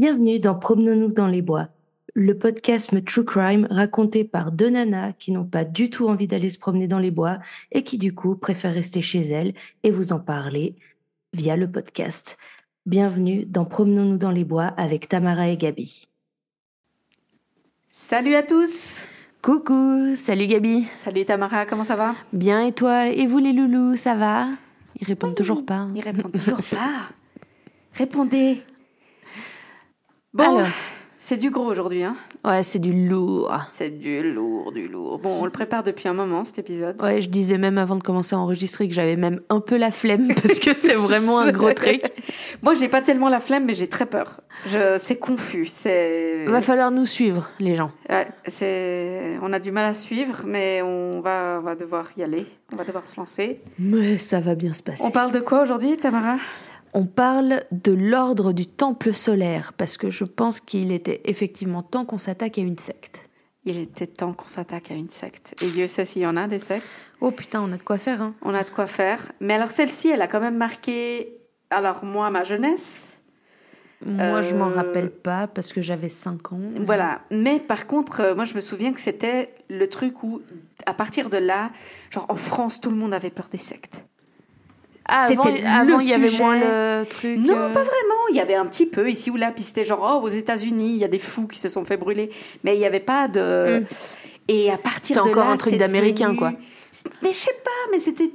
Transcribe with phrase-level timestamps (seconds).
[0.00, 1.68] Bienvenue dans Promenons-nous dans les bois,
[2.14, 6.48] le podcast True Crime raconté par deux nanas qui n'ont pas du tout envie d'aller
[6.48, 7.38] se promener dans les bois
[7.70, 9.52] et qui du coup préfèrent rester chez elles
[9.82, 10.74] et vous en parler
[11.34, 12.38] via le podcast.
[12.86, 16.08] Bienvenue dans Promenons-nous dans les bois avec Tamara et Gabi.
[17.90, 19.06] Salut à tous
[19.42, 20.86] Coucou, salut Gabi.
[20.94, 22.14] Salut Tamara, comment ça va?
[22.32, 23.08] Bien et toi?
[23.08, 24.48] Et vous les loulous, ça va?
[24.98, 25.88] Ils répondent toujours pas.
[25.94, 27.10] Ils répondent toujours pas.
[27.92, 28.62] Répondez
[30.32, 30.62] Bon,
[31.18, 33.52] c'est du gros aujourd'hui, hein Ouais, c'est du lourd.
[33.68, 35.18] C'est du lourd, du lourd.
[35.18, 37.02] Bon, on le prépare depuis un moment, cet épisode.
[37.02, 39.90] Ouais, je disais même avant de commencer à enregistrer que j'avais même un peu la
[39.90, 42.02] flemme parce que c'est vraiment un gros truc.
[42.62, 44.40] Moi, j'ai pas tellement la flemme, mais j'ai très peur.
[44.66, 44.98] Je...
[44.98, 45.66] C'est confus.
[45.66, 46.44] C'est.
[46.46, 47.90] Va falloir nous suivre, les gens.
[48.08, 49.36] Ouais, c'est.
[49.42, 51.58] On a du mal à suivre, mais on va...
[51.60, 52.46] on va devoir y aller.
[52.72, 53.60] On va devoir se lancer.
[53.80, 55.02] Mais ça va bien se passer.
[55.04, 56.36] On parle de quoi aujourd'hui, Tamara?
[56.92, 62.04] On parle de l'ordre du temple solaire, parce que je pense qu'il était effectivement temps
[62.04, 63.28] qu'on s'attaque à une secte.
[63.64, 65.54] Il était temps qu'on s'attaque à une secte.
[65.62, 67.06] Et Dieu sait s'il y en a des sectes.
[67.20, 68.22] Oh putain, on a de quoi faire.
[68.22, 68.34] Hein.
[68.42, 69.32] On a de quoi faire.
[69.40, 71.36] Mais alors celle-ci, elle a quand même marqué,
[71.68, 73.20] alors moi, ma jeunesse.
[74.04, 76.60] Moi, je m'en euh, rappelle pas parce que j'avais 5 ans.
[76.80, 77.20] Voilà.
[77.30, 80.40] Mais par contre, euh, moi, je me souviens que c'était le truc où,
[80.86, 81.70] à partir de là,
[82.10, 84.06] genre en France, tout le monde avait peur des sectes.
[85.10, 87.38] Ah, c'était avant, il y avait moins le truc.
[87.38, 87.72] Non, euh.
[87.72, 88.28] pas vraiment.
[88.30, 89.50] Il y avait un petit peu ici ou là.
[89.50, 91.96] Puis c'était genre, oh, aux États-Unis, il y a des fous qui se sont fait
[91.96, 92.30] brûler.
[92.62, 93.80] Mais il n'y avait pas de.
[93.80, 93.86] Mm.
[94.48, 95.24] Et à partir de là.
[95.24, 96.52] C'est encore un truc d'américain, quoi.
[97.22, 98.30] Mais je sais pas, mais c'était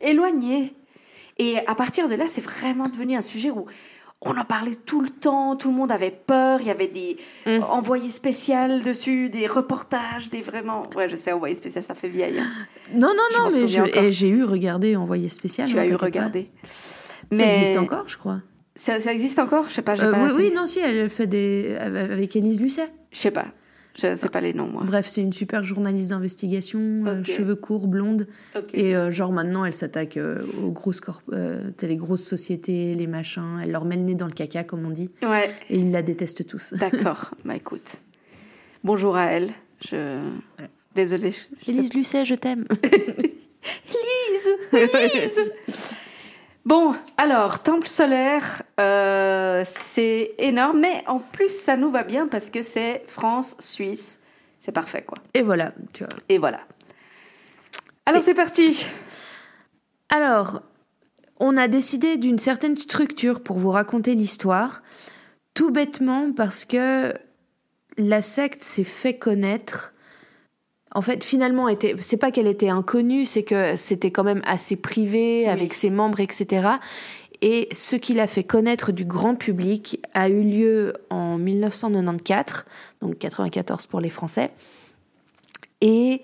[0.00, 0.74] éloigné.
[1.38, 3.64] Et à partir de là, c'est vraiment devenu un sujet où
[4.22, 7.16] on en parlait tout le temps, tout le monde avait peur, il y avait des
[7.46, 7.62] mm.
[7.62, 10.88] envoyés spéciaux dessus, des reportages, des vraiment...
[10.94, 12.38] Ouais, je sais, envoyé spécial, ça fait vieille.
[12.38, 12.48] Hein.
[12.94, 15.68] Non, non, non, mais j'ai eu regardé envoyé spécial.
[15.68, 16.50] Tu as eu regardé.
[17.30, 17.38] Mais...
[17.38, 18.42] Ça existe encore, je crois.
[18.76, 19.68] Ça, existe encore?
[19.68, 21.76] Je sais pas, euh, pas oui, oui, non, si, elle fait des...
[21.78, 22.88] avec Elise Lucet.
[23.12, 23.46] Je sais pas.
[23.98, 24.82] Je ne sais pas les noms, moi.
[24.84, 28.26] Bref, c'est une super journaliste d'investigation, euh, cheveux courts, blonde.
[28.72, 31.00] Et euh, genre maintenant, elle s'attaque euh, aux grosses,
[31.82, 33.60] les grosses sociétés, les machins.
[33.62, 35.10] Elle leur met le nez dans le caca, comme on dit.
[35.22, 35.50] Ouais.
[35.68, 36.74] Et ils la détestent tous.
[36.78, 37.32] D'accord.
[37.44, 37.96] bah écoute.
[38.84, 39.50] Bonjour à elle.
[39.84, 40.20] Je...
[40.94, 41.32] Désolée.
[41.32, 41.70] Je...
[41.70, 42.66] Élise Lucet, je t'aime.
[42.82, 45.40] Élise Élise
[46.66, 52.50] Bon, alors, temple solaire, euh, c'est énorme, mais en plus, ça nous va bien parce
[52.50, 54.20] que c'est France, Suisse,
[54.58, 55.18] c'est parfait, quoi.
[55.32, 56.12] Et voilà, tu vois.
[56.28, 56.60] Et voilà.
[58.04, 58.84] Alors, c'est parti
[60.10, 60.60] Alors,
[61.38, 64.82] on a décidé d'une certaine structure pour vous raconter l'histoire,
[65.54, 67.14] tout bêtement parce que
[67.96, 69.94] la secte s'est fait connaître
[70.92, 74.76] en fait, finalement, était, c'est pas qu'elle était inconnue, c'est que c'était quand même assez
[74.76, 76.66] privé avec ses membres, etc.
[77.42, 82.64] Et ce qui l'a fait connaître du grand public a eu lieu en 1994,
[83.00, 84.50] donc 94 pour les Français.
[85.80, 86.22] Et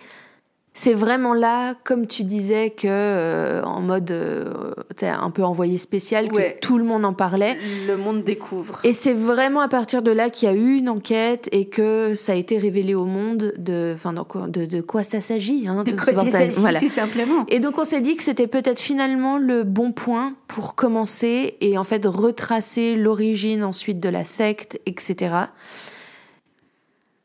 [0.77, 6.29] c'est vraiment là, comme tu disais, que euh, en mode euh, un peu envoyé spécial,
[6.29, 7.57] que tout le monde en parlait.
[7.89, 8.79] Le monde découvre.
[8.85, 12.15] Et c'est vraiment à partir de là qu'il y a eu une enquête et que
[12.15, 15.67] ça a été révélé au monde de, enfin, de, de, quoi ça s'agit.
[15.67, 16.79] Hein, de, quoi ça s'agit, voilà.
[16.79, 17.47] tout simplement.
[17.49, 21.79] Et donc on s'est dit que c'était peut-être finalement le bon point pour commencer et
[21.79, 25.31] en fait retracer l'origine ensuite de la secte, etc.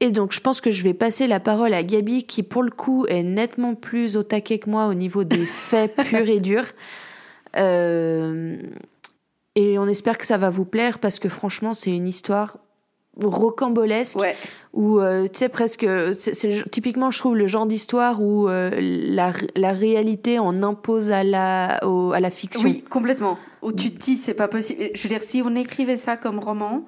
[0.01, 2.71] Et donc, je pense que je vais passer la parole à Gabi, qui pour le
[2.71, 6.65] coup est nettement plus au taquet que moi au niveau des faits purs et durs.
[7.55, 8.57] Euh,
[9.55, 12.57] et on espère que ça va vous plaire parce que franchement, c'est une histoire
[13.21, 14.35] rocambolesque ouais.
[14.73, 19.33] où euh, tu sais presque c'est typiquement je trouve le genre d'histoire où euh, la,
[19.57, 24.15] la, réalité en impose à la à la fiction oui complètement où tu te dis
[24.15, 26.85] c'est pas possible je veux dire si on écrivait ça comme roman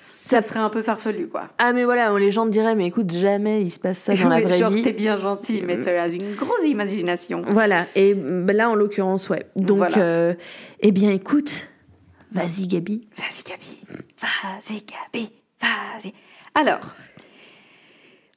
[0.00, 1.48] ça serait un peu farfelu, quoi.
[1.58, 4.28] Ah, mais voilà, les gens te diraient, mais écoute, jamais il se passe ça dans
[4.28, 4.82] la vraie genre, vie.
[4.82, 7.42] t'es bien gentil, mais tu as une grosse imagination.
[7.46, 9.46] Voilà, et bah, là, en l'occurrence, ouais.
[9.56, 10.34] Donc, euh,
[10.80, 11.68] eh bien, écoute,
[12.32, 13.08] vas-y, Gabi.
[13.16, 13.78] Vas-y, Gabi.
[14.20, 15.32] Vas-y, Gabi.
[15.60, 16.12] Vas-y.
[16.54, 16.94] Alors,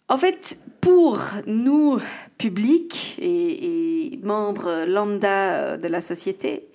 [0.07, 1.99] en fait, pour nous,
[2.37, 6.67] publics et, membres lambda de la société,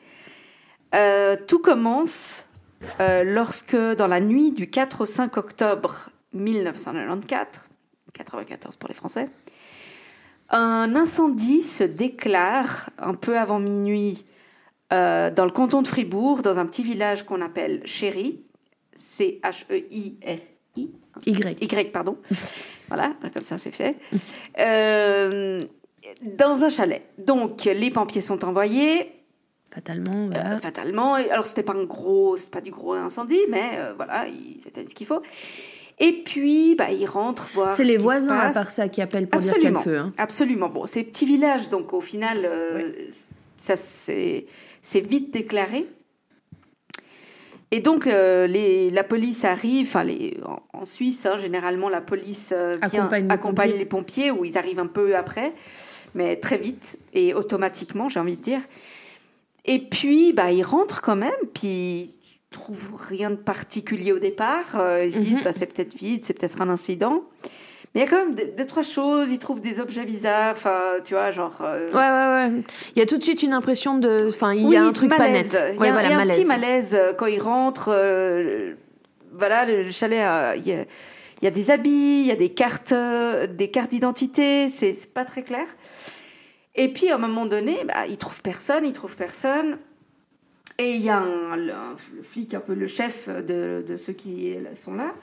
[0.94, 2.46] euh, tout commence
[3.00, 7.62] euh, lorsque, dans la nuit du 4 au 5 octobre 1994,
[8.12, 9.28] 94 pour les Français,
[10.50, 14.24] un incendie se déclare un peu avant minuit
[14.92, 18.42] euh, dans le canton de Fribourg, dans un petit village qu'on appelle Chéry,
[18.96, 20.90] C-H-E-I-R-I.
[21.26, 21.62] Y.
[21.62, 22.18] Y, pardon.
[22.88, 23.96] voilà, comme ça c'est fait.
[24.58, 25.62] Euh,
[26.22, 27.02] dans un chalet.
[27.18, 29.13] Donc, les pompiers sont envoyés.
[29.74, 31.14] Fatalement, Euh, fatalement.
[31.14, 34.86] Alors, c'était pas un gros, c'est pas du gros incendie, mais euh, voilà, ils étaient
[34.88, 35.20] ce qu'il faut.
[35.98, 37.70] Et puis, bah, ils rentrent voir.
[37.72, 39.76] C'est ce les voisins, à part ça, qui appellent pour dire qu'il y a le
[39.76, 40.02] Absolument.
[40.02, 40.08] feu.
[40.08, 40.12] hein.
[40.18, 40.68] Absolument.
[40.68, 42.92] Bon, c'est petit village, donc au final, euh,
[43.58, 44.46] ça c'est
[45.00, 45.86] vite déclaré.
[47.70, 50.06] Et donc euh, les, la police arrive, enfin
[50.44, 54.44] en, en Suisse, hein, généralement la police euh, vient Accompagne accompagne, les les pompiers, ou
[54.44, 55.52] ils arrivent un peu après,
[56.14, 58.60] mais très vite et automatiquement, j'ai envie de dire.
[59.64, 64.76] Et puis, bah, ils rentrent quand même, puis ils trouvent rien de particulier au départ.
[64.78, 65.44] Euh, ils se disent, Mhm.
[65.44, 67.22] bah, c'est peut-être vide, c'est peut-être un incident.
[67.94, 69.30] Mais il y a quand même deux, trois choses.
[69.30, 70.52] Ils trouvent des objets bizarres.
[70.56, 71.56] Enfin, tu vois, genre.
[71.62, 71.94] euh, Ouais,
[72.50, 72.62] ouais, ouais.
[72.96, 74.26] Il y a tout de suite une impression de.
[74.28, 75.52] Enfin, il y oui, a un truc pas malaise.
[75.52, 75.62] net.
[75.70, 76.36] Il y a, Ouais, voilà, il y a un malaise.
[76.38, 77.92] petit malaise euh, quand ils rentrent.
[77.94, 78.74] euh,
[79.32, 80.18] voilà, le chalet,
[80.58, 80.84] il y, a,
[81.36, 84.68] il y a des habits, il y a des cartes, des cartes d'identité.
[84.68, 85.66] C'est pas très clair.
[86.74, 89.78] Et puis, à un moment donné, bah, ils trouvent personne, ils trouvent personne.
[90.78, 93.96] Et il y a un, le, un- le flic, un peu le chef de, de
[93.96, 95.14] ceux qui sont là,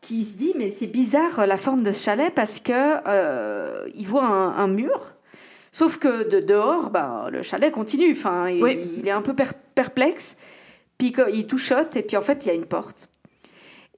[0.00, 4.06] qui se dit mais c'est bizarre la forme de ce chalet parce que euh, il
[4.06, 5.14] voit un, un mur,
[5.72, 8.12] sauf que de dehors, ben, le chalet continue.
[8.12, 8.94] Enfin, il, Oui.
[8.98, 10.36] il est un peu per- perplexe.
[10.98, 13.08] Puis il touchote et puis en fait il y a une porte.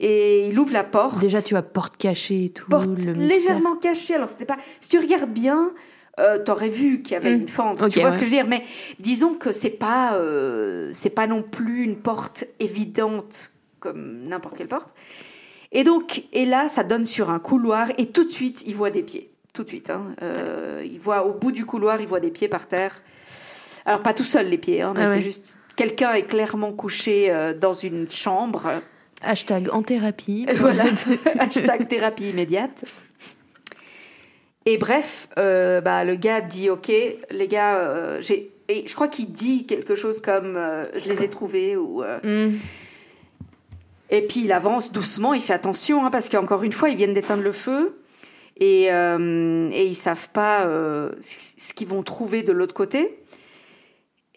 [0.01, 2.67] Et il ouvre la porte Déjà, tu as porte cachée et tout.
[2.69, 4.15] porte le légèrement cachée.
[4.15, 4.57] Alors, c'était pas.
[4.81, 5.73] Si tu regardes bien,
[6.21, 7.41] euh, t'aurais vu qu'il y avait Mm.
[7.41, 7.89] une fente.
[7.91, 8.47] Tu vois ce que je veux dire?
[8.47, 8.63] Mais
[8.99, 14.69] disons que c'est pas, euh, c'est pas non plus une porte évidente comme n'importe quelle
[14.69, 14.95] porte.
[15.73, 18.91] Et donc, et là, ça donne sur un couloir et tout de suite, il voit
[18.91, 19.31] des pieds.
[19.55, 19.91] Tout de suite.
[19.91, 20.15] Hein.
[20.23, 23.03] Euh, il voit au bout du couloir, il voit des pieds par terre.
[23.85, 27.35] Alors, pas tout seul les pieds, hein, mais Ah c'est juste quelqu'un est clairement couché
[27.61, 28.71] dans une chambre.
[29.23, 30.47] Hashtag en thérapie.
[30.57, 30.85] Voilà,
[31.39, 32.85] hashtag thérapie immédiate.
[34.67, 38.51] Et bref, euh, bah, le gars dit Ok, les gars, euh, j'ai.
[38.69, 41.77] Et je crois qu'il dit quelque chose comme euh, Je les ai trouvés.
[41.77, 42.53] Ou, Hmm.
[44.11, 47.15] Et puis il avance doucement, il fait attention, hein, parce qu'encore une fois, ils viennent
[47.15, 47.99] d'éteindre le feu.
[48.61, 50.67] Et, et ils savent pas
[51.21, 53.19] ce qu'ils vont trouver de l'autre côté.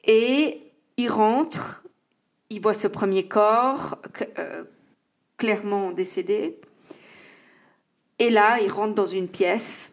[0.06, 0.62] Et
[0.98, 1.83] ils rentrent,
[2.50, 4.30] ils voient ce premier corps cl-
[5.38, 6.57] clairement décédé.
[8.19, 9.92] Et là, ils rentrent dans une pièce,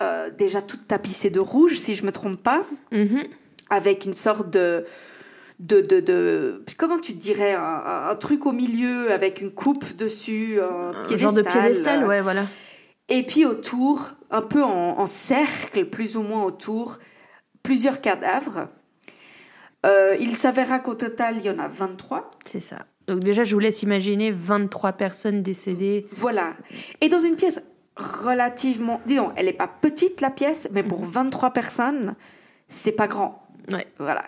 [0.00, 3.24] euh, déjà toute tapissée de rouge, si je me trompe pas, Mhm.
[3.70, 4.84] avec une sorte de.
[5.60, 10.90] De, de, de- comment tu dirais un, truc au milieu avec une coupe dessus un,
[11.08, 12.42] Un genre de piédestal, ouais, voilà.
[13.08, 16.98] et puis autour, un peu en, en cercle, plus ou moins autour,
[17.62, 18.66] plusieurs cadavres.
[19.86, 22.30] Euh, il s'avéra qu'au total, il y en a 23.
[22.44, 22.78] C'est ça.
[23.06, 26.06] Donc déjà, je vous laisse imaginer 23 personnes décédées.
[26.12, 26.54] Voilà.
[27.00, 27.60] Et dans une pièce
[27.96, 29.00] relativement...
[29.06, 32.14] Disons, elle n'est pas petite, la pièce, mais pour 23 personnes,
[32.68, 33.46] c'est pas grand.
[33.70, 33.86] Ouais.
[33.98, 34.24] Voilà.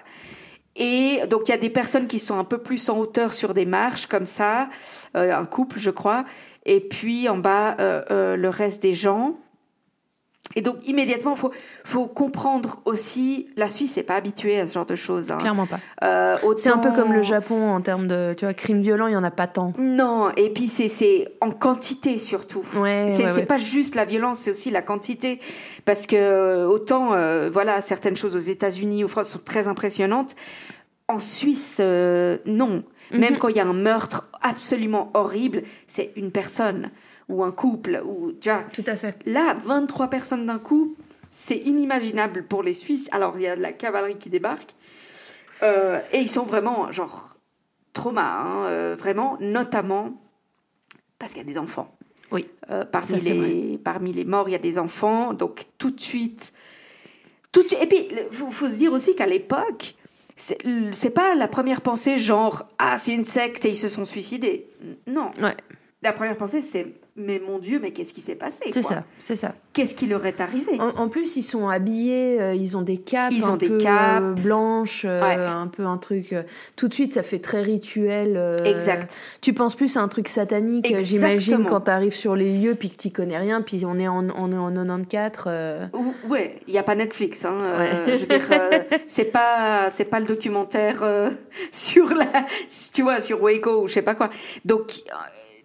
[0.76, 3.54] Et donc, il y a des personnes qui sont un peu plus en hauteur sur
[3.54, 4.68] des marches, comme ça,
[5.16, 6.24] euh, un couple, je crois.
[6.66, 9.36] Et puis, en bas, euh, euh, le reste des gens.
[10.56, 11.50] Et donc, immédiatement, il faut,
[11.84, 15.32] faut comprendre aussi, la Suisse n'est pas habituée à ce genre de choses.
[15.32, 15.38] hein.
[15.38, 15.80] Clairement pas.
[16.04, 19.14] Euh, C'est un peu comme le Japon en termes de, tu vois, crimes violents, il
[19.14, 19.72] y en a pas tant.
[19.78, 22.60] Non, et puis c'est- c'est en quantité surtout.
[22.76, 23.46] Ouais, C'est ouais, c'est ouais.
[23.46, 25.40] pas juste la violence, c'est aussi la quantité.
[25.86, 30.36] Parce que euh, autant, euh, voilà, certaines choses aux États-Unis ou France sont très impressionnantes.
[31.08, 32.84] En Suisse, euh, non.
[33.10, 33.38] Même Mhm.
[33.38, 36.90] quand il y a un meurtre absolument horrible, c'est une personne
[37.28, 38.64] ou un couple ou tu vois.
[38.72, 39.16] Tout à fait.
[39.26, 40.94] Là, 23 personnes d'un coup,
[41.30, 43.08] c'est inimaginable pour les Suisses.
[43.12, 44.74] Alors, il y a de la cavalerie qui débarque.
[45.62, 47.36] Euh, et ils sont vraiment, genre,
[47.92, 50.20] trauma, hein, euh, vraiment, notamment
[51.18, 51.96] parce qu'il y a des enfants.
[52.32, 52.46] Oui.
[52.70, 55.32] Euh, parmi, Ça, les, parmi les morts, il y a des enfants.
[55.32, 56.52] Donc, tout de suite.
[57.52, 59.94] Tout de suite- et puis, il faut, faut se dire aussi qu'à l'époque,
[60.36, 60.58] c'est
[60.90, 64.68] c'est pas la première pensée genre Ah, c'est une secte et ils se sont suicidés.
[65.06, 65.30] Non.
[65.40, 65.54] Ouais.
[66.02, 69.36] La première pensée, c'est Mais mon Dieu, mais qu'est-ce qui s'est passé C'est ça, c'est
[69.36, 69.54] ça.
[69.72, 72.96] Qu'est-ce qui leur est arrivé En, en plus, ils sont habillés, euh, ils ont des
[72.96, 74.20] capes, Ils un ont des peu, capes.
[74.22, 75.36] euh, blanches, euh, Ouais.
[75.36, 76.32] un peu un truc.
[76.32, 76.42] euh,
[76.74, 78.34] tout de suite, ça fait très rituel.
[78.36, 79.16] euh, Exact.
[79.40, 82.90] Tu penses plus à un truc satanique, euh, j'imagine, quand t'arrives sur les lieux puis
[82.90, 85.44] que t'y connais rien, puis on est en, en, en 94.
[85.46, 87.44] euh, Ou- Ouais, il n'y a pas Netflix.
[87.44, 88.12] Hein, euh, Ouais.
[88.18, 91.30] je veux dire, euh, c'est pas, c'est pas le documentaire euh,
[91.72, 92.44] sur la,
[92.92, 94.30] tu vois, sur Waco ou je sais pas quoi.
[94.64, 95.14] Donc, euh,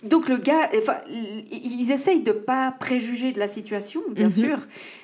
[0.04, 4.32] donc le gars, enfin, ils essayent de pas préjuger de la situation, bien Mhm.
[4.32, 4.58] sûr,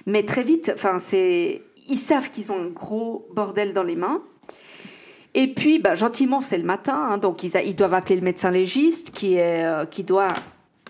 [0.06, 4.22] mais très vite, enfin, c'est, ils savent qu'ils ont un gros bordel dans les mains.
[5.34, 8.22] Et puis, bah, gentiment, c'est le matin, hein, donc ils, a- ils doivent appeler le
[8.22, 10.34] médecin légiste qui est, euh, qui doit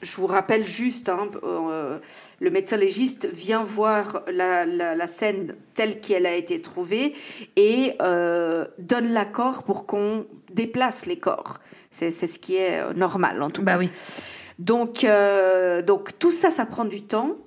[0.03, 1.97] je vous rappelle juste, hein, euh,
[2.39, 7.13] le médecin légiste vient voir la, la, scène telle qu'elle a été trouvée
[7.55, 11.59] et euh, donne l'accord pour qu'on déplace les corps.
[11.91, 13.79] C'est ce qui est normal en tout bah cas.
[13.79, 13.89] Oui.
[14.59, 15.05] Donc,
[15.85, 17.37] donc tout ça, ça prend du temps.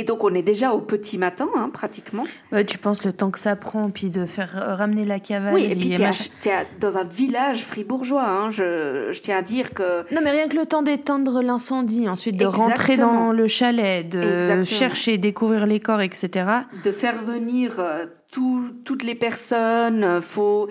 [0.00, 2.24] Et donc on est déjà au petit matin, hein, pratiquement.
[2.52, 5.52] Ouais, tu penses le temps que ça prend, puis de faire ramener la cavale.
[5.52, 8.26] Oui, et puis tu es, dans un village fribourgeois.
[8.26, 10.10] Hein, je, je, tiens à dire que.
[10.14, 14.64] Non, mais rien que le temps d'éteindre l'incendie, ensuite de rentrer dans le chalet, de
[14.64, 16.46] chercher, découvrir les corps, etc.
[16.82, 20.68] De faire venir euh, toutes les personnes, euh, faut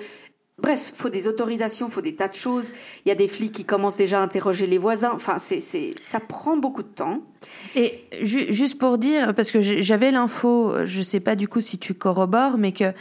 [0.62, 2.72] Bref, faut des autorisations, faut des tas de choses.
[3.06, 5.12] Il y a des flics qui commencent déjà à interroger les voisins.
[5.14, 7.22] Enfin, c'est, ça prend beaucoup de temps.
[7.76, 11.94] Et juste pour dire, parce que j'avais l'info, je sais pas du coup si tu
[11.94, 12.94] corrobores, mais que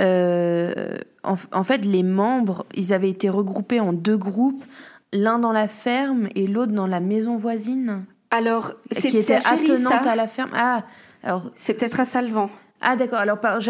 [0.00, 4.64] euh, en, fait, les membres, ils avaient été regroupés en deux groupes,
[5.12, 8.04] l'un dans la ferme et l'autre dans la maison voisine.
[8.30, 10.50] Alors, c'est qui était attenante à la ferme.
[10.54, 10.82] Ah,
[11.22, 12.50] alors c'est peut-être à Salvan.
[12.86, 13.66] Ah d'accord, alors parce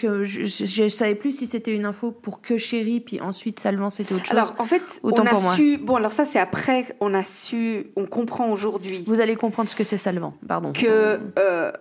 [0.00, 3.88] que je, ne savais plus si c'était une info pour que Chéri, puis ensuite Salvan
[3.88, 4.36] c'était autre chose.
[4.36, 8.06] Alors en fait, on a su, bon alors ça c'est après, on a su, on
[8.06, 9.02] comprend aujourd'hui.
[9.06, 10.72] Vous allez comprendre ce que c'est Salvan, pardon.
[10.72, 11.72] Que euh,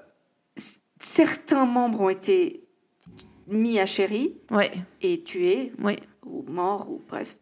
[1.00, 2.64] certains membres ont été
[3.48, 4.72] mis à Chéri ouais.
[5.02, 5.98] et tués, ouais.
[6.26, 7.38] ou morts, ou bref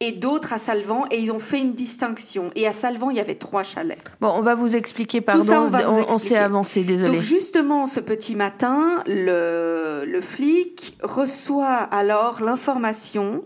[0.00, 2.50] et d'autres à Salvan, et ils ont fait une distinction.
[2.54, 3.98] Et à Salvan, il y avait trois chalets.
[4.20, 5.70] Bon, on va vous expliquer, pardon,
[6.08, 7.14] on, s'est avancé, désolé.
[7.14, 13.44] Donc justement, ce petit matin, le, le flic reçoit alors l'information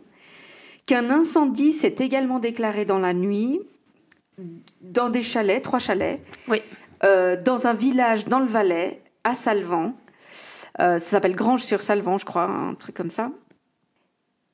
[0.86, 3.60] qu'un incendie s'est également déclaré dans la nuit
[4.80, 6.60] dans des chalets, trois chalets, oui.
[7.04, 9.94] Euh, dans un village dans le Valais, à Salvan.
[10.80, 13.30] Euh, ça s'appelle Grange-sur-Salvan, je crois, un truc comme ça.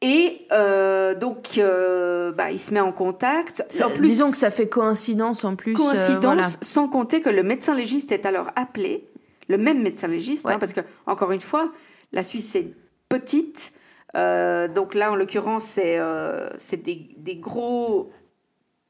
[0.02, 3.64] Et euh, donc, euh, bah, il se met en contact.
[3.84, 5.74] En plus, disons que ça fait coïncidence en plus.
[5.74, 9.06] Euh, coïncidence, sans compter que le médecin légiste est alors appelé,
[9.48, 11.70] le même médecin légiste, hein, parce que encore une fois,
[12.12, 12.72] la Suisse est
[13.10, 13.72] petite.
[14.14, 15.98] donc là, en l'occurrence, c'est
[16.56, 18.10] c'est des, des, gros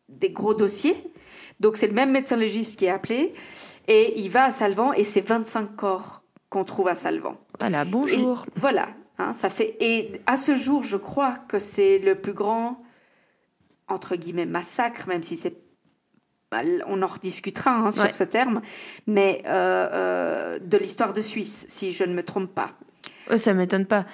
[0.09, 0.97] des gros dossiers.
[1.59, 3.35] Donc c'est le même médecin légiste qui est appelé
[3.87, 7.37] et il va à Salvan et c'est 25 corps qu'on trouve à Salvan.
[7.61, 8.47] Voilà, bonjour.
[8.57, 8.89] voilà,
[9.21, 12.83] Hein, ça fait et à ce jour, je crois que c'est le plus grand
[13.89, 15.57] entre guillemets massacre, même si c'est
[16.87, 18.61] on en rediscutera hein, sur ce terme,
[19.07, 22.73] mais euh, euh, de l'histoire de Suisse, si je ne me trompe pas.
[23.29, 24.05] Ça ça m'étonne pas.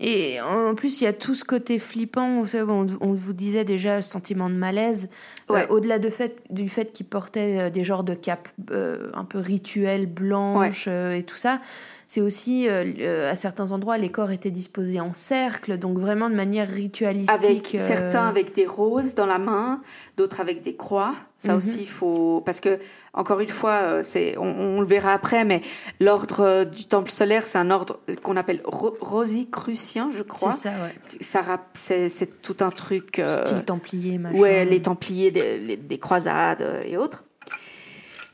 [0.00, 2.42] Et en plus, il y a tout ce côté flippant.
[2.54, 5.08] On, on vous disait déjà le sentiment de malaise.
[5.50, 10.06] Euh, au-delà de fait, du fait qu'il portait des genres de capes un peu rituelles,
[10.06, 11.60] blanches et tout ça,
[12.06, 16.28] c'est aussi, euh, euh, à certains endroits, les corps étaient disposés en cercle, donc vraiment
[16.28, 17.30] de manière ritualistique.
[17.30, 19.80] Avec, euh, Certains avec des roses dans la main,
[20.16, 21.14] d'autres avec des croix.
[21.44, 21.58] Ça mhm.
[21.58, 22.42] aussi, il faut...
[22.44, 22.78] Parce que,
[23.12, 25.60] encore une fois, c'est, on, le verra après, mais
[26.00, 30.52] l'ordre du temple solaire, c'est un ordre qu'on appelle rosicrucien, je crois.
[30.52, 31.18] C'est ça, ouais.
[31.20, 33.20] Ça, c'est, tout un truc...
[33.44, 34.38] Style templier, machin.
[34.38, 37.24] Ouais, les templiers des, des, croisades et autres.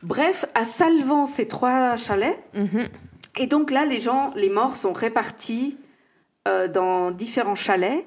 [0.02, 2.38] Bref, à Salvan, ces trois chalets...
[2.54, 2.88] Mhm.
[3.38, 5.76] Et donc là, les gens, les morts sont répartis
[6.48, 8.04] euh, dans différents chalets.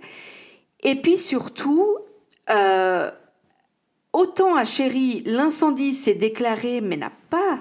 [0.82, 1.98] Et puis surtout,
[2.50, 3.10] euh,
[4.14, 7.60] autant à Chéry, l'incendie s'est déclaré mais n'a pas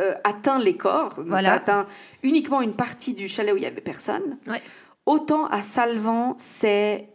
[0.00, 1.48] euh, atteint les corps, voilà.
[1.48, 1.86] ça a atteint
[2.22, 4.38] uniquement une partie du chalet où il y avait personne.
[5.06, 7.08] Autant à Salvan, c'est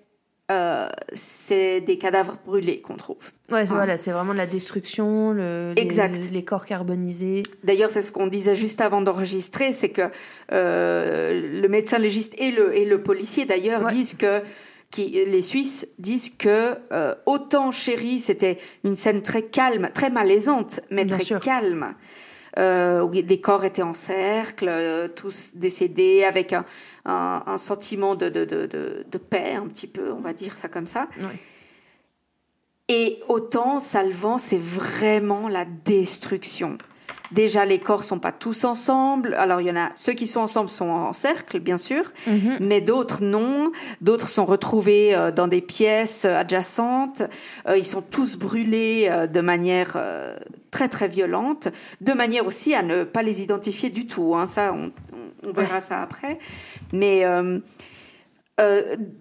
[0.52, 3.32] euh, c'est des cadavres brûlés qu'on trouve.
[3.50, 3.66] Ouais, hein.
[3.66, 7.42] voilà, c'est vraiment la destruction, le, Les, corps carbonisés.
[7.64, 10.04] D'ailleurs, c'est ce qu'on disait juste avant d'enregistrer, c'est que
[10.52, 14.44] euh, le médecin légiste et le, et le policier, d'ailleurs, disent que
[14.96, 20.80] qui, les Suisses disent que euh, autant Chéri, c'était une scène très calme, très malaisante,
[20.90, 21.96] mais très calme
[22.58, 26.64] euh, où des corps étaient en cercle, euh, tous décédés, avec un,
[27.04, 30.70] un, un sentiment de, de, de, de, paix, un petit peu, on va dire ça
[30.70, 31.10] comme ça.
[32.88, 36.78] Et autant Salvan, c'est vraiment la destruction.
[37.32, 39.34] Déjà, les corps sont pas tous ensemble.
[39.36, 42.58] Alors, il y en a ceux qui sont ensemble sont en cercle, bien sûr, mhm.
[42.60, 43.72] mais d'autres non.
[44.02, 47.24] D'autres sont retrouvés euh, dans des pièces euh, adjacentes.
[47.68, 49.98] Euh, ils sont tous brûlés de manière
[50.72, 51.70] très très violente,
[52.02, 54.36] de manière aussi à ne pas les identifier du tout.
[54.36, 54.48] Hein.
[54.48, 54.92] Ça, on,
[55.46, 56.40] on verra ça après.
[56.94, 57.60] Mais euh,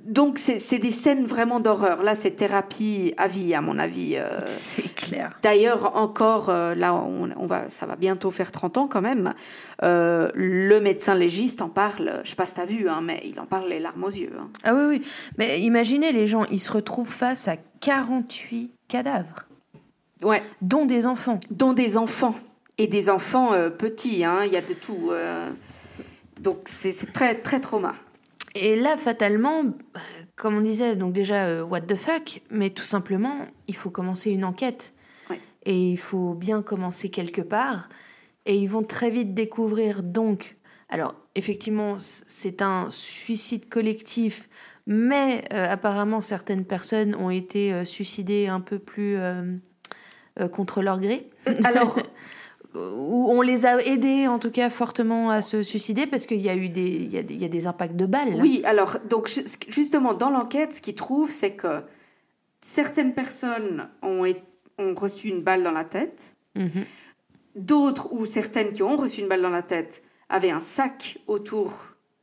[0.05, 2.03] donc c'est des scènes vraiment d'horreur.
[2.03, 4.17] Là, c'est thérapie à vie, à mon avis.
[4.17, 4.39] Euh.
[4.47, 5.39] c'est clair.
[5.43, 9.35] D'ailleurs, encore, euh, là, on, va, ça va bientôt faire 30 ans quand même.
[9.83, 13.47] le médecin légiste en parle, je sais pas si as vu, hein, mais il en
[13.47, 14.33] parle les larmes aux yeux.
[14.39, 14.49] Hein.
[14.63, 15.03] Ah oui, oui.
[15.39, 19.47] Mais imaginez les gens, ils se retrouvent face à 48 cadavres.
[20.23, 21.41] Ouais, dont des enfants.
[21.51, 22.35] dont des enfants.
[22.79, 25.11] Et des enfants euh, petits, hein, il y a de tout.
[25.11, 25.51] euh.
[26.41, 27.95] Donc c'est c'est très, très trauma.
[28.55, 29.65] Et là, fatalement,
[30.37, 34.31] comme on disait, donc déjà, euh, what the fuck, mais tout simplement, il faut commencer
[34.31, 34.95] une enquête.
[35.29, 35.41] Ouais.
[35.65, 37.89] Et il faut bien commencer quelque part.
[38.47, 40.57] Et ils vont très vite découvrir, donc,
[40.89, 44.49] alors, effectivement, c'est un suicide collectif,
[44.87, 49.17] mais euh, apparemment, certaines personnes ont été euh, suicidées un peu plus
[50.51, 51.31] contre leur gré.
[51.63, 51.99] Alors,
[52.75, 56.49] Ou on les a aidés, en tout cas, fortement à se suicider, parce qu'il y
[56.49, 58.35] a eu des, il y a des, il y a des impacts de balles.
[58.41, 61.83] oui, alors, donc ju- justement, dans l'enquête, ce qu'ils trouvent, c'est que
[62.61, 64.25] certaines personnes ont,
[64.79, 66.85] ont reçu une balle dans la tête, Mhm.
[67.57, 71.73] d'autres ou certaines qui ont reçu une balle dans la tête avaient un sac autour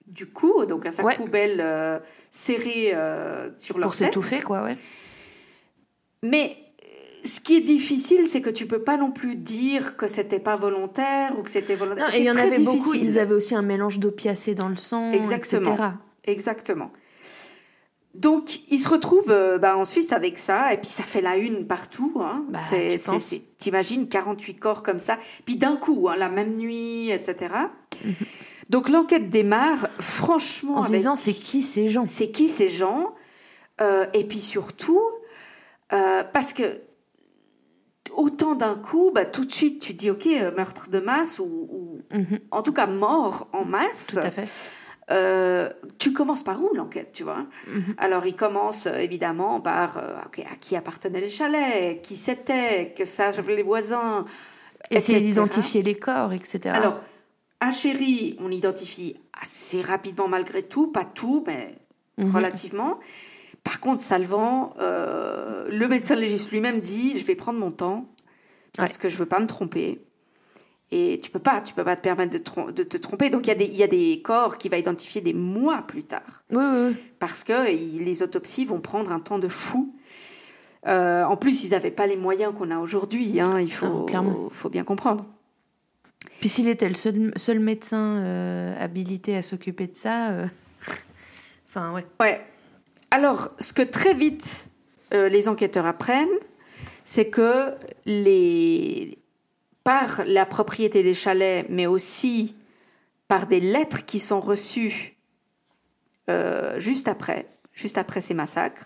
[0.07, 1.15] du cou, donc un sac Ouais.
[1.15, 4.07] poubelle euh, serré euh, sur leur Pour tête.
[4.07, 4.77] s'étouffer, quoi, ouais.
[6.23, 6.57] Mais
[7.23, 10.55] ce qui est difficile, c'est que tu peux pas non plus dire que c'était pas
[10.55, 12.07] volontaire ou que c'était volontaire.
[12.07, 13.03] Non, et il y en avait beaucoup, difficile.
[13.03, 15.73] ils avaient aussi un mélange d'opiacés dans le sang, Exactement.
[15.73, 15.89] etc.
[16.25, 16.91] Exactement.
[18.13, 21.37] Donc, ils se retrouvent euh, bah, en Suisse avec ça, et puis ça fait la
[21.37, 22.11] une partout.
[22.19, 22.43] Hein.
[22.49, 22.59] Bah,
[23.57, 27.53] T'imagines 48 corps comme ça, puis d'un coup, hein, la même nuit, etc.
[28.69, 30.75] Donc, l'enquête démarre, franchement.
[30.77, 32.05] En se avec- disant, c'est qui ces gens?
[32.07, 33.13] C'est qui ces gens?
[33.79, 35.01] Euh, Et puis surtout,
[35.93, 36.81] euh, parce que
[38.15, 41.67] autant d'un coup, bah, tout de suite, tu dis, OK, euh, meurtre de masse, ou,
[41.69, 44.07] ou Mhm, en tout cas mort en masse.
[44.13, 44.47] Tout à fait.
[45.09, 47.45] Euh, tu commences par où l'enquête, tu vois?
[47.67, 47.95] Mhm.
[47.97, 52.93] Alors, il commence euh, évidemment par euh, ok, à qui appartenaient les chalets, qui c'était,
[52.95, 54.25] que savent les voisins.
[54.89, 56.59] Essayer d'identifier les corps, etc.
[56.75, 57.01] Alors,
[57.59, 61.75] à Chéri, on identifie assez rapidement malgré tout, pas tout, mais
[62.17, 62.33] Mhm.
[62.35, 62.99] relativement.
[63.63, 68.05] Par contre, Salvan, euh, le médecin légiste lui-même dit je vais prendre mon temps
[68.77, 70.01] parce que je veux pas me tromper.
[70.93, 73.29] Et tu peux pas, tu peux pas te permettre de, trom- de te tromper.
[73.29, 75.83] Donc il y, a des- il y a des corps qui va identifier des mois
[75.87, 76.95] plus tard Oui, oui, oui.
[77.19, 79.95] parce que il- les autopsies vont prendre un temps de fou.
[80.87, 83.39] Euh, en plus, ils n'avaient pas les moyens qu'on a aujourd'hui.
[83.39, 84.49] hein, il faut, Non, clairement.
[84.51, 85.25] faut bien comprendre.
[86.39, 90.47] Puis s'il était le seul, seul médecin euh, habilité à s'occuper de ça, euh,
[91.69, 92.05] enfin, ouais.
[92.19, 92.41] Ouais.
[93.11, 94.69] Alors, ce que très vite
[95.13, 96.29] euh, les enquêteurs apprennent,
[97.03, 99.17] c'est que les...
[99.83, 102.55] par la propriété des chalets, mais aussi
[103.27, 105.17] par des lettres qui sont reçues
[106.29, 108.85] euh, juste après, juste après ces massacres,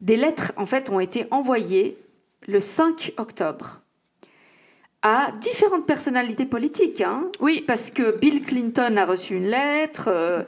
[0.00, 1.98] des lettres en fait ont été envoyées
[2.46, 3.82] le 5 octobre
[5.02, 7.00] à différentes personnalités politiques.
[7.00, 10.42] Hein, Oui, parce que Bill Clinton a reçu une lettre, euh,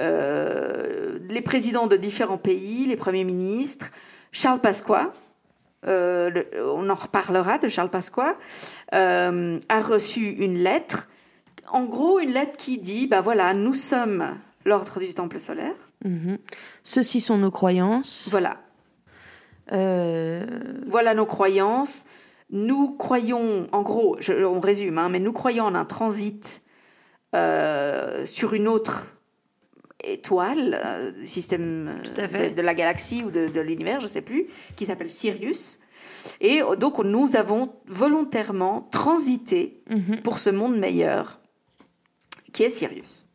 [0.00, 3.90] euh, les présidents de différents pays, les premiers ministres,
[4.32, 5.12] Charles Pasqua,
[5.86, 8.36] euh, le- on en reparlera de Charles Pasqua,
[8.94, 11.08] euh, a reçu une lettre,
[11.70, 16.36] en gros une lettre qui dit, bah voilà, nous sommes l'ordre du Temple solaire, Mhm.
[16.82, 18.28] Ceci sont nos croyances.
[18.30, 18.58] voilà,
[19.70, 22.04] voilà nos croyances.
[22.50, 26.62] Nous croyons, en gros, je- on résume, hein, mais nous croyons en un transit
[27.34, 29.08] euh, sur une autre
[30.06, 32.48] étoile, euh, système euh.
[32.50, 35.78] De, de la galaxie ou de, de l'univers, je ne sais plus, qui s'appelle Sirius.
[36.40, 40.20] Et euh, donc nous avons volontairement transité mhm.
[40.22, 41.40] pour ce monde meilleur,
[42.52, 43.26] qui est Sirius.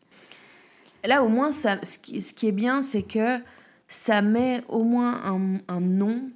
[1.06, 3.38] Là, au moins, ça, ce, qui, ce qui est bien, c'est que
[3.88, 6.30] ça met au moins un, un nom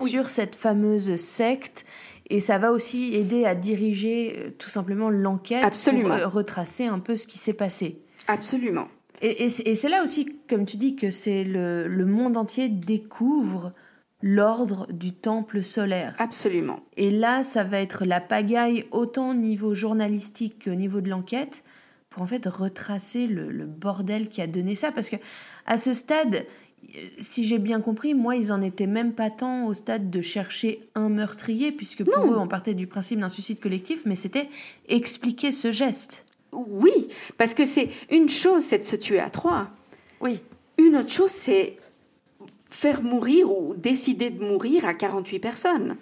[0.00, 0.10] Oui.
[0.10, 1.84] sur cette fameuse secte.
[2.28, 7.26] Et ça va aussi aider à diriger tout simplement l'enquête pour retracer un peu ce
[7.26, 8.00] qui s'est passé.
[8.26, 8.88] Absolument.
[9.22, 12.36] Et, et c'est et c'est là aussi, comme tu dis, que c'est le, le monde
[12.36, 13.72] entier découvre
[14.22, 16.14] l'ordre du temple solaire.
[16.18, 16.80] Absolument.
[16.96, 21.62] Et là, ça va être la pagaille autant au niveau journalistique qu'au niveau de l'enquête
[22.10, 24.90] pour en fait retracer le, le bordel qui a donné ça.
[24.90, 25.16] Parce que
[25.66, 26.46] à ce stade,
[27.18, 30.88] si j'ai bien compris, moi, ils en étaient même pas tant au stade de chercher
[30.94, 32.32] un meurtrier, puisque pour Non.
[32.32, 34.48] eux, on partait du principe d'un suicide collectif, mais c'était
[34.88, 36.24] expliquer ce geste.
[36.56, 39.68] Oui, parce que c'est une chose, c'est de se tuer à trois.
[40.20, 40.40] Oui.
[40.78, 41.76] Une autre chose, c'est
[42.70, 45.96] faire mourir ou décider de mourir à 48 personnes.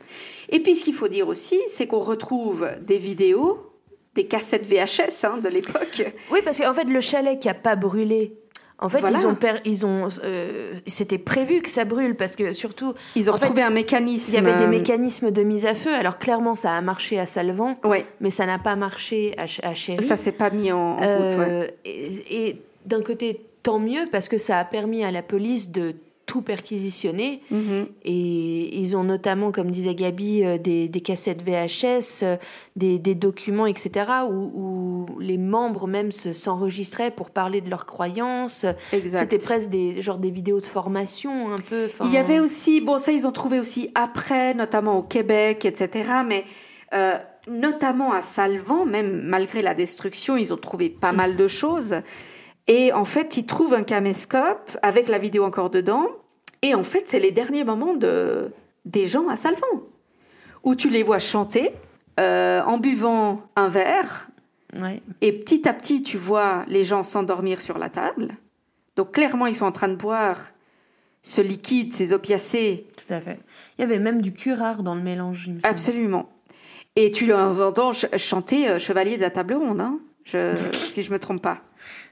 [0.49, 3.71] Et puis ce qu'il faut dire aussi, c'est qu'on retrouve des vidéos,
[4.15, 6.03] des cassettes VHS hein, de l'époque.
[6.33, 8.37] Oui, parce qu'en fait, le chalet qui a pas brûlé,
[8.81, 9.19] en fait, Voilà.
[9.21, 13.31] ils ont, per- ils ont, euh, c'était prévu que ça brûle parce que surtout, Ils
[13.31, 14.31] ont fait, retrouvé un mécanisme.
[14.33, 15.95] il y avait des mécanismes de mise à feu.
[15.95, 19.75] Alors clairement, ça a marché à Salvan, Ouais, mais ça n'a pas marché à, à
[19.75, 20.03] Chéri.
[20.03, 21.39] ça s'est pas mis en, en route.
[21.39, 21.47] ouais.
[21.49, 25.71] Euh, Et, et d'un côté, tant mieux parce que ça a permis à la police
[25.71, 25.95] de
[26.27, 27.41] tout perquisitionné.
[27.51, 27.87] Mhm.
[28.05, 32.37] Et ils ont notamment, comme disait Gabi, euh, des, des cassettes VHS, euh,
[32.77, 33.91] des, des documents, etc.,
[34.29, 38.65] où, où les membres même se- s'enregistraient pour parler de leurs croyances.
[38.91, 41.89] C'était presque des, genre des vidéos de formation, un peu.
[42.05, 46.09] Il y avait aussi, bon ça ils ont trouvé aussi après, notamment au Québec, etc.
[46.27, 46.45] Mais
[46.95, 47.17] euh,
[47.49, 51.97] notamment à Salvan, même malgré la destruction, ils ont trouvé pas mal de choses.
[52.67, 56.07] Et en fait, ils trouvent un caméscope avec la vidéo encore dedans.
[56.63, 58.51] Et en fait, c'est les derniers moments de,
[58.87, 59.83] des gens à Salvan,
[60.63, 61.71] où tu les vois chanter
[62.19, 64.29] euh, en buvant un verre.
[64.81, 65.03] Ouais.
[65.21, 68.29] Et petit à petit, tu vois les gens s'endormir sur la table.
[68.97, 70.39] Donc clairement, ils sont en train de boire
[71.23, 73.39] ce liquide, ces opiacés, Tout à fait.
[73.79, 76.31] Il y avait même du curare dans le mélange, il me absolument.
[76.97, 81.03] Et tu les entends ch- chanter euh, Chevalier de la table ronde, hein, je, si
[81.03, 81.61] je me trompe pas.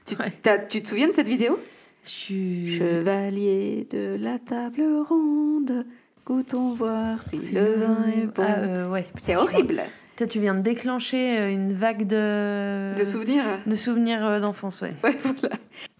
[0.05, 0.33] Tu, Ouais.
[0.69, 1.59] tu te souviens de cette vidéo?
[2.05, 2.77] Je suis...
[2.77, 5.85] Chevalier de la table ronde,
[6.25, 8.43] goûtons voir si le vin est bon.
[8.45, 9.05] Ah, euh, ouais.
[9.19, 9.81] C'est horrible
[10.29, 12.97] tu viens de déclencher euh, une vague de...
[12.97, 13.43] de souvenirs.
[13.67, 14.93] de souvenirs euh, d'enfance, ouais.
[15.03, 15.55] Ouais, voilà.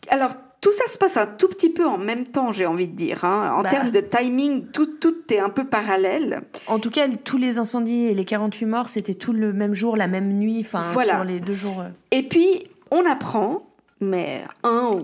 [0.10, 2.96] Alors, tout ça se passe un tout petit peu en même temps, j'ai envie de
[2.96, 3.26] dire.
[3.26, 3.54] hein.
[3.58, 3.70] En Bah.
[3.70, 6.42] termes de timing, tout, tout est un peu parallèle.
[6.68, 9.98] En tout cas, tous les incendies et les 48 morts, c'était tout le même jour,
[9.98, 11.16] la même nuit, enfin, Voilà.
[11.16, 11.84] sur les deux jours.
[12.12, 13.66] Et puis, on apprend,
[14.04, 15.02] mais un,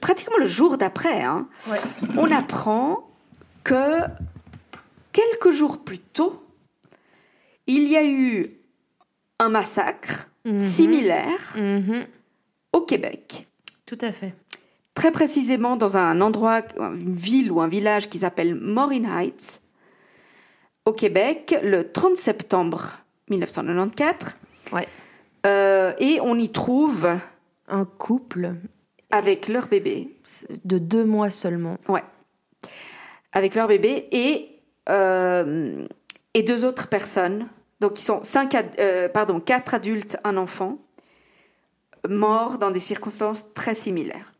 [0.00, 1.78] pratiquement le jour d'après, hein, Ouais.
[2.18, 3.08] on apprend
[3.64, 4.00] que
[5.12, 6.42] quelques jours plus tôt,
[7.66, 8.46] il y a eu
[9.38, 10.60] un massacre Mhm.
[10.60, 12.06] similaire Mhm.
[12.72, 13.46] au Québec.
[13.86, 14.34] Tout à fait.
[14.94, 19.60] Très précisément dans un endroit, une ville ou un village qui s'appelle Morin Heights,
[20.84, 22.98] au Québec, le 30 septembre
[23.30, 24.36] 1994.
[24.72, 24.86] Ouais.
[25.46, 27.08] Euh, et on y trouve,
[27.68, 28.54] Un couple
[29.10, 30.16] avec leur bébé,
[30.64, 31.76] de deux mois seulement.
[31.88, 32.02] ouais,
[33.32, 35.86] avec leur bébé et, euh,
[36.34, 37.48] et deux autres personnes,
[37.80, 40.78] donc ils sont cinq, euh, pardon, quatre adultes, un enfant,
[42.08, 44.32] morts dans des circonstances très similaires.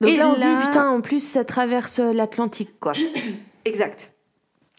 [0.00, 2.92] Donc Et là, on se là- dit, putain, en plus, ça traverse euh, l'Atlantique, quoi.
[3.64, 4.12] Exact.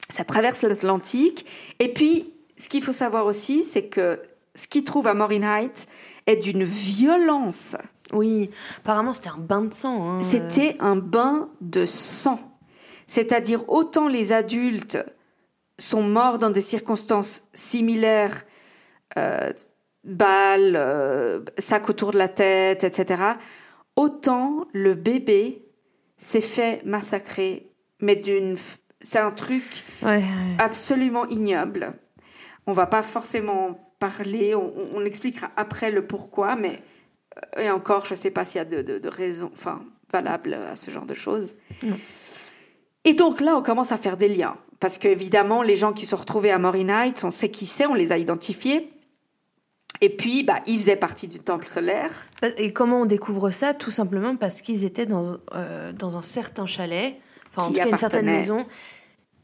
[0.10, 1.46] Ça traverse l'Atlantique.
[1.80, 4.20] Et puis, ce qu'il faut savoir aussi, c'est que
[4.56, 5.88] ce qu'ils trouvent à Morin Heights
[6.28, 7.76] est d'une violence.
[8.14, 10.10] Oui, apparemment, c'était un bain de sang.
[10.18, 10.22] hein.
[10.22, 12.40] C'était un bain de sang.
[13.08, 14.98] C'est-à-dire, autant les adultes
[15.80, 18.44] sont morts dans des circonstances similaires,
[19.18, 19.52] euh,
[20.04, 23.24] balles, euh, sac autour de la tête, etc.,
[23.96, 25.66] autant le bébé
[26.18, 28.56] s'est fait massacrer, mais d'une...
[29.02, 29.64] C'est un truc
[30.02, 30.24] Ouais, ouais.
[30.60, 31.92] absolument ignoble.
[32.68, 36.82] On va pas forcément parler, on, expliquera après le pourquoi, mais
[37.58, 40.54] euh, et encore, je sais pas s'il y a de, de, de raisons, enfin, valables
[40.54, 41.56] à ce genre de choses.
[41.84, 41.98] Non.
[43.06, 46.12] Et donc là, on commence à faire des liens, parce qu'évidemment, les gens qui se
[46.12, 48.92] sont retrouvés à Morin Heights, on sait qui c'est, on les a identifiés.
[50.02, 52.12] Et puis, bah, ils faisaient partie du temple solaire.
[52.58, 53.74] Et comment on découvre ça?
[53.74, 57.16] Tout simplement parce qu'ils étaient dans, euh, dans un certain chalet,
[57.50, 58.66] enfin en tout cas une certaine maison,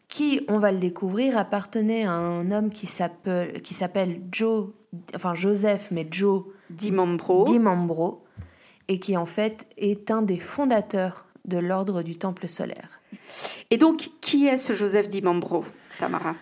[0.09, 4.69] qui, on va le découvrir, appartenait à un homme qui s'appelle qui s'appelle Joe,
[5.15, 7.45] enfin Joseph, mais Joe Dimambro.
[7.45, 8.25] Dimambro,
[8.87, 13.01] et qui en fait est un des fondateurs de l'ordre du Temple solaire.
[13.69, 15.63] Et donc, qui est ce Joseph Dimambro,
[15.99, 16.35] Tamara?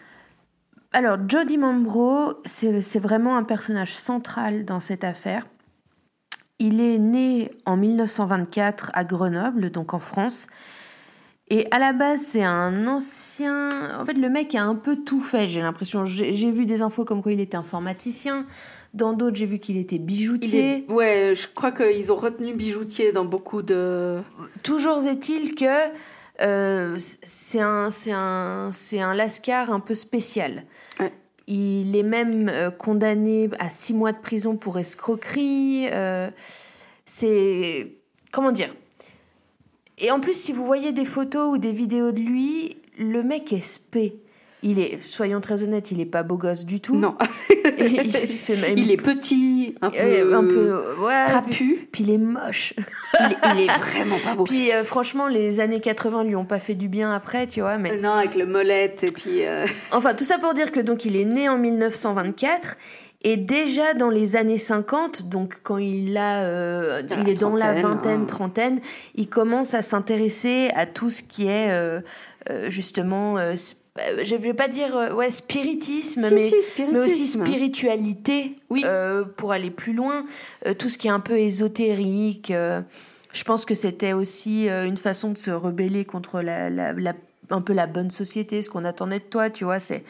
[0.94, 5.46] Alors, Joe Dimambro, c'est c'est vraiment un personnage central dans cette affaire.
[6.60, 10.48] Il est né en 1924 à Grenoble, donc en France.
[11.50, 14.00] Et à la base, c'est un ancien.
[14.02, 16.04] En fait, le mec a un peu tout fait, j'ai l'impression.
[16.04, 18.46] J'ai vu des infos comme quoi il était informaticien.
[18.94, 20.86] Dans d'autres, j'ai vu qu'il était bijoutier.
[20.88, 24.20] est- Ouais, je crois qu'ils ont retenu bijoutier dans beaucoup de.
[24.64, 25.66] Toujours est-il que
[26.42, 30.66] euh, c'est un, c'est un, c'est un lascar un peu spécial.
[31.00, 31.14] Ouais.
[31.48, 35.88] Il est même euh, condamné à six mois de prison pour escroquerie.
[35.94, 36.30] euh,
[37.06, 37.94] c'est
[38.32, 38.76] comment dire
[39.98, 43.52] Et en plus, si vous voyez des photos ou des vidéos de lui, le mec
[43.54, 44.16] est spé.
[44.64, 46.96] Il est, soyons très honnêtes, il est pas beau gosse du tout.
[46.98, 47.16] Non.
[47.80, 51.88] Il fait même- il est petit, un peu, euh, un peu ouais, Puis, trapu.
[51.92, 52.74] puis il est moche.
[53.20, 54.46] il, est, il est vraiment pas beau.
[54.46, 57.78] Puis euh, franchement, les années 80 lui ont pas fait du bien après, tu vois.
[57.78, 59.46] Mais Non, avec le molette et puis.
[59.46, 62.78] euh, enfin, tout ça pour dire que donc il est né en 1924
[63.32, 67.56] et déjà dans les années 50, donc quand il a, euh, il la est dans
[67.56, 68.26] la vingtaine, hein.
[68.26, 68.80] trentaine,
[69.16, 72.00] il commence à s'intéresser à tout ce qui est euh,
[72.50, 73.36] euh, justement,
[74.24, 76.56] je vais pas dire ouais spiritisme, si, mais si,
[76.92, 78.84] mais aussi spiritualité Oui.
[78.86, 80.24] euh, pour aller plus loin,
[80.66, 82.82] euh, tout ce qui est un peu ésotérique, euh,
[83.34, 87.14] Je pense que c'était aussi une façon de se rebeller contre la, la, la-
[87.50, 89.80] un peu la bonne société, ce qu'on attendait de toi, tu vois.
[89.80, 90.04] C'est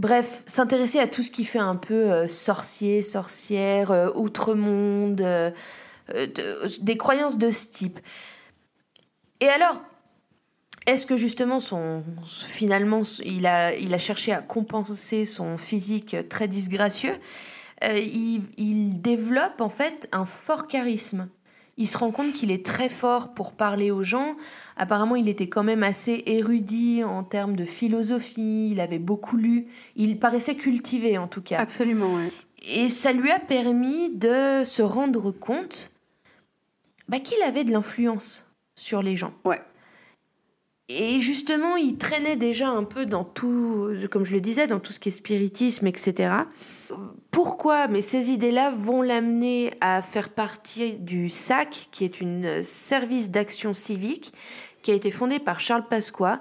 [0.00, 5.50] bref, s'intéresser à tout ce qui fait un peu euh, sorcier, sorcière, euh, outre-monde, euh,
[6.08, 8.00] de- des croyances de ce type.
[9.40, 9.82] Et alors,
[10.86, 11.58] est-ce que justement,
[12.26, 17.16] finalement, il a, cherché à compenser son physique très disgracieux
[17.82, 21.28] il développe en fait un fort charisme.
[21.80, 24.36] Il se rend compte qu'il est très fort pour parler aux gens.
[24.76, 28.68] Apparemment, il était quand même assez érudit en termes de philosophie.
[28.70, 29.66] Il avait beaucoup lu.
[29.96, 31.58] Il paraissait cultivé en tout cas.
[31.58, 32.30] Absolument, ouais.
[32.68, 35.90] Et ça lui a permis de se rendre compte
[37.08, 39.32] bah, qu'il avait de l'influence sur les gens.
[39.46, 39.62] Ouais.
[40.90, 44.92] Et justement, il traînait déjà un peu dans tout, comme je le disais, dans tout
[44.92, 46.30] ce qui est spiritisme, etc.
[47.30, 52.62] Pourquoi Mais ces idées-là vont l'amener à faire partie du SAC, qui est une euh,
[52.62, 54.32] service d'action civique,
[54.82, 56.40] qui a été fondé par Charles Pasqua,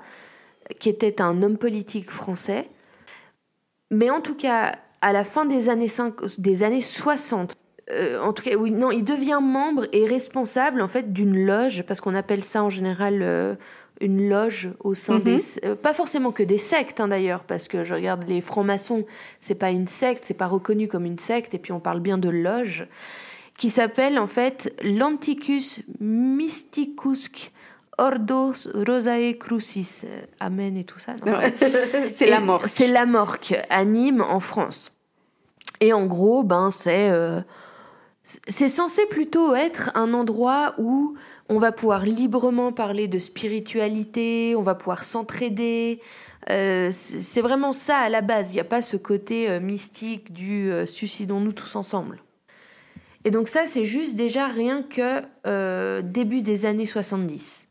[0.80, 2.70] qui était un homme politique français.
[3.92, 7.54] Mais en tout cas, à la fin des années, 5 des années 60,
[7.92, 12.02] euh, en tout cas, non, il devient membre et responsable en fait d'une loge, parce
[12.02, 13.56] qu'on appelle ça en général euh,
[14.02, 15.24] une loge au sein Mhm.
[15.24, 19.06] des, euh, pas forcément que des sectes hein, d'ailleurs, parce que je regarde les francs-maçons,
[19.40, 22.18] c'est pas une secte, c'est pas reconnu comme une secte, et puis on parle bien
[22.18, 22.88] de loge,
[23.58, 27.52] qui s'appelle en fait l'Anticus Mysticusque
[27.98, 28.54] Ordo
[28.88, 31.16] Rosae Crucis, Euh, Amen et tout ça.
[32.16, 32.64] c'est la mort.
[32.68, 34.92] C'est la Morque, à Nîmes, en France.
[35.82, 37.42] Et en gros, ben, c'est euh,
[38.24, 41.16] c'est censé plutôt être un endroit où
[41.50, 46.00] on va pouvoir librement parler de spiritualité, on va pouvoir s'entraider.
[46.52, 48.52] Euh, c'est vraiment ça à la base.
[48.52, 52.22] Il n'y a pas ce côté euh, mystique du euh, suicidons-nous tous ensemble.
[53.26, 57.68] Et donc ça, c'est juste déjà rien que début des années 70.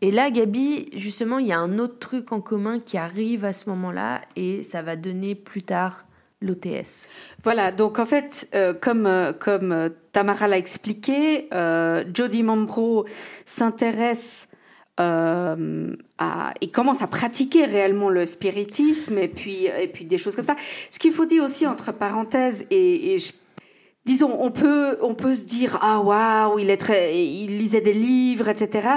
[0.00, 3.52] Et là, Gabi, justement, il y a un autre truc en commun qui arrive à
[3.52, 6.06] ce moment-là et ça va donner plus tard
[6.40, 7.08] l'OTS.
[7.42, 11.48] Voilà, donc en fait, euh, comme, euh, comme euh, Tamara l'a expliqué,
[12.12, 13.06] Jody Mambro
[13.46, 14.48] s'intéresse
[14.98, 15.56] à,
[16.60, 20.56] et commence à pratiquer réellement le spiritisme et puis, et puis des choses comme ça.
[20.90, 23.16] Ce qu'il faut dire aussi entre parenthèses, et,
[24.04, 28.88] disons, on peut, on peut se dire, ah waouh, il, il lisait des livres, etc.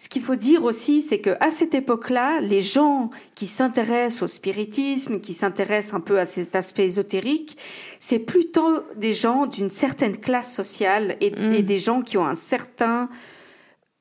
[0.00, 4.26] Ce qu'il faut dire aussi, c'est que à cette époque-là, les gens qui s'intéressent au
[4.28, 7.58] spiritisme, qui s'intéressent un peu à cet aspect ésotérique,
[7.98, 11.52] c'est plutôt des gens d'une certaine classe sociale et, Mm.
[11.52, 13.08] et des gens qui ont un certain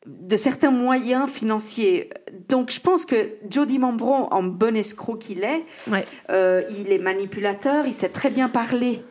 [0.06, 2.12] de certains moyens financiers.
[2.48, 6.06] Donc je pense que Jody Mambron, en bon escroc qu'il est, Ouais.
[6.30, 9.02] euh, il est manipulateur, il sait très bien parler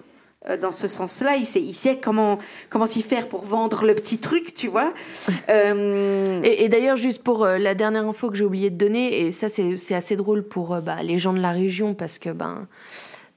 [0.60, 2.38] dans ce sens-là, il sait, il sait comment,
[2.70, 4.92] comment s'y faire pour vendre le petit truc, tu vois.
[5.48, 9.20] Euh, Et, et d'ailleurs, juste pour euh, la dernière info que j'ai oublié de donner,
[9.20, 12.30] et ça c'est assez drôle pour euh, bah, les gens de la région parce que
[12.30, 12.66] ben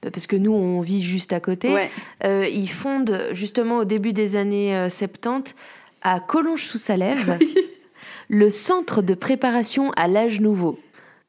[0.00, 1.72] parce que nous on vit juste à côté.
[1.74, 1.90] ouais.
[2.24, 5.54] Euh, ils fondent justement au début des années euh, 70
[6.02, 7.38] à Collonges-sous-Salève
[8.28, 10.78] le centre de préparation à l'âge nouveau.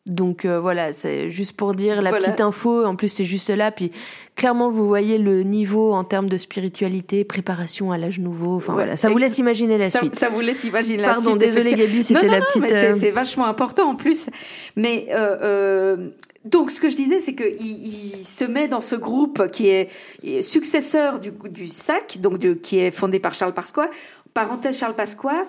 [0.08, 2.26] Donc euh, voilà, c'est juste pour dire la Voilà.
[2.26, 2.84] petite info.
[2.86, 3.70] En plus, c'est juste là.
[3.72, 3.92] Puis
[4.36, 8.56] clairement, vous voyez le niveau en termes de spiritualité, préparation à l'âge nouveau.
[8.56, 10.16] Enfin Ouais, voilà, ça vous laisse imaginer la ça, suite.
[10.16, 11.92] ça vous laisse imaginer la Pardon, suite, désolé effectivement.
[11.92, 12.56] Gabi, c'était la petite.
[12.56, 14.26] Non, mais c'est- euh, c'est vachement important en plus.
[14.76, 16.10] Mais euh, euh,
[16.46, 19.90] donc, ce que je disais, c'est qu'il il se met dans ce groupe qui est,
[20.24, 23.88] est successeur du, du SAC, donc qui est fondé par Charles Pasqua.
[24.34, 25.46] Parenthèse Charles Pasqua.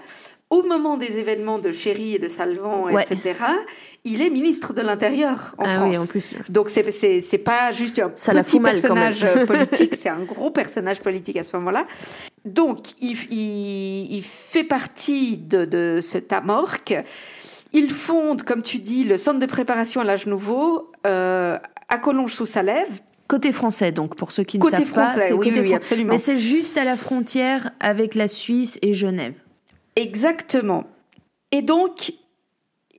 [0.56, 3.02] Au moment des événements de Chéry et de Salvan, Ouais.
[3.10, 3.34] etc.,
[4.04, 5.88] il est ministre de l'Intérieur en ah France.
[5.90, 6.30] oui, en plus.
[6.50, 6.90] Donc c'est
[7.22, 11.44] c'est pas juste un Ça petit personnage euh, politique, c'est un gros personnage politique à
[11.44, 11.86] ce moment-là.
[12.44, 16.94] Donc il, il, il fait partie de, de cet amorque.
[17.72, 21.56] Il fonde, comme tu dis, le centre de préparation à l'âge nouveau euh,
[21.88, 22.88] à Collonges-sous-Salève.
[23.26, 25.66] Côté français, donc pour ceux qui ne Côté savent pas, français, c'est oui, côté oui,
[25.68, 26.10] fran- absolument.
[26.12, 29.32] Mais c'est juste à la frontière avec la Suisse et Genève.
[29.96, 30.85] Exactement.
[31.50, 32.12] Et donc,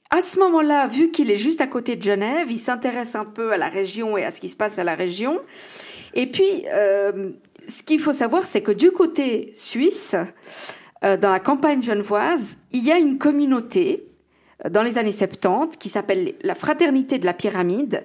[0.10, 3.52] à ce moment-là, vu qu'il est juste à côté de Genève, il s'intéresse un peu
[3.52, 5.42] à la région et à ce qui se passe à la région.
[6.14, 7.32] Et puis, euh,
[7.68, 10.16] ce qu'il faut savoir, c'est que du côté suisse,
[11.04, 14.08] euh, dans la campagne genevoise, il y a une communauté
[14.64, 18.04] euh, dans les années 70 qui s'appelle la Fraternité de la Pyramide,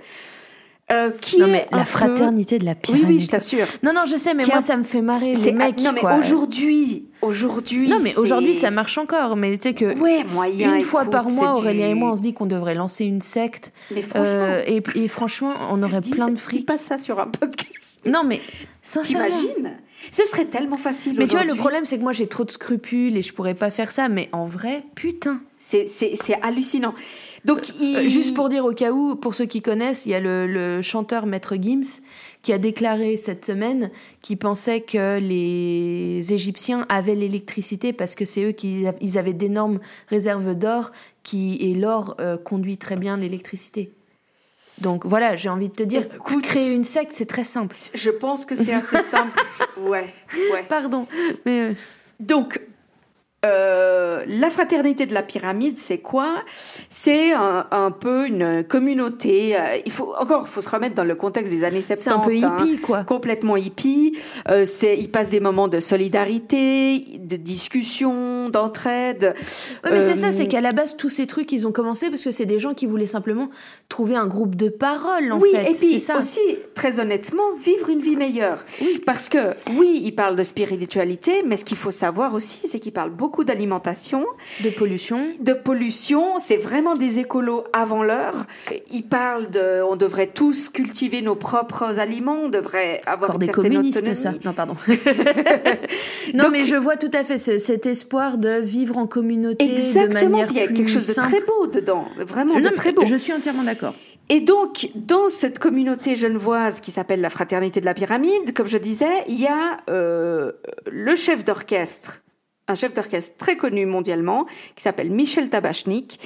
[0.90, 3.06] euh, qui Non mais la peu- fraternité de la Oui, pyramide.
[3.08, 3.66] oui, je t'assure.
[3.82, 5.80] Non non, je sais, mais Qui moi a- ça me fait marrer les mecs.
[5.82, 7.88] non, mais aujourd'hui, aujourd'hui.
[7.88, 10.76] Non mais aujourd'hui ça marche encore, mais tu sais que Ouais, moyen.
[10.76, 13.04] une fois écoute, par mois, Aurélien du- et moi, on se dit qu'on devrait lancer
[13.04, 13.72] une secte.
[13.94, 16.66] Mais franchement, euh, et, et franchement, on aurait dis- plein de Dis fric.
[16.66, 18.00] pas ça sur un podcast.
[18.06, 18.40] Non mais
[18.82, 19.26] sincèrement.
[19.26, 19.72] T'imagines?
[20.12, 21.16] Ce serait tellement facile.
[21.18, 23.54] Mais tu vois, le problème, c'est que moi, j'ai trop de scrupules et je pourrais
[23.54, 24.08] pas faire ça.
[24.08, 25.40] Mais en vrai, putain.
[25.58, 25.86] C'est
[26.40, 26.94] hallucinant.
[27.48, 27.96] Donc, il...
[27.96, 30.46] Euh, Juste pour dire au cas où, pour ceux qui connaissent, il y a le,
[30.46, 32.02] le chanteur Maître Gims
[32.42, 33.90] qui a déclaré cette semaine
[34.22, 39.80] qu'il pensait que les Égyptiens avaient l'électricité parce que c'est eux qui ils avaient d'énormes
[40.08, 43.92] réserves d'or qui et l'or euh, conduit très bien l'électricité.
[44.80, 46.42] Donc voilà, j'ai envie de te dire, Écoute.
[46.42, 47.74] créer une secte, c'est très simple.
[47.94, 49.38] Je pense que c'est assez simple.
[49.80, 50.12] ouais,
[50.52, 50.64] ouais.
[50.68, 51.06] Pardon,
[51.46, 51.72] mais euh,
[52.20, 52.60] Donc,
[53.44, 56.42] euh, la fraternité de la pyramide, c'est quoi?
[56.90, 59.56] C'est un, un peu une communauté.
[59.56, 62.02] euh, il faut encore, il faut se remettre dans le contexte des années 70.
[62.02, 62.56] c'est un peu hein.
[62.66, 63.04] hippie quoi.
[63.04, 64.18] complètement hippie.
[64.48, 69.36] Euh, c'est, ils passent des moments de solidarité, de discussion, d'entraide.
[69.84, 72.24] Ouais, mais c'est ça, c'est qu'à la base, tous ces trucs, ils ont commencé parce
[72.24, 73.50] que c'est des gens qui voulaient simplement
[73.88, 75.62] trouver un groupe de parole, en oui, fait.
[75.70, 76.18] et puis c'est ça.
[76.18, 76.40] aussi,
[76.74, 78.64] très honnêtement, vivre une vie meilleure.
[78.80, 79.00] Oui.
[79.06, 82.92] Parce que, oui, ils parlent de spiritualité, mais ce qu'il faut savoir aussi, c'est qu'ils
[82.92, 84.24] parlent beaucoup d'alimentation,
[84.62, 85.20] De pollution.
[85.40, 86.38] de pollution.
[86.38, 88.46] C'est vraiment des écolos avant l'heure.
[88.90, 93.46] Ils parlent de, on devrait tous cultiver nos propres aliments, on devrait avoir Encore une
[93.46, 94.16] des communistes, autonomie.
[94.16, 94.32] ça.
[94.44, 94.74] Non, pardon.
[96.34, 99.66] non, Donc- mais je vois tout à fait ce- cet espoir de vivre en communauté
[99.66, 102.54] de Exactement, manière puis il y a plus quelque chose de très beau dedans, vraiment
[102.54, 103.04] Non, de très beau.
[103.04, 103.94] Je suis entièrement d'accord.
[104.30, 108.76] Et donc, dans cette communauté genevoise qui s'appelle la Fraternité de la Pyramide, comme je
[108.76, 110.52] disais, il y a euh,
[110.90, 112.20] le chef d'orchestre,
[112.68, 116.20] un chef d'orchestre très connu mondialement, qui s'appelle Michel Tabachnik,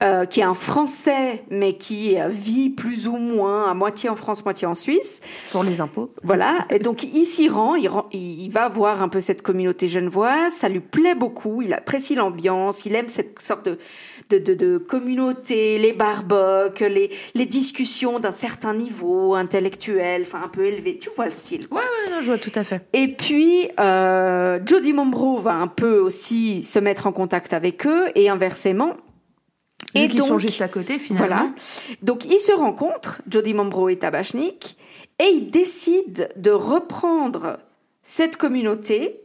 [0.00, 4.44] euh, qui est un Français, mais qui vit plus ou moins à moitié en France,
[4.44, 5.18] moitié en Suisse.
[5.50, 6.12] Pour les impôts.
[6.22, 9.42] Voilà, et donc il s'y rend, il, rend- il il va voir un peu cette
[9.42, 13.78] communauté genevoise, ça lui plaît beaucoup, il apprécie l'ambiance, il aime cette sorte de,
[14.30, 20.48] de, de, de communauté, les barbocs, les, les discussions d'un certain niveau intellectuel, enfin un
[20.48, 21.68] peu élevé, tu vois le style.
[21.68, 21.80] quoi.
[21.80, 22.82] Ouais, non, je vois tout à fait.
[22.92, 28.06] Et puis, euh, Jody Mombro va un peu aussi se mettre en contact avec eux,
[28.14, 28.96] et inversement.
[29.94, 31.26] Et qui sont juste à côté, finalement.
[31.28, 31.50] voilà.
[32.02, 34.76] Donc ils se rencontrent, Jody Mombro et Tabachnik,
[35.18, 37.58] et ils décident de reprendre
[38.02, 39.20] cette communauté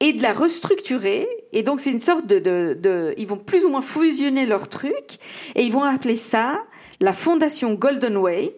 [0.00, 1.26] et de la restructurer.
[1.52, 4.68] Et donc c'est une sorte de, de, de- Ils vont plus ou moins fusionner leurs
[4.68, 5.16] trucs
[5.54, 6.58] et ils vont appeler ça
[7.00, 8.56] la Fondation Golden Way,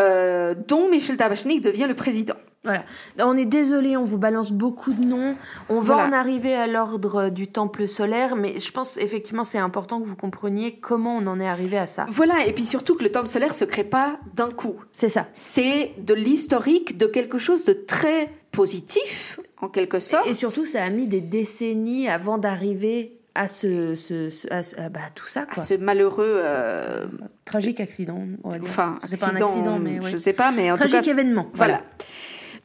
[0.00, 2.34] euh, dont Michel Tabachnik devient le président.
[2.64, 2.84] Voilà.
[3.20, 5.36] On est désolé, on vous balance beaucoup de noms.
[5.68, 6.08] On va Voilà.
[6.08, 10.16] en arriver à l'ordre du temple solaire, mais je pense effectivement c'est important que vous
[10.16, 12.06] compreniez comment on en est arrivé à ça.
[12.08, 14.74] Voilà, et puis surtout que le temple solaire se crée pas d'un coup.
[14.92, 15.28] C'est ça.
[15.32, 20.26] C'est de l'historique de quelque chose de très positif, en quelque sorte.
[20.26, 24.76] Et surtout, ça a mis des décennies avant d'arriver à ce, ce, ce- à, ce-
[24.80, 25.62] à, bah, tout ça, à quoi.
[25.62, 27.06] ce malheureux, euh,
[27.44, 28.68] Tragique accident, on va dire.
[28.68, 30.10] enfin, c'est pas un accident, mais ouais.
[30.10, 31.50] je sais pas, mais en Tragique tout cas, événement.
[31.54, 31.82] voilà.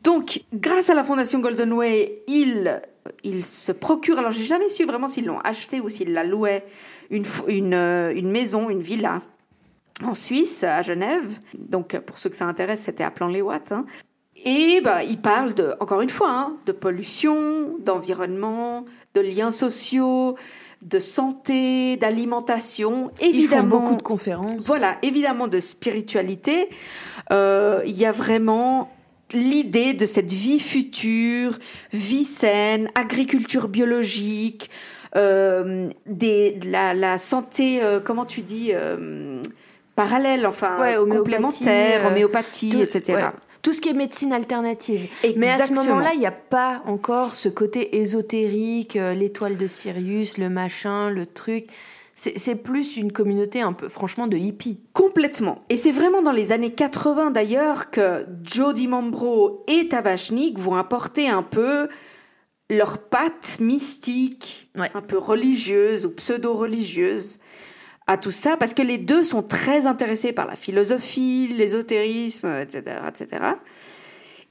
[0.04, 2.82] Donc, grâce à la fondation Golden Way, il,
[3.24, 6.64] il se procure, alors j'ai jamais su vraiment s'ils l'ont acheté ou s'ils la louaient,
[7.12, 9.20] une, une, euh, une maison, une villa
[10.04, 11.38] en Suisse, à Genève.
[11.58, 13.74] Donc, pour ceux que ça intéresse, c'était à Plan-les-Ouates.
[13.74, 13.86] hein.
[14.46, 20.36] Et bah, il parle, de, encore une fois, hein, de pollution, d'environnement, de liens sociaux,
[20.82, 23.12] de santé, d'alimentation.
[23.22, 24.66] Ils font Évidemment, beaucoup de conférences.
[24.66, 26.70] voilà, évidemment de spiritualité.
[27.32, 28.92] Euh, Il y a vraiment
[29.34, 31.58] l'idée de cette vie future,
[31.94, 34.70] vie saine, agriculture biologique,
[35.16, 38.72] euh, des, de la, la santé, euh, comment tu dis,
[39.96, 43.14] parallèle, enfin Ouais, homéopathie, complémentaire, homéopathie, tout- etc.
[43.14, 43.24] ouais.
[43.62, 45.10] Tout ce qui est médecine alternative.
[45.38, 45.84] Mais à ce Exactement.
[45.96, 51.10] moment-là, il n'y a pas encore ce côté ésotérique, euh, l'étoile de Sirius, le machin,
[51.10, 51.68] le truc.
[52.16, 54.80] C'est plus une communauté un peu, franchement, de hippies.
[54.94, 55.64] Complètement.
[55.70, 61.30] Et c'est vraiment dans les années 80 d'ailleurs que Jody Mambro et Tabachnik vont apporter
[61.30, 61.88] un peu
[62.70, 64.90] leur patte mystique, Ouais.
[64.94, 67.38] un peu religieuse ou pseudo-religieuse
[68.12, 72.98] à tout ça, parce que les deux sont très intéressés par la philosophie, l'ésotérisme, etc.,
[73.08, 73.44] etc.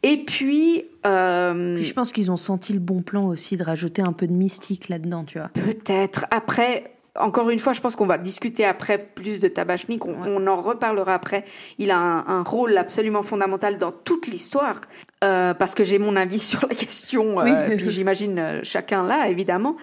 [0.03, 4.01] Et puis, euh, Puis je pense qu'ils ont senti le bon plan aussi de rajouter
[4.01, 5.49] un peu de mystique là-dedans, tu vois.
[5.49, 6.25] Peut-être.
[6.31, 6.85] Après,
[7.21, 10.05] encore une fois, je pense qu'on va discuter après plus de Tabachnik.
[10.07, 11.45] On, on en reparlera après.
[11.79, 14.81] Il a un, un rôle absolument fondamental dans toute l'histoire.
[15.23, 17.41] Euh, parce que j'ai mon avis sur la question.
[17.41, 17.77] euh, Oui.
[17.77, 19.77] puis j'imagine euh, chacun là, évidemment.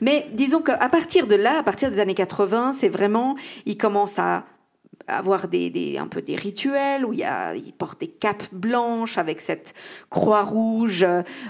[0.00, 3.36] Mais disons qu'à partir de là, à partir des années 80, c'est vraiment.
[3.66, 4.44] Il commence à
[5.08, 8.44] avoir des, des- un peu des rituels où il, y a, il porte des capes
[8.52, 9.74] blanches avec cette
[10.08, 11.04] croix rouge.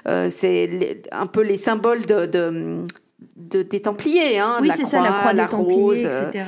[0.07, 2.86] euh, c'est un peu les symboles de, de,
[3.37, 4.39] de- des Templiers.
[4.39, 6.45] Hein, oui, la c'est ça, la croix la des Templiers, rose, etc.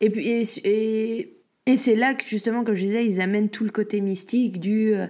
[0.00, 1.30] Et puis, et, et
[1.66, 4.94] Et c'est là que justement, comme je disais, ils amènent tout le côté mystique du
[4.94, 5.06] euh,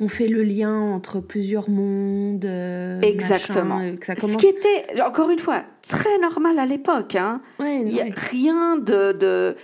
[0.00, 2.44] on fait le lien entre plusieurs mondes.
[2.46, 3.78] euh, Exactement.
[3.78, 7.14] machin, que ça Ce qui était, encore une fois, très normal à l'époque.
[7.16, 7.42] Hein.
[7.60, 8.14] Ouais, Il n'y a ouais.
[8.30, 9.56] rien de, de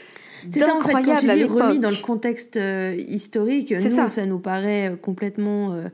[0.50, 3.96] C'est ça en fait, quand tu dis remis dans le contexte euh, historique, C'est nous,
[3.96, 4.08] ça.
[4.08, 4.26] ça.
[4.26, 5.84] nous paraît complètement euh,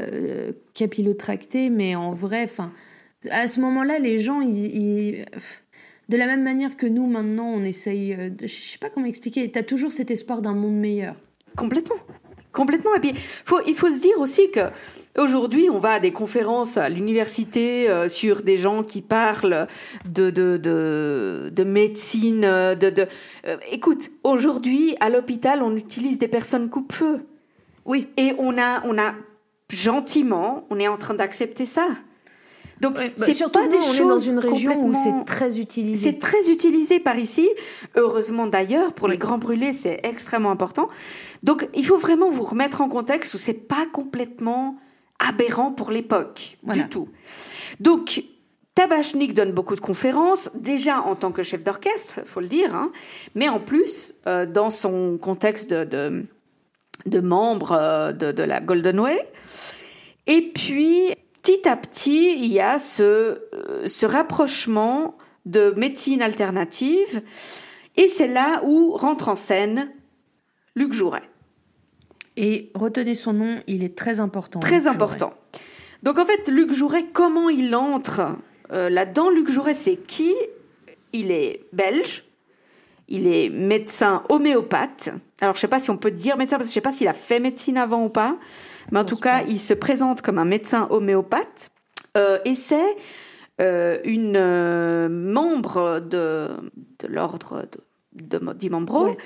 [0.00, 2.72] euh, capillotracté, mais en vrai, enfin,
[3.30, 5.24] à ce moment-là, les gens, ils, ils-
[6.08, 9.06] de la même manière que nous, maintenant, on essaye, euh, de, je sais pas comment
[9.06, 11.16] expliquer, tu as toujours cet espoir d'un monde meilleur.
[11.56, 11.96] Complètement.
[12.52, 12.94] Complètement.
[12.94, 13.12] Et puis,
[13.44, 14.60] faut, il faut se dire aussi que
[15.18, 19.66] aujourd'hui, on va à des conférences à l'université euh, sur des gens qui parlent
[20.08, 22.44] de, de, de, de médecine.
[22.44, 23.06] euh, De, de...
[23.46, 27.26] euh, écoute, aujourd'hui, à l'hôpital, on utilise des personnes coupe-feu.
[27.84, 28.08] Oui.
[28.16, 29.14] Et on a, on a
[29.70, 31.88] gentiment, on est en train d'accepter ça.
[32.80, 35.24] Donc, Ouais, bah, c'est surtout pas nous, des on est dans une région où c'est
[35.24, 36.10] très utilisé.
[36.10, 37.48] c'est très utilisé par ici.
[37.96, 40.88] Heureusement d'ailleurs, pour les grands brûlés, c'est extrêmement important.
[41.42, 44.76] Donc, il faut vraiment vous remettre en contexte où c'est pas complètement
[45.18, 46.82] aberrant pour l'époque, Voilà.
[46.82, 47.08] du tout.
[47.80, 48.22] Donc,
[48.74, 52.92] Tabachnik donne beaucoup de conférences, déjà en tant que chef d'orchestre, faut le dire, hein,
[53.34, 56.24] mais en plus, euh, dans son contexte de, de,
[57.06, 59.26] de membre euh, de, de la Golden Way.
[60.26, 61.14] Et puis,
[61.46, 67.22] petit à petit, il y a ce, euh, ce rapprochement de médecine alternative.
[67.96, 69.92] Et c'est là où rentre en scène
[70.74, 71.22] Luc Jouret.
[72.36, 74.58] Et retenez son nom, il est très important.
[74.58, 75.32] Très Luc important.
[76.02, 78.22] Donc en fait, Luc Jouret, comment il entre
[78.72, 79.30] euh, là-dedans?
[79.30, 80.34] Luc Jouret, c'est qui?
[81.12, 82.24] Il est belge.
[83.06, 85.10] Il est médecin homéopathe.
[85.40, 87.06] Alors je sais pas si on peut dire médecin parce que je sais pas s'il
[87.06, 88.36] a fait médecine avant ou pas.
[88.92, 91.70] Mais en tout cas, il se présente comme un médecin homéopathe.
[92.16, 92.96] Euh, et c'est
[93.60, 96.48] euh, une euh, membre de,
[96.98, 97.66] de l'ordre
[98.12, 99.16] de, de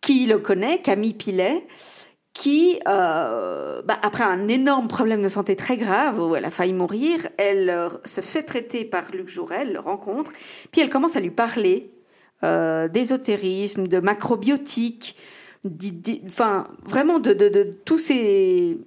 [0.00, 1.66] qui le connaît, Camille Pilet,
[2.32, 7.28] qui, bah, après un énorme problème de santé très grave où elle a failli mourir,
[7.36, 10.32] elle se fait traiter par Luc Jouret, elle le rencontre,
[10.70, 11.90] puis elle commence à lui parler
[12.42, 15.16] d'ésotérisme, de macrobiotique,
[16.26, 18.78] enfin vraiment de, de, tous ces,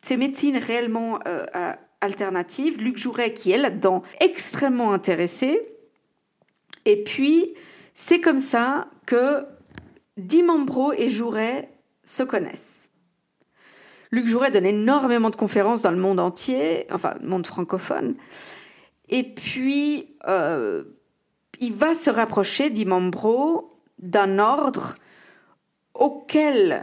[0.00, 2.78] ces médecines réellement euh, euh, alternatives.
[2.78, 5.60] Luc Jouret qui est là-dedans extrêmement intéressé.
[6.84, 7.54] Et puis
[7.94, 9.44] c'est comme ça que
[10.16, 11.70] Dimambro et Jouret
[12.04, 12.90] se connaissent.
[14.10, 18.14] Luc Jouret donne énormément de conférences dans le monde entier, enfin, le monde francophone.
[19.08, 20.84] Et puis, euh,
[21.60, 24.96] il va se rapprocher, dit Mambro, d'un ordre
[25.98, 26.82] auquel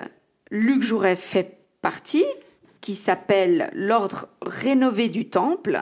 [0.52, 2.26] Luc Jouret fait partie,
[2.82, 5.80] qui s'appelle l'ordre rénové du Temple,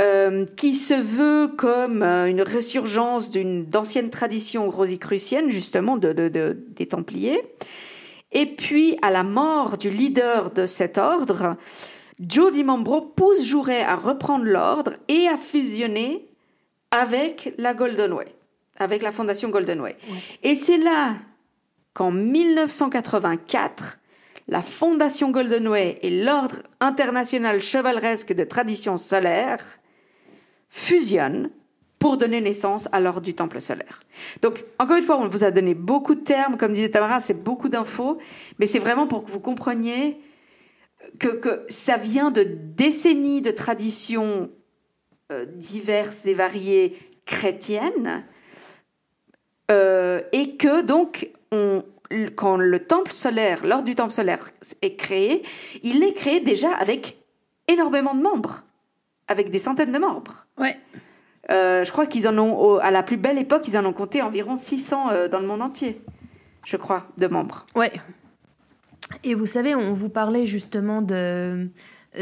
[0.00, 6.28] euh, qui se veut comme euh, une résurgence d'une d'ancienne tradition rosicrucienne, justement, de, de-
[6.28, 7.40] de- des Templiers.
[8.32, 11.56] Et puis, à la mort du leader de cet ordre,
[12.18, 16.26] Joe Dimambro pousse Jouret à reprendre l'ordre et à fusionner
[16.90, 18.26] avec la Golden Way,
[18.78, 19.96] avec la fondation Golden Way.
[20.42, 21.14] Et c'est là
[21.94, 23.98] qu'en 1984,
[24.48, 29.64] la fondation Golden Way et l'ordre international chevaleresque de tradition solaire
[30.68, 31.50] fusionnent
[31.98, 34.00] pour donner naissance à l'ordre du temple solaire.
[34.42, 37.42] Donc, encore une fois, on vous a donné beaucoup de termes, comme disait Tamara, c'est
[37.42, 38.18] beaucoup d'infos,
[38.58, 40.18] mais c'est vraiment pour que vous compreniez
[41.18, 44.50] que, ça vient de décennies de traditions
[45.32, 48.26] euh, diverses et variées chrétiennes,
[49.70, 51.84] euh, et que donc, on,
[52.36, 54.50] quand le temple solaire, l'ordre du temple solaire
[54.82, 55.42] est créé,
[55.82, 57.16] il est créé déjà avec
[57.68, 58.64] énormément de membres,
[59.28, 60.46] avec des centaines de membres.
[60.58, 60.76] Ouais.
[61.50, 63.92] Euh, je crois qu'ils en ont, au- à la plus belle époque, ils en ont
[63.92, 66.00] compté environ 600 euh, dans le monde entier,
[66.66, 67.66] je crois, de membres.
[67.76, 67.92] Ouais.
[69.22, 71.66] Et vous savez, on vous parlait justement de euh,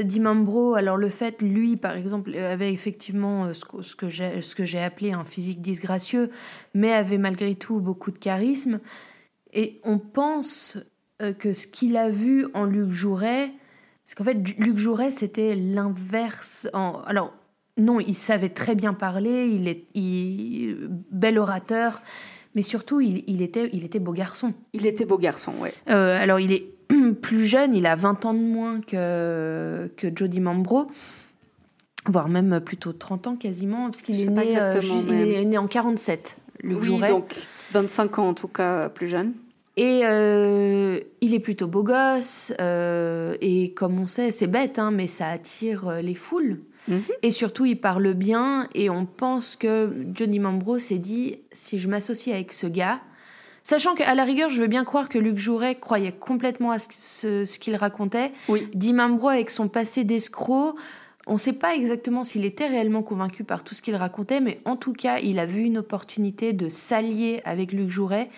[0.03, 0.75] d'Imambro.
[0.75, 5.61] Alors le fait, lui, par exemple, avait effectivement que, ce que j'ai appelé un physique
[5.61, 6.31] disgracieux,
[6.75, 8.81] mais avait malgré tout beaucoup de charisme.
[9.53, 10.79] Et on pense
[11.23, 13.53] euh, que ce qu'il a vu en Luc Jouret,
[14.05, 16.69] c'est qu'en fait, Luc Jouret, c'était l'inverse.
[16.73, 17.01] En...
[17.07, 17.33] Alors,
[17.77, 20.89] non, il savait très bien parler, il est il...
[21.11, 22.03] bel orateur,
[22.55, 24.53] mais surtout, il, il était, il était beau garçon.
[24.73, 25.73] Il était beau garçon, ouais.
[25.89, 26.67] Euh, alors, il est
[27.23, 30.91] plus jeune, il a 20 ans de moins que, que Jody Mambro,
[32.07, 35.69] voire même plutôt 30 ans quasiment, parce qu'il est, né, euh, il est né en
[35.69, 37.09] 47, Luc oui, Jouret.
[37.11, 37.35] donc
[37.73, 39.33] 25 ans en tout cas, plus jeune.
[39.77, 44.91] Et euh, il est plutôt beau gosse, euh, et comme on sait, c'est bête, hein,
[44.91, 46.61] mais ça attire euh, les foules.
[46.89, 47.03] Mhm.
[47.23, 51.89] Et surtout, il parle bien, et on pense que Johnny Mambro s'est dit si je
[51.89, 53.01] m'associe avec ce gars,
[53.65, 57.45] Sachant qu'à la rigueur, je veux bien croire que Luc Jouret croyait complètement à ce,
[57.45, 58.33] ce qu'il racontait.
[58.49, 58.67] Oui.
[58.75, 60.75] Dimambro, avec son passé d'escroc,
[61.27, 64.61] on ne sait pas exactement s'il était réellement convaincu par tout ce qu'il racontait, mais
[64.65, 68.29] en tout cas, il a vu une opportunité de s'allier avec Luc Jouret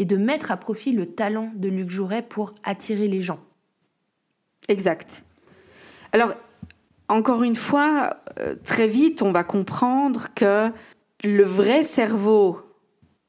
[0.00, 3.38] et de mettre à profit le talent de Luc Jouret pour attirer les gens.
[4.66, 5.24] Exact.
[6.12, 6.32] Alors,
[7.10, 10.70] encore une fois, euh, très vite, on va comprendre que
[11.22, 12.62] le vrai cerveau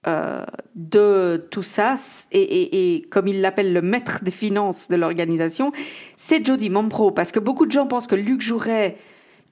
[0.07, 0.45] euh,
[0.75, 1.95] de tout ça,
[2.31, 5.73] et, et, et comme il l'appelle le maître des finances de l'organisation,
[6.15, 7.11] c'est Jody Mampro.
[7.11, 8.95] Parce que beaucoup de gens pensent que Luc Jouret,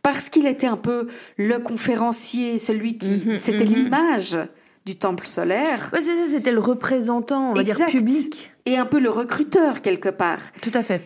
[0.04, 3.24] parce qu'il était un peu le conférencier, celui qui.
[3.26, 3.74] Mhm, c'était mhm.
[3.74, 4.40] l'image
[4.86, 5.90] du temple solaire.
[5.94, 8.52] Ouais, c'est ça, c'était le représentant, on va dire, public.
[8.66, 10.40] Et un peu le recruteur, quelque part.
[10.62, 11.02] Tout à fait.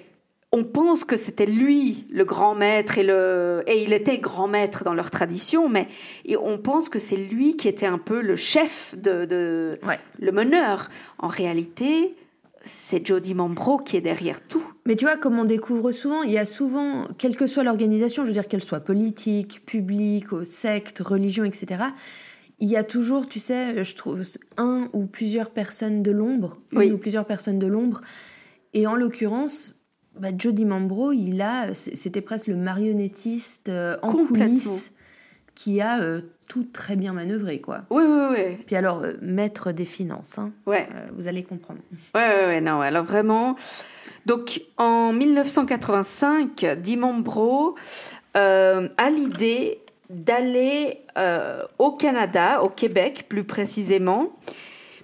[0.52, 4.84] on pense que c'était lui le grand maître et le et il était grand maître
[4.84, 5.88] dans leur tradition, mais
[6.26, 10.00] et on pense que c'est lui qui était un peu le chef de, de Ouais.
[10.20, 10.90] le meneur.
[11.18, 12.16] En réalité,
[12.66, 14.64] c'est Jody Mambro qui est derrière tout.
[14.86, 18.24] Mais tu vois, comme on découvre souvent, il y a souvent, quelle que soit l'organisation,
[18.24, 21.66] je veux dire qu'elle soit politique, publique, aux sectes, religion, etc.,
[22.64, 24.22] il y a toujours, tu sais, je trouve,
[24.58, 26.92] un ou plusieurs personnes de l'ombre, une Oui.
[26.94, 28.00] ou plusieurs personnes de l'ombre.
[28.74, 29.76] Et en l'occurrence,
[30.18, 34.94] bah, Jody Mambro, il a, c'était presque le marionnettiste euh, en coulisses
[35.56, 37.82] qui a euh, tout très bien manœuvré, quoi.
[37.90, 38.58] Oui, oui, oui.
[38.66, 40.88] Puis alors, euh, maître des finances, hein, Ouais.
[40.96, 41.82] euh, vous allez comprendre.
[42.16, 43.58] Ouais, ouais, ouais, non, alors vraiment.
[44.26, 47.76] Donc, en 1985, Dimambro
[48.38, 49.80] euh, a l'idée
[50.14, 54.30] d'aller euh, au Canada, au Québec plus précisément,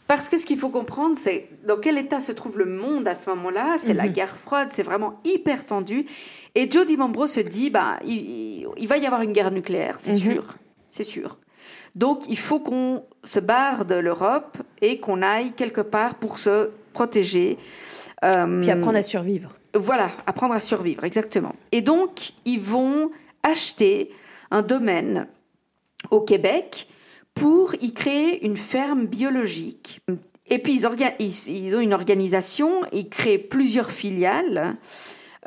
[0.08, 3.14] parce que ce qu'il faut comprendre, c'est dans quel état se trouve le monde à
[3.14, 3.76] ce moment-là.
[3.78, 4.14] C'est la Mhm.
[4.14, 6.06] guerre froide, c'est vraiment hyper tendu.
[6.56, 10.18] Et Joe Dimambro se dit, bah, il, va y avoir une guerre nucléaire, c'est Mhm.
[10.18, 10.56] sûr,
[10.90, 11.38] c'est sûr.
[11.96, 16.72] Donc, il faut qu'on se barre de l'Europe et qu'on aille quelque part pour se
[16.94, 17.58] protéger.
[18.24, 19.52] Euh, Puis apprendre à survivre.
[19.76, 21.54] Voilà, apprendre à survivre, exactement.
[21.72, 23.12] Et donc, ils vont
[23.44, 24.12] acheter
[24.52, 25.28] un domaine
[26.12, 26.88] au Québec
[27.34, 30.02] pour y créer une ferme biologique.
[30.48, 34.78] Et puis, ils, orga- ils- ils ont une organisation, ils créent plusieurs filiales,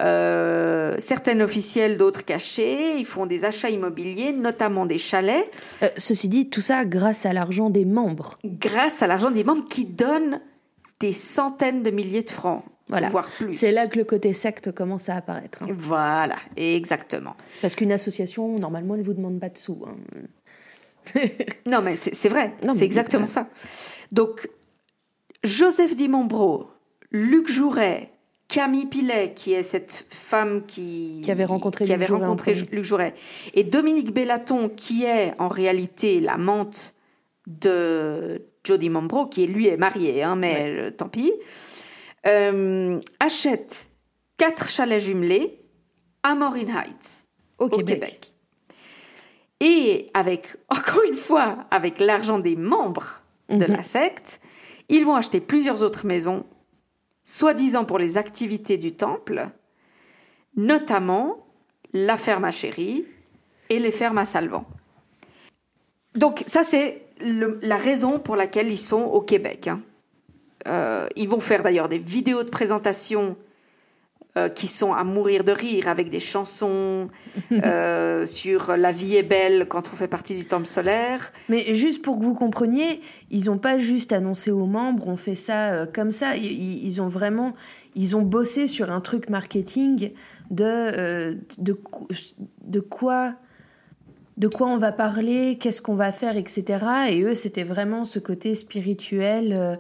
[0.00, 2.96] euh, certaines officielles, d'autres cachées.
[2.98, 5.50] Ils font des achats immobiliers, notamment des chalets,
[5.82, 8.38] Euh, ceci dit, tout ça grâce à l'argent des membres.
[8.44, 10.40] grâce à l'argent des membres qui donnent
[11.00, 13.08] des centaines de milliers de francs, Voilà.
[13.08, 13.52] voire plus.
[13.52, 15.62] C'est là que le côté secte commence à apparaître.
[15.62, 15.68] hein.
[15.76, 17.34] Voilà, exactement.
[17.60, 19.82] Parce qu'une association, normalement, elle ne vous demande pas de sous.
[19.86, 19.96] hein.
[21.66, 23.48] Non, mais c'est vrai, c'est exactement ça.
[24.12, 24.48] Donc,
[25.42, 26.68] Joseph Dimambro,
[27.10, 28.10] Luc Jouret,
[28.48, 32.24] Camille Pilet, qui est cette femme qui, Qui avait rencontré qui Luc avait Jouret en
[32.26, 32.68] rencontré premier.
[32.76, 33.14] Luc Jouret,
[33.54, 36.94] et Dominique Bellaton, qui est en réalité l'amante
[37.46, 41.32] de Jody Mambro, qui lui est marié, hein, mais euh, tant pis,
[42.26, 43.90] euh, achète
[44.36, 45.60] quatre chalets jumelés
[46.22, 47.24] à Morin Heights
[47.58, 47.86] Au, au Québec.
[48.00, 48.32] Québec.
[49.60, 53.72] Et avec, encore une fois, avec l'argent des membres de Mhm.
[53.76, 54.40] la secte,
[54.88, 56.44] ils vont acheter plusieurs autres maisons,
[57.24, 59.48] soi-disant pour les activités du temple,
[60.56, 61.46] notamment
[61.92, 63.04] la ferme à Chéri
[63.68, 64.64] et les fermes à Salvan.
[66.14, 69.68] Donc ça, c'est la raison pour laquelle ils sont au Québec.
[69.68, 69.80] hein.
[70.68, 73.36] Euh, ils vont faire d'ailleurs des vidéos de présentation
[74.38, 77.10] euh, qui sont à mourir de rire avec des chansons
[77.52, 81.34] euh, sur la vie est belle quand on fait partie du temple solaire.
[81.50, 85.34] Mais juste pour que vous compreniez, ils n'ont pas juste annoncé aux membres, on fait
[85.34, 86.34] ça euh, comme ça.
[86.34, 87.52] Ils, ont vraiment,
[87.94, 90.12] ils ont bossé sur un truc marketing
[90.50, 91.78] de de,
[92.62, 93.34] de quoi
[94.38, 96.86] de quoi on va parler, qu'est-ce qu'on va faire, etc.
[97.10, 99.78] Et eux, c'était vraiment ce côté spirituel,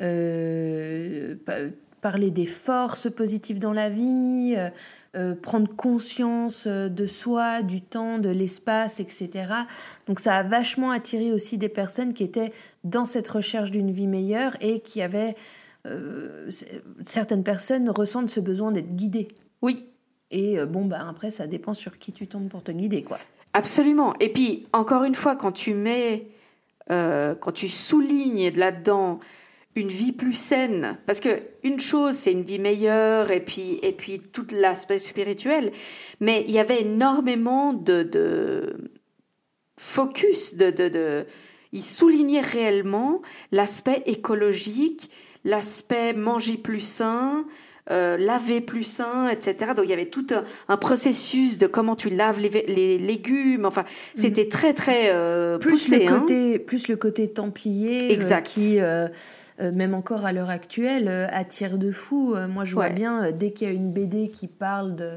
[0.00, 1.70] euh, pa-
[2.00, 4.68] parler des forces positives dans la vie, euh,
[5.16, 9.30] euh, prendre conscience de soi, du temps, de l'espace, etc.
[10.06, 14.06] Donc ça a vachement attiré aussi des personnes qui étaient dans cette recherche d'une vie
[14.08, 15.36] meilleure et qui avaient...
[15.86, 16.50] euh,
[17.04, 19.28] certaines personnes ressentent ce besoin d'être guidées.
[19.62, 19.86] Oui,
[20.30, 23.18] Et bon, bah, après, ça dépend sur qui tu tombes pour te guider, quoi.
[23.52, 24.14] absolument.
[24.20, 26.26] Et puis, encore une fois, quand tu mets,
[26.88, 29.20] quand tu soulignes là-dedans
[29.76, 33.92] une vie plus saine, parce que une chose, c'est une vie meilleure et puis, et
[33.92, 35.72] puis tout l'aspect spirituel,
[36.20, 38.90] mais il y avait énormément de, de
[39.76, 41.26] focus, de, de, de,
[41.72, 43.20] il soulignait réellement
[43.50, 45.10] l'aspect écologique,
[45.44, 47.44] l'aspect manger plus sain,
[47.90, 49.72] euh, laver plus sain, etc.
[49.76, 53.66] Donc il y avait tout un, un processus de comment tu laves les, légumes.
[53.66, 55.98] Enfin, c'était très très euh, plus poussé.
[55.98, 56.20] le hein.
[56.20, 58.46] côté plus le côté templier euh, Exact.
[58.46, 58.78] qui
[59.60, 62.92] euh, même encore à l'heure actuelle euh, attire de fou Euh, moi je vois Ouais.
[62.92, 65.10] bien dès qu'il y a une BD qui parle de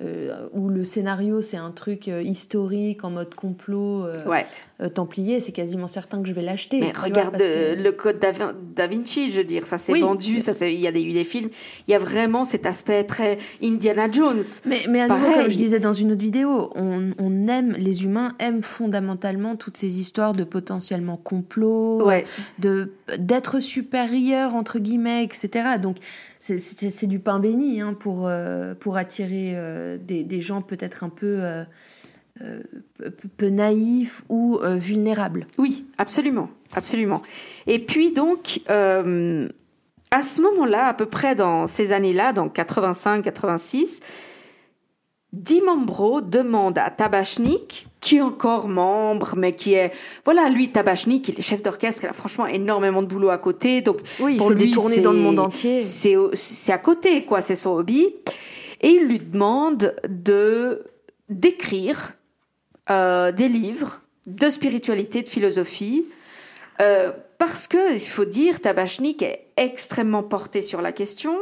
[0.00, 4.46] euh, où le scénario c'est un truc euh, historique en mode complot euh, Ouais.
[4.94, 8.30] templier c'est quasiment certain que je vais l'acheter Mais vois, regarde que- le code da,
[8.30, 10.00] Vin- Da Vinci, je veux dire, ça s'est Oui.
[10.02, 11.50] vendu, ça il y a eu des films.
[11.88, 14.44] Il y a vraiment cet aspect très Indiana Jones.
[14.66, 18.04] Mais, mais à nouveau, comme je disais dans une autre vidéo, on, on aime, les
[18.04, 22.24] humains aiment fondamentalement toutes ces histoires de potentiellement complot, Ouais.
[22.60, 25.78] de d'être supérieur entre guillemets, etc.
[25.80, 25.96] Donc
[26.40, 31.38] c'est- du pain béni hein, pour euh, pour attirer euh, des, gens peut-être un peu
[31.40, 31.64] euh,
[33.36, 35.46] peu, naïfs ou vulnérables.
[35.58, 37.22] Oui, absolument, absolument.
[37.66, 44.00] Et puis donc, à ce moment-là, à peu près dans ces années-là, donc 85-86,
[45.32, 49.92] Dimambro demande à Tabachnik, qui est encore membre, mais qui est,
[50.24, 53.82] voilà, lui, Tabachnik, il est chef d'orchestre, il a franchement énormément de boulot à côté,
[53.82, 55.80] donc Oui, il Pour fait des lui, tournées dans le monde entier.
[55.82, 58.06] c'est à côté, quoi, c'est son hobby.
[58.80, 60.84] Et il lui demande de
[61.28, 62.12] d'écrire
[62.90, 66.06] euh, des livres de spiritualité, de philosophie,
[66.80, 71.38] euh, parce que il faut dire, Tabachnik est extrêmement porté sur la question.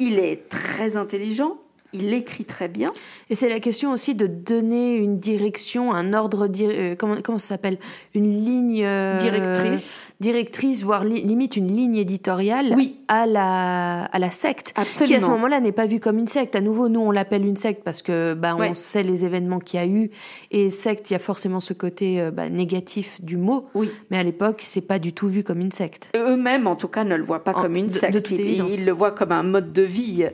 [0.00, 1.58] Il est très intelligent,
[1.92, 2.92] il écrit très bien.
[3.30, 7.48] Et c'est la question aussi de donner une direction, un ordre, euh, comment, comment ça
[7.48, 7.78] s'appelle?
[8.14, 10.08] Une ligne euh, Directrice.
[10.20, 12.98] directrice, voire li- limite une ligne éditoriale Oui.
[13.08, 14.72] à la, à la secte.
[14.76, 15.06] Absolument.
[15.06, 16.56] Qui à ce moment-là n'est pas vue comme une secte.
[16.56, 19.80] À nouveau, nous on l'appelle une secte parce que bah, on sait les événements qu'il
[19.80, 20.10] y a eu.
[20.50, 23.66] Et secte, il y a forcément ce côté euh, bah, négatif du mot.
[23.74, 23.90] Oui.
[24.10, 26.10] Mais à l'époque, c'est pas du tout vu comme une secte.
[26.16, 28.30] Eux-mêmes, en tout cas, ne le voient pas En- comme une de- de secte.
[28.30, 30.26] ils le voient comme un mode de vie.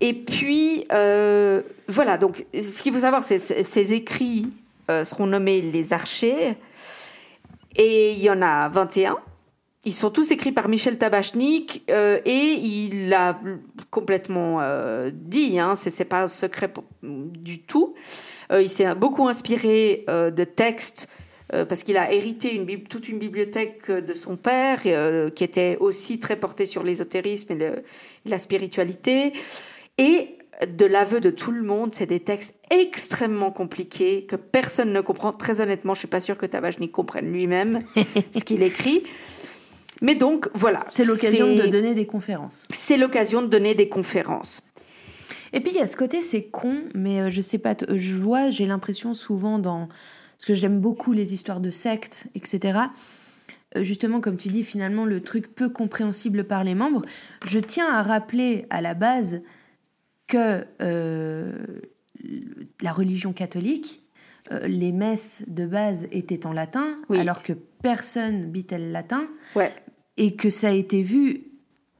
[0.00, 4.48] Et puis, euh, voilà, donc ce qu'il faut savoir, c'est ces écrits
[4.90, 6.56] euh, seront nommés les archers.
[7.76, 9.16] Et il y en a 21.
[9.84, 13.40] Ils sont tous écrits par Michel Tabachnik euh, et il a
[13.90, 14.60] complètement
[15.12, 16.70] dit, hein, c'est pas un secret
[17.02, 17.94] du tout.
[18.52, 21.08] Il s'est beaucoup inspiré de textes
[21.48, 26.66] parce qu'il a hérité toute une bibliothèque de son père qui était aussi très portée
[26.66, 27.70] sur l'ésotérisme et
[28.26, 29.32] la spiritualité.
[29.98, 35.00] Et de l'aveu de tout le monde, c'est des textes extrêmement compliqués que personne ne
[35.00, 35.32] comprend.
[35.32, 37.78] Très honnêtement, je suis pas sûre que Tabachnik comprenne lui-même
[38.32, 39.02] ce qu'il écrit.
[40.02, 40.84] Mais donc, voilà.
[40.88, 42.66] C'est l'occasion de donner des conférences.
[42.74, 44.62] C'est l'occasion de donner des conférences.
[45.52, 48.14] Et puis il y a ce côté, c'est con, mais euh, je sais pas, je
[48.14, 49.88] vois, j'ai l'impression souvent dans.
[50.36, 52.78] Parce que j'aime beaucoup les histoires de sectes, etc.
[53.76, 57.02] Euh, Justement, comme tu dis, finalement, le truc peu compréhensible par les membres.
[57.44, 59.42] Je tiens à rappeler à la base
[60.30, 61.52] que euh,
[62.82, 64.02] la religion catholique,
[64.52, 67.18] euh, les messes de base étaient en latin, Oui.
[67.18, 67.52] alors que
[67.82, 69.26] personne bitait le latin
[69.56, 69.72] Ouais.
[70.16, 71.44] et que ça a été vu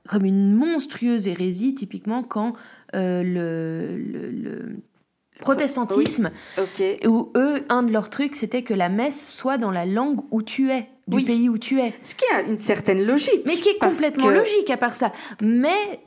[0.09, 2.55] comme une monstrueuse hérésie, typiquement quand
[2.95, 4.77] euh, le, le- le
[5.39, 6.83] protestantisme, Ok.
[7.07, 10.43] où eux, un de leurs trucs, c'était que la messe soit dans la langue où
[10.43, 11.25] tu es, du Oui.
[11.25, 11.95] pays où tu es.
[12.03, 13.43] Ce qui a une certaine logique.
[13.47, 15.13] Mais qui est complètement que- logique à part ça.
[15.41, 16.01] Mais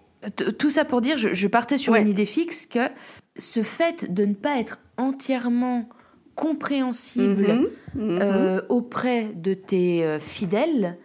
[0.57, 2.01] tout ça pour dire, je, je partais sur Ouais.
[2.01, 2.87] une idée fixe que
[3.37, 5.87] ce fait de ne pas être entièrement
[6.35, 8.19] compréhensible Mhm, mhm.
[8.21, 10.97] euh, auprès de tes euh, fidèles,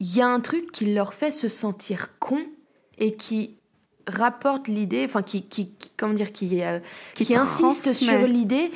[0.00, 2.38] il y a un truc qui leur fait se sentir con
[2.98, 3.56] et qui
[4.06, 6.80] rapporte l'idée, enfin qui, qui, qui- comment dire, qui, euh,
[7.14, 8.70] Qui qui, insiste sur l'idée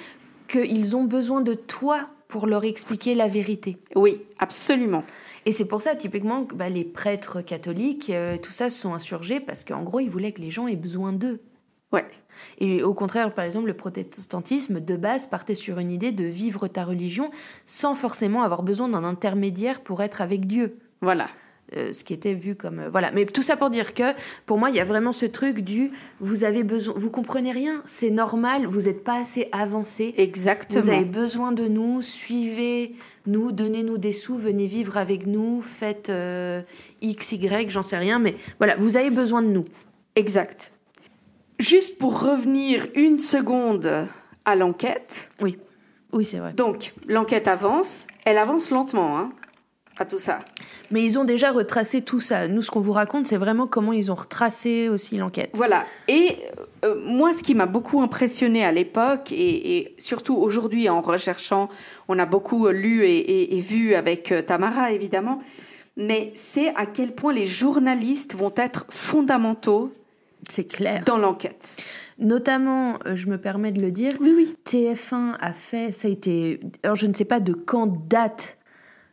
[0.48, 3.78] qu'ils ont besoin de toi pour leur expliquer la vérité.
[3.96, 5.02] Oui, absolument.
[5.46, 8.94] Et c'est pour ça, typiquement, que bah, les prêtres catholiques, euh, tout ça, se sont
[8.94, 11.40] insurgés parce qu'en gros, ils voulaient que les gens aient besoin d'eux.
[11.92, 12.06] Ouais.
[12.58, 16.66] Et au contraire, par exemple, le protestantisme, de base, partait sur une idée de vivre
[16.66, 17.30] ta religion
[17.66, 20.78] sans forcément avoir besoin d'un intermédiaire pour être avec Dieu.
[21.02, 21.28] Voilà.
[21.76, 24.02] Euh, ce qui était vu comme euh, voilà mais tout ça pour dire que
[24.44, 27.80] pour moi il y a vraiment ce truc du vous avez besoin vous comprenez rien
[27.86, 30.82] c'est normal vous n'êtes pas assez avancé Exactement.
[30.82, 32.94] vous avez besoin de nous, suivez
[33.26, 36.60] nous, donnez-nous des sous, venez vivre avec nous, faites euh,
[37.00, 39.64] X, Y, j'en sais rien, mais voilà, vous avez besoin de nous.
[40.14, 40.72] Exact.
[41.58, 44.06] Juste pour revenir une seconde
[44.44, 45.32] à l'enquête.
[45.40, 45.58] Oui,
[46.12, 46.52] oui, c'est vrai.
[46.52, 48.06] Donc, l'enquête avance.
[48.26, 49.32] Elle avance lentement, hein,
[49.98, 50.40] à tout ça.
[50.90, 52.48] Mais ils ont déjà retracé tout ça.
[52.48, 55.50] Nous, ce qu'on vous raconte, c'est vraiment comment ils ont retracé aussi l'enquête.
[55.54, 55.84] Voilà.
[56.08, 56.36] Et
[56.84, 61.68] euh, moi, ce qui m'a beaucoup impressionné à l'époque, et, et surtout aujourd'hui en recherchant,
[62.08, 65.40] on a beaucoup lu et, et- et vu avec euh, Tamara, évidemment,
[65.96, 69.92] mais c'est à quel point les journalistes vont être fondamentaux
[70.48, 71.02] C'est clair.
[71.06, 71.76] dans l'enquête.
[72.18, 74.56] Notamment, euh, je me permets de le dire, Oui, oui.
[74.66, 78.56] TF1 a fait, ça a été, alors je ne sais pas de quand date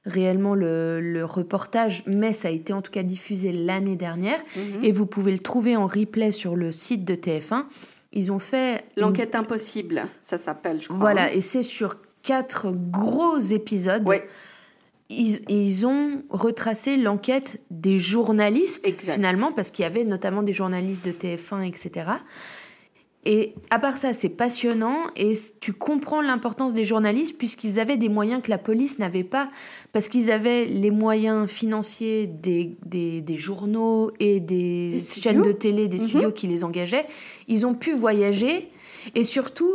[0.05, 4.83] réellement le, le reportage, mais ça a été en tout cas diffusé l'année dernière, Mhm.
[4.83, 7.65] et vous pouvez le trouver en replay sur le site de TF1.
[8.13, 10.97] Ils ont fait une- L'enquête impossible, ça s'appelle, je crois.
[10.97, 11.29] Voilà, hein.
[11.33, 14.07] et c'est sur quatre gros épisodes.
[14.07, 14.27] Ouais.
[15.09, 19.13] Ils, ils ont retracé l'enquête des journalistes, Exact.
[19.15, 22.05] finalement, parce qu'il y avait notamment des journalistes de TF1, etc.
[23.23, 28.09] Et à part ça, c'est passionnant et tu comprends l'importance des journalistes puisqu'ils avaient des
[28.09, 29.49] moyens que la police n'avait pas,
[29.93, 35.51] parce qu'ils avaient les moyens financiers des, des, des journaux et des, Des chaînes de
[35.51, 36.07] télé, des Mhm.
[36.07, 37.05] studios qui les engageaient.
[37.47, 38.69] Ils ont pu voyager
[39.13, 39.71] et surtout,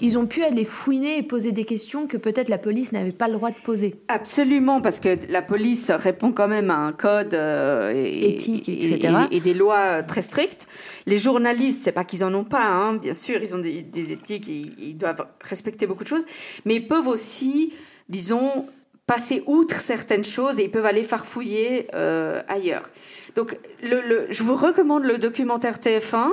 [0.00, 3.28] ils ont pu aller fouiner et poser des questions que peut-être la police n'avait pas
[3.28, 3.94] le droit de poser.
[4.08, 8.92] Absolument, parce que la police répond quand même à un code euh, et- Éthique, et,
[8.92, 9.14] etc.
[9.30, 10.66] et- et des lois très strictes.
[11.06, 14.12] Les journalistes, c'est pas qu'ils en ont pas, hein, bien sûr, ils ont des, des
[14.12, 16.24] éthiques, ils, ils doivent respecter beaucoup de choses,
[16.64, 17.72] mais ils peuvent aussi,
[18.08, 18.66] disons,
[19.06, 22.88] passer outre certaines choses et ils peuvent aller farfouiller euh, ailleurs.
[23.36, 26.28] Donc, le, le- je vous recommande le documentaire TF1.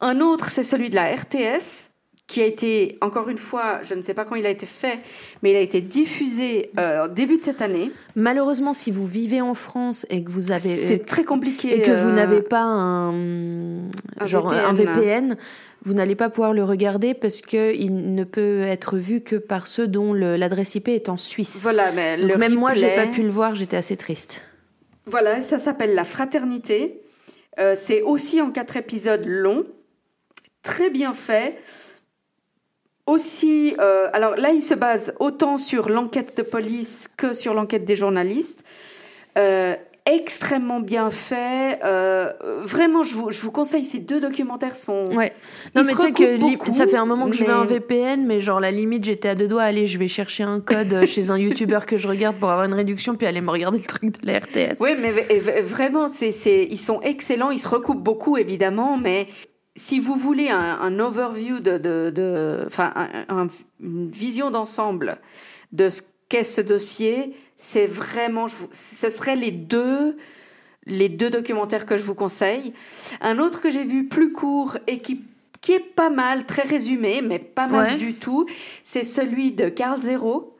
[0.00, 1.90] Un autre, c'est celui de la RTS,
[2.26, 4.98] qui a été, encore une fois, je ne sais pas quand il a été fait,
[5.42, 7.92] mais il a été diffusé euh, au début de cette année.
[8.16, 11.76] Malheureusement, si vous vivez en France et que vous avez C'est très compliqué.
[11.78, 14.94] et que vous euh, n'avez pas un, un genre un VPN.
[14.96, 15.36] VPN,
[15.84, 19.68] vous n'allez pas pouvoir le regarder parce que il ne peut être vu que par
[19.68, 21.60] ceux dont l'adresse IP est en Suisse.
[21.62, 24.42] Voilà, mais le même moi, j'ai replay- pas pu le voir, j'étais assez triste.
[25.06, 27.02] Voilà, ça s'appelle La Fraternité.
[27.60, 29.62] Euh, c'est aussi en quatre épisodes longs,
[30.62, 31.56] très bien fait.
[33.06, 37.84] Aussi, euh, alors là, il se base autant sur l'enquête de police que sur l'enquête
[37.84, 38.64] des journalistes.
[39.38, 39.76] Euh,
[40.06, 41.80] extrêmement bien fait.
[41.84, 42.32] Euh,
[42.62, 45.06] vraiment, je vous, je vous conseille, ces deux documentaires sont...
[45.14, 45.32] Ouais.
[45.74, 47.64] Non Ils mais tu sais que beaucoup, ça fait un moment que je veux un
[47.64, 49.62] VPN, mais genre la limite j'étais à deux doigts.
[49.62, 52.74] Allez, je vais chercher un code chez un YouTuber que je regarde pour avoir une
[52.74, 54.76] réduction, puis aller me regarder le truc de la RTS.
[54.80, 55.10] Oui, mais
[55.60, 57.50] vraiment, c'est, c'est, ils sont excellents.
[57.50, 59.26] Ils se recoupent beaucoup, évidemment, mais
[59.76, 63.48] si vous voulez un, un overview de, de, de- enfin, un- un-
[63.80, 65.18] une vision d'ensemble
[65.72, 70.16] de ce qu'est ce dossier, c'est vraiment, je vous- ce seraient les deux,
[70.86, 72.72] les deux documentaires que je vous conseille.
[73.20, 75.22] Un autre que j'ai vu plus court et qui
[75.62, 77.96] qui est pas mal, très résumé, mais pas mal Ouais.
[77.96, 78.46] du tout,
[78.84, 80.54] c'est celui de Carl Zero.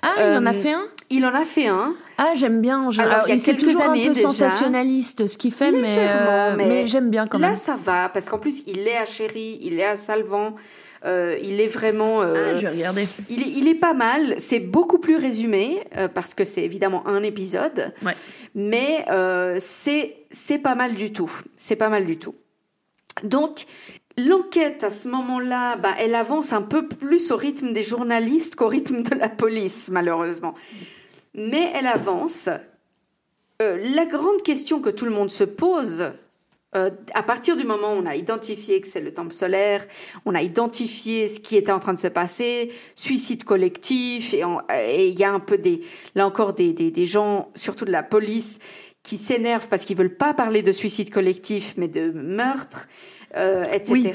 [0.00, 0.84] Ah, il en a Euh, fait un?
[1.10, 1.94] Il en a fait un.
[2.18, 2.90] Ah, j'aime bien.
[2.90, 3.00] Je...
[3.02, 4.28] Alors, il y a quelques toujours un années peu déjà.
[4.28, 7.56] sensationnaliste ce qu'il fait, mais, euh, mais mais, j'aime bien quand Là, même.
[7.56, 10.54] ça va, parce qu'en plus, il est à Chéri, il est à Salvan,
[11.04, 12.22] euh, il est vraiment...
[12.22, 13.06] euh, Ah, je vais regarder.
[13.28, 17.06] il, est, il est pas mal, c'est beaucoup plus résumé, euh, parce que c'est évidemment
[17.06, 18.14] un épisode, Ouais.
[18.54, 21.30] mais euh, c'est c'est pas mal du tout.
[21.56, 22.34] C'est pas mal du tout.
[23.24, 23.64] Donc,
[24.18, 28.68] l'enquête, à ce moment-là, bah, elle avance un peu plus au rythme des journalistes qu'au
[28.68, 30.54] rythme de la police, malheureusement.
[31.36, 32.48] Mais elle avance.
[33.62, 36.10] Euh, la grande question que tout le monde se pose,
[36.74, 39.86] euh, à partir du moment où on a identifié que c'est le temple solaire,
[40.26, 45.18] on a identifié ce qui était en train de se passer, suicide collectif, et il
[45.18, 45.80] y a un peu des,
[46.14, 48.58] là encore des, des, des gens, surtout de la police,
[49.06, 52.88] qui s'énervent parce qu'ils veulent pas parler de suicide collectif, mais de meurtre,
[53.36, 54.14] euh, etc.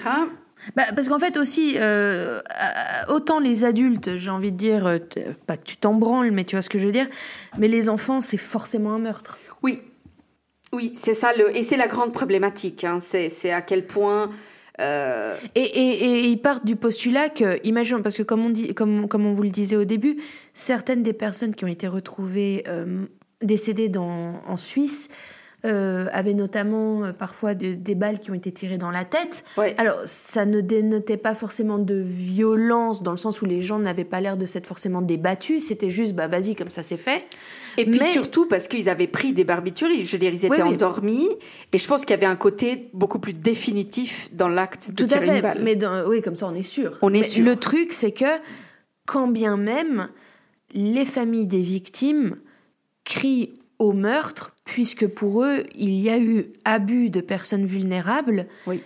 [0.75, 4.99] Bah, parce qu'en fait aussi, euh, euh, autant les adultes, j'ai envie de dire, euh,
[5.47, 7.07] pas que tu t'en branles, mais tu vois ce que je veux dire,
[7.57, 9.39] mais les enfants, c'est forcément un meurtre.
[9.63, 9.81] Oui,
[10.71, 12.83] oui, c'est ça, le, et c'est la grande problématique.
[12.83, 14.29] Hein, c'est, c'est à quel point.
[14.79, 18.73] euh, Et, et, et ils partent du postulat que, imaginons, parce que comme on, dit,
[18.75, 20.17] comme, comme on vous le disait au début,
[20.53, 23.05] certaines des personnes qui ont été retrouvées euh,
[23.41, 25.09] décédées dans, en Suisse
[25.63, 29.43] euh, avaient notamment euh, parfois de- des balles qui ont été tirées dans la tête.
[29.57, 29.75] ouais.
[29.77, 34.03] Alors, ça ne dénotait pas forcément de violence, dans le sens où les gens n'avaient
[34.03, 37.25] pas l'air de s'être forcément débattus, c'était juste, bah vas-y, comme ça c'est fait.
[37.77, 40.49] Et puis Mais- surtout parce qu'ils avaient pris des barbiturates, je veux dire, ils étaient
[40.49, 40.73] Oui, oui.
[40.73, 41.29] endormis,
[41.71, 45.03] et je pense qu'il y avait un côté beaucoup plus définitif dans l'acte de Tout
[45.03, 45.61] à tirer une fait, balle.
[45.63, 46.97] mais dans- oui, comme ça on est sûr.
[47.03, 47.45] On est Mais sûr.
[47.45, 48.25] Le truc, c'est que,
[49.05, 50.07] quand bien même,
[50.73, 52.37] les familles des victimes
[53.05, 58.81] crient au meurtre, puisque pour eux, il y a eu abus de personnes vulnérables Oui.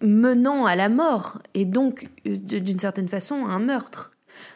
[0.00, 4.10] menant à la mort, et donc, euh, d'une certaine façon, un meurtre.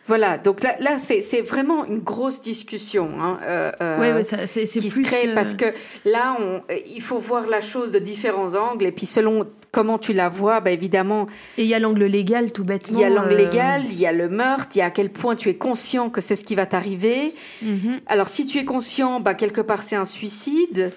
[0.07, 3.11] Voilà, donc là, là c'est, vraiment une grosse discussion.
[3.21, 5.05] Hein, euh, euh, Ouais, ouais, ça- c'est c'est qui plus...
[5.05, 5.67] se crée euh, parce que
[6.05, 9.47] là, on, euh, il faut voir la chose de différents angles, et puis selon
[9.77, 11.27] comment tu la vois, bah, évidemment,
[11.59, 12.99] Et il y a l'angle légal, tout bêtement.
[12.99, 14.91] il y a l'angle euh, légal, il y a le meurtre, il y a à
[14.91, 17.35] quel point tu es conscient que c'est ce qui va t'arriver.
[17.63, 18.01] mhm.
[18.07, 20.91] Alors, si tu es conscient, bah, quelque part, c'est un suicide.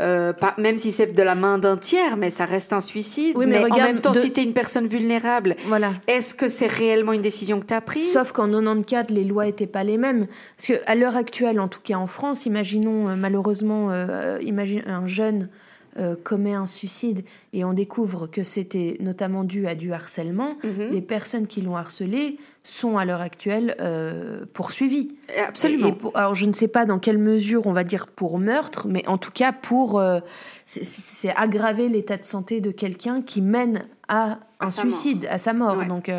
[0.00, 3.34] Euh, pas, même si c'est de la main d'un tiers, mais ça reste un suicide.
[3.36, 5.92] Oui, mais mais, en regarde, même temps, de- si tu es une personne vulnérable, Voilà.
[6.08, 8.10] est-ce que c'est réellement une décision que tu as prise?
[8.10, 10.26] Sauf qu'en 94, les lois étaient pas les mêmes.
[10.56, 14.82] Parce que à l'heure actuelle, en tout cas en France, imaginons euh, malheureusement, euh, imagine
[14.86, 15.50] un jeune
[15.98, 20.56] euh, commet un suicide et on découvre que c'était notamment dû à du harcèlement.
[20.64, 20.90] Mhm.
[20.92, 25.14] Les personnes qui l'ont harcelé sont à l'heure actuelle euh, poursuivies.
[25.46, 25.86] Absolument.
[25.86, 28.38] Et- et pour- alors je ne sais pas dans quelle mesure on va dire pour
[28.38, 30.20] meurtre, mais en tout cas pour euh,
[30.64, 34.72] c'est- aggraver l'état de santé de quelqu'un qui mène à À un mort.
[34.72, 35.76] suicide, à sa mort.
[35.78, 35.86] Ouais.
[35.86, 36.10] Donc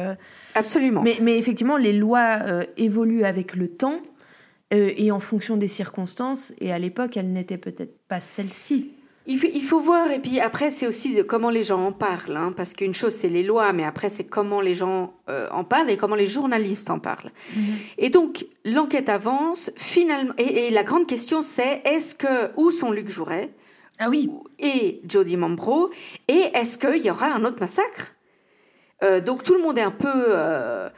[0.56, 1.02] Absolument.
[1.02, 2.40] mais, mais effectivement, les lois
[2.78, 4.00] évoluent avec le temps
[4.72, 6.52] et en fonction des circonstances.
[6.60, 8.92] Et à l'époque, elles n'étaient peut-être pas celles-ci.
[9.26, 11.92] Il faut, il faut voir, et puis après, c'est aussi de comment les gens en
[11.94, 12.36] parlent.
[12.36, 15.64] hein, parce qu'une chose, c'est les lois, mais après, c'est comment les gens euh, en
[15.64, 17.32] parlent et comment les journalistes en parlent.
[17.98, 22.92] Et donc, l'enquête avance, finalement, et, et la grande question, c'est est-ce que, où sont
[22.92, 23.54] Luc Jouret
[24.00, 24.30] Ah oui.
[24.60, 25.90] et Jody Mambro,
[26.28, 28.16] et est-ce qu'il y aura un autre massacre?
[29.04, 30.90] Euh, Donc, tout le monde est un peu euh,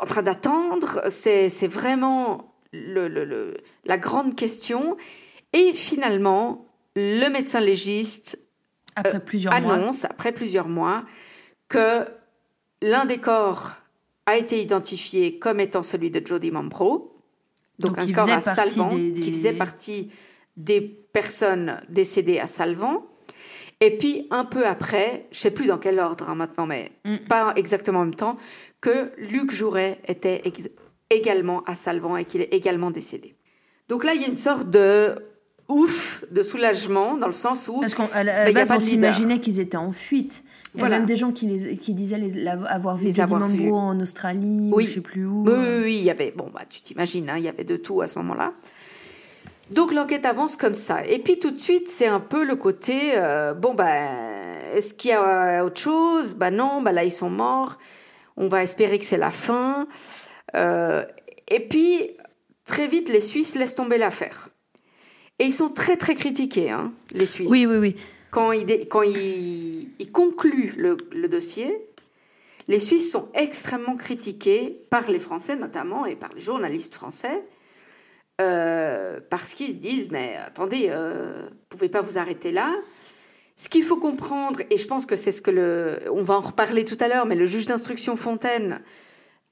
[0.00, 1.02] en train d'attendre.
[1.08, 4.96] C'est c'est vraiment le- le- le- la grande question.
[5.52, 6.64] Et finalement,
[7.00, 8.38] le médecin légiste
[8.96, 9.74] Après plusieurs mois.
[9.74, 11.04] annonce, après plusieurs mois,
[11.68, 12.06] que
[12.82, 13.72] l'un des corps
[14.26, 17.14] a été identifié comme étant celui de Jody Mambro,
[17.78, 20.10] donc, Donc, un corps à Salvan, des- des- qui faisait partie
[20.56, 23.06] des personnes décédées à Salvan.
[23.80, 27.16] Et puis, un peu après, je sais plus dans quel ordre hein, maintenant, mais Mm.
[27.28, 28.36] pas exactement en même temps,
[28.80, 30.42] que Luc Jouret était
[31.10, 33.36] également à Salvan et qu'il est également décédé.
[33.88, 35.14] Donc là, il y a une sorte de
[35.68, 39.60] ouf, de soulagement, dans le sens où Parce qu'à la Ben, base, on s'imaginait qu'ils
[39.60, 40.42] étaient en fuite.
[40.74, 40.98] Il y a Voilà.
[40.98, 44.00] même des gens qui, les, qui disaient les, la- avoir vu Les Jody avoir en
[44.00, 44.84] Australie Oui.
[44.84, 45.44] ou je sais plus où.
[45.46, 47.76] Oui, oui, oui, il y avait, bon, bah, tu t'imagines, hein, il y avait de
[47.76, 48.52] tout à ce moment-là.
[49.70, 51.04] Donc l'enquête avance comme ça.
[51.04, 54.06] Et puis tout de suite, c'est un peu le côté, euh, bon, bah,
[54.74, 56.34] est-ce qu'il y a autre chose?
[56.34, 57.78] Bah non, bah là, ils sont morts.
[58.36, 59.86] On va espérer que c'est la fin.
[60.56, 61.04] Euh,
[61.48, 62.10] et puis,
[62.64, 64.47] très vite, les Suisses laissent tomber l'affaire.
[65.38, 67.50] Et ils sont très, très critiqués, hein, les Suisses.
[67.50, 67.96] Oui, oui, oui.
[68.30, 71.74] Quand ils, dé- quand ils, ils concluent le, le dossier,
[72.66, 77.42] les Suisses sont extrêmement critiqués par les Français notamment et par les journalistes français
[78.40, 82.74] euh, parce qu'ils se disent mais attendez, euh, vous pouvez pas vous arrêter là.
[83.56, 86.40] Ce qu'il faut comprendre, et je pense que c'est ce que le, on va en
[86.40, 88.80] reparler tout à l'heure, mais le juge d'instruction Fontaine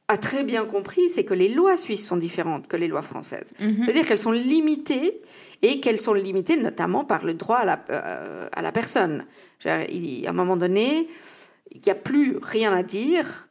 [0.09, 3.53] a très bien compris, c'est que les lois suisses sont différentes que les lois françaises.
[3.59, 3.83] Mhm.
[3.85, 5.21] C'est-à-dire qu'elles sont limitées
[5.63, 9.25] et qu'elles sont limitées notamment par le droit à la, euh, à la personne.
[9.91, 11.09] Il- à un moment donné,
[11.73, 13.49] il n'y a plus rien à dire.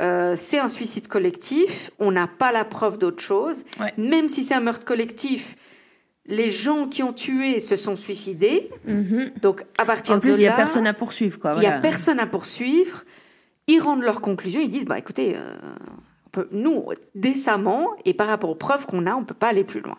[0.00, 1.90] Euh, c'est un suicide collectif.
[1.98, 3.64] On n'a pas la preuve d'autre chose.
[3.78, 3.92] Ouais.
[3.98, 5.56] Même si c'est un meurtre collectif,
[6.26, 8.70] les gens qui ont tué se sont suicidés.
[8.86, 9.32] Mhm.
[9.42, 11.38] Donc à partir En plus, de il n'y a personne à poursuivre.
[11.42, 11.78] Il n'y a voilà.
[11.80, 13.04] personne à poursuivre.
[13.66, 14.60] Ils rendent leurs conclusions.
[14.60, 15.54] Ils disent bah écoutez, euh,
[16.26, 19.64] on peut- nous décemment et par rapport aux preuves qu'on a, on peut pas aller
[19.64, 19.98] plus loin.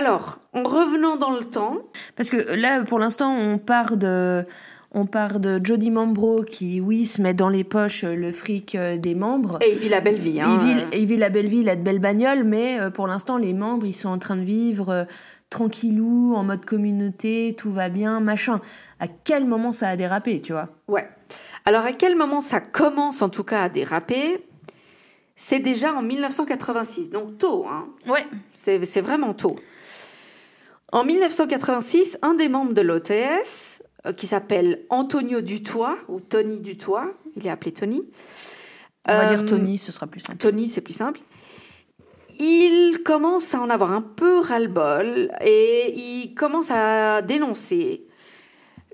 [0.00, 1.76] Alors, en revenant dans le temps,
[2.16, 4.46] Parce que là, pour l'instant, on part de,
[4.92, 8.74] on part de Jody Mambro qui, oui, se met dans les poches euh, le fric
[8.74, 9.58] euh, des membres.
[9.60, 10.40] et il vit la belle vie.
[10.40, 12.88] Hein, il, vit, il vit la belle vie, il a de belles bagnoles, mais euh,
[12.88, 15.06] pour l'instant, les membres, ils sont en train de vivre
[15.50, 18.62] tranquillou, en mode communauté, tout va bien, machin.
[19.00, 20.70] À quel moment ça a dérapé, tu vois?
[20.88, 21.06] Ouais.
[21.66, 24.46] Alors, à quel moment ça commence en tout cas à déraper?
[25.36, 27.66] C'est déjà en 1986, donc tôt.
[27.68, 27.88] Hein.
[28.06, 28.24] Ouais.
[28.54, 29.56] C'est c'est vraiment tôt.
[30.92, 37.12] En 1986, un des membres de l'OTS, euh, qui s'appelle Antonio Dutoit, ou Tony Dutoit,
[37.36, 38.02] il est appelé Tony.
[39.06, 40.38] On va Euh, dire Tony, ce sera plus simple.
[40.38, 41.20] Tony, c'est plus simple.
[42.38, 48.06] Il commence à en avoir un peu ras-le-bol et il commence à dénoncer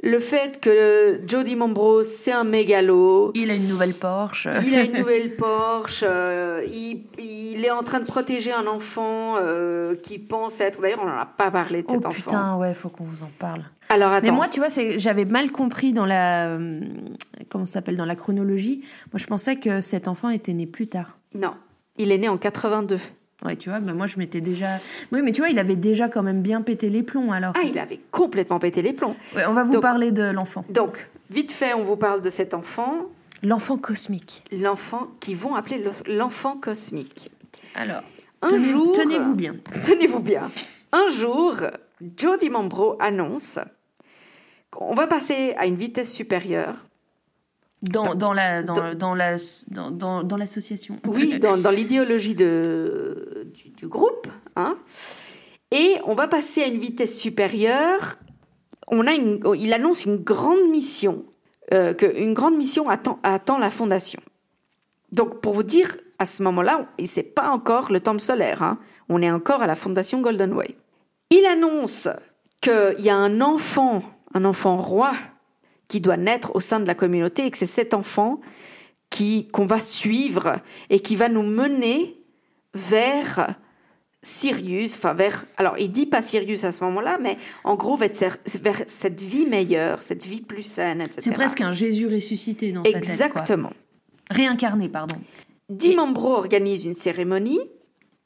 [0.09, 3.33] le fait que Jody Mambro, c'est un mégalo.
[3.35, 4.49] Il a une nouvelle Porsche.
[4.67, 6.05] Il a une nouvelle Porsche.
[6.07, 10.81] euh, il, il est en train de protéger un enfant euh, qui pense être.
[10.81, 12.15] D'ailleurs, on n'en a pas parlé de Oh cet enfant.
[12.15, 13.65] putain, ouais, faut qu'on vous en parle.
[13.89, 14.27] Alors attends.
[14.31, 16.81] Mais moi, tu vois, j'avais mal compris dans la euh,
[17.49, 18.83] comment s'appelle dans la chronologie.
[19.13, 21.19] Moi, je pensais que cet enfant était né plus tard.
[21.35, 21.53] Non,
[21.97, 22.99] il est né en 82.
[23.45, 24.79] Ouais, tu vois, mais moi, je m'étais déjà.
[25.13, 27.31] Oui, mais tu vois, il avait déjà quand même bien pété les plombs.
[27.33, 29.15] Alors, Ah, il avait complètement pété les plombs.
[29.35, 32.31] Ouais, on va vous Donc- parler de l'enfant, Donc, vite fait, on vous parle de
[32.31, 33.07] cet enfant.
[33.43, 34.43] l'enfant cosmique.
[34.51, 37.31] l'enfant qu'ils vont appeler le- l'enfant cosmique.
[37.75, 38.03] Alors,
[38.43, 39.55] Un tenez- jour, tenez-vous bien.
[39.85, 40.51] tenez-vous bien.
[40.93, 41.57] Un jour,
[42.17, 43.59] Jody Mambro annonce
[44.71, 46.87] qu'on va passer à une vitesse supérieure.
[47.91, 49.37] Dans, dans la dans, dans- dans la
[49.69, 50.99] dans, dans, dans l'association.
[51.07, 54.29] Oui, dans, dans l'idéologie de, du, du groupe.
[54.57, 54.77] Hein.
[55.71, 58.17] Et on va passer à une vitesse supérieure
[58.89, 61.25] on a une, il annonce une grande mission,
[61.75, 64.21] euh, que une grande mission attend, attend la fondation.
[65.11, 68.79] Donc, pour vous dire, à ce moment-là, et c'est pas encore le temple solaire, hein,
[69.09, 70.77] on est encore à la fondation Golden Way.
[71.31, 72.07] Il annonce
[72.61, 74.03] qu'il y a un enfant,
[74.35, 75.13] un enfant roi,
[75.89, 78.41] qui doit naître au sein de la communauté et que c'est cet enfant
[79.11, 80.57] qui qu'on va suivre
[80.91, 82.17] et qui va nous mener
[82.75, 83.57] vers
[84.23, 88.37] Sirius, enfin vers, alors il dit pas Sirius à ce moment-là, mais en gros vers,
[88.61, 91.21] vers cette vie meilleure, cette vie plus saine, etc.
[91.23, 92.97] C'est presque un Jésus ressuscité dans sa tête.
[92.97, 93.73] Exactement.
[94.29, 95.17] Réincarné, pardon.
[95.69, 97.61] Dimambro organise une cérémonie.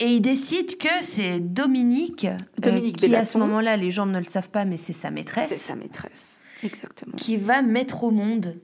[0.03, 4.17] Et il décide que c'est Dominique, euh, Dominique qui à ce moment-là, les gens ne
[4.17, 6.43] le savent pas, mais c'est sa C'est maîtresse, sa maîtresse.
[6.63, 7.17] Exactement.
[7.17, 8.57] qui va mettre au monde.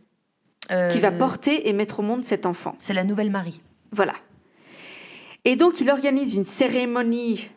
[0.70, 2.74] euh, Qui va porter et mettre au monde cet enfant.
[2.78, 3.60] C'est la nouvelle Marie.
[3.92, 4.14] Voilà.
[5.44, 7.48] Et donc, il organise une cérémonie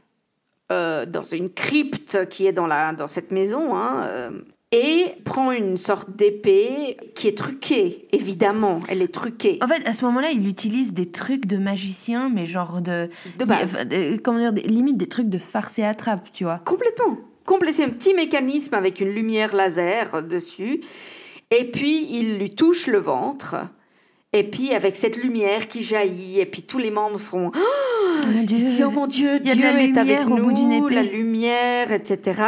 [0.71, 4.29] euh, dans une crypte qui est dans, la, dans cette maison, hein, euh,
[4.71, 9.57] et prend une sorte d'épée qui est truquée, évidemment, elle est truquée.
[9.63, 13.09] En fait, à ce moment-là, il utilise des trucs de magicien, mais genre de.
[13.43, 13.87] Base.
[14.23, 16.59] Comment dire, limite des trucs de farce et attrape, tu vois.
[16.59, 17.17] Complètement.
[17.49, 20.81] Complé- C'est un petit mécanisme avec une lumière laser dessus.
[21.51, 23.55] Et puis, il lui touche le ventre.
[24.33, 28.43] Et puis, avec cette lumière qui jaillit, et puis tous les membres seront Oh mon
[28.43, 28.67] Dieu.
[28.85, 32.41] Oh mon Dieu, Dieu est avec bout nous, la lumière, etc.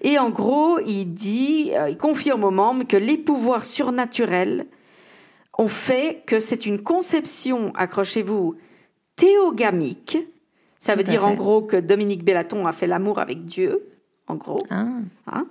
[0.00, 4.66] Et en gros, il dit, euh, il confirme aux membres que les pouvoirs surnaturels
[5.58, 8.56] ont fait que c'est une conception, accrochez-vous,
[9.14, 10.18] théogamique.
[10.78, 13.80] Ça veut dire en gros que Dominique Bellaton a fait l'amour avec Dieu,
[14.28, 14.86] en gros, Ah,
[15.26, 15.46] hein,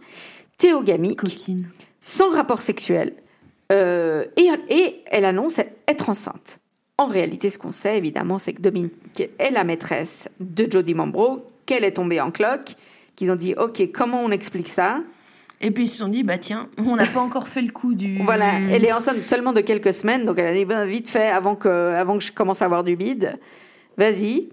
[0.58, 1.68] théogamique, coquine.
[2.02, 3.14] sans rapport sexuel.
[3.72, 6.60] Euh, et, et elle annonce être enceinte.
[6.98, 11.46] En réalité, ce qu'on sait, évidemment, c'est que Dominique est la maîtresse de Jodie Mambro,
[11.66, 12.76] qu'elle est tombée en cloque,
[13.16, 15.00] qu'ils ont dit, OK, comment on explique ça?
[15.62, 17.94] Et puis ils se sont dit, bah tiens, on n'a pas encore fait le coup
[17.94, 18.18] du.
[18.24, 21.28] Voilà, elle est enceinte seulement de quelques semaines, donc elle a dit, ben, vite fait,
[21.30, 23.38] avant que, avant que je commence à avoir du bide,
[23.98, 24.50] vas-y.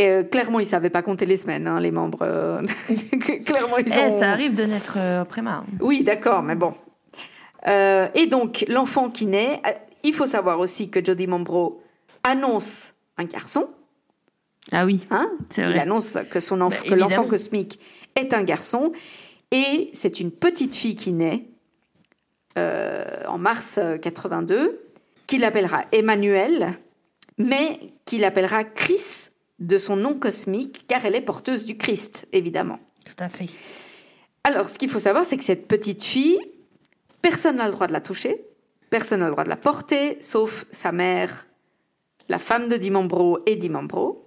[0.00, 2.20] Et euh, clairement, ils ne savaient pas compter les semaines, hein, les membres.
[2.22, 2.62] euh,
[3.44, 4.18] clairement, ils Eh, ont...
[4.18, 5.64] ça arrive de naître euh, prémat.
[5.80, 6.72] Oui, d'accord, mais bon.
[7.66, 9.60] Euh, et donc, l'enfant qui naît,
[10.02, 11.82] il faut savoir aussi que Jodie Mambro
[12.24, 13.68] annonce un garçon.
[14.72, 15.80] Ah oui, Hein c'est il vrai.
[15.80, 17.78] annonce que son Bah, que l'enfant cosmique
[18.16, 18.92] est un garçon.
[19.52, 21.44] Et c'est une petite fille qui naît
[22.56, 24.80] en mars euh, 82,
[25.26, 26.74] qu'il appellera Emmanuel,
[27.38, 29.29] mais qu'il appellera Chris
[29.60, 32.80] de son nom cosmique, car elle est porteuse du Christ, évidemment.
[33.04, 33.48] Tout à fait.
[34.44, 36.38] Alors, ce qu'il faut savoir, c'est que cette petite fille,
[37.22, 38.44] personne n'a le droit de la toucher,
[38.88, 41.46] personne n'a le droit de la porter, sauf sa mère,
[42.28, 44.26] la femme de Dimambro et Dimambro.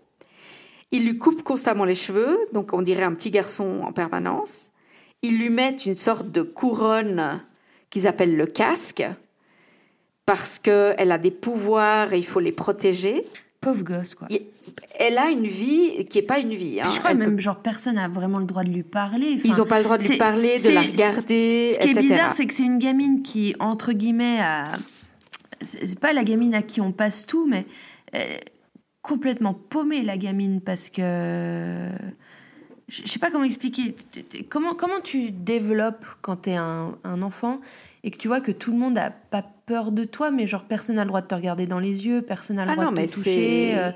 [0.92, 4.70] Ils lui coupent constamment les cheveux, donc on dirait un petit garçon en permanence.
[5.24, 7.44] Ils lui mettent une sorte de couronne
[7.90, 9.04] qu'ils appellent le casque,
[10.26, 13.26] parce qu'elle a des pouvoirs et il faut les protéger.
[13.62, 14.28] Pauvre gosse, quoi.
[15.00, 16.80] Elle a une vie qui n'est pas une vie.
[16.82, 16.92] hein.
[16.94, 19.34] Je crois Elle même, peut- genre, personne n'a vraiment le droit de lui parler.
[19.36, 22.00] Enfin, Ils n'ont pas le droit de lui parler, de la regarder, Ce qui est
[22.00, 24.66] bizarre, c'est que c'est une gamine qui, entre guillemets, a...
[25.62, 27.66] c'est pas la gamine à qui on passe tout, mais
[28.16, 28.20] euh,
[29.02, 31.90] complètement paumée, la gamine, parce que...
[32.90, 33.96] Je sais pas comment expliquer.
[34.50, 37.62] Comment, comment tu développes quand tu es un, un enfant
[38.04, 40.64] et que tu vois que tout le monde a pas peur de toi, mais genre
[40.66, 42.86] personne n'a le droit de te regarder dans les yeux, personne n'a le Ah droit
[42.86, 43.92] non, de te toucher, euh,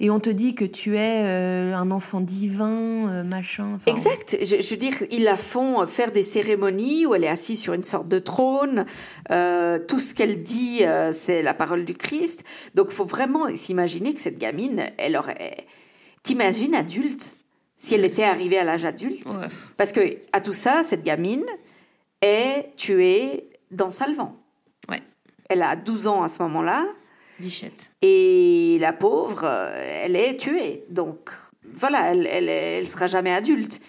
[0.00, 3.74] et on te dit que tu es euh, un enfant divin, euh, machin.
[3.76, 4.36] enfin, Exact.
[4.40, 7.72] Je, je veux dire, ils la font faire des cérémonies où elle est assise sur
[7.72, 8.84] une sorte de trône.
[9.28, 12.44] Tout ce qu'elle dit, c'est la parole du Christ.
[12.74, 15.66] Donc, il faut vraiment s'imaginer que cette gamine, elle aurait.
[16.22, 17.36] T'imagines adulte
[17.76, 19.26] si elle était arrivée à l'âge adulte?
[19.26, 19.48] Ouais.
[19.76, 20.00] Parce que
[20.32, 21.44] à tout ça, cette gamine
[22.20, 24.36] est tuée dans Salvan.
[25.52, 26.86] Elle a 12 ans à ce moment-là.
[27.38, 27.90] Bichette.
[28.02, 30.84] Et la pauvre, euh, elle est tuée.
[30.88, 31.30] Donc,
[31.64, 33.80] voilà, elle, elle, elle sera jamais adulte.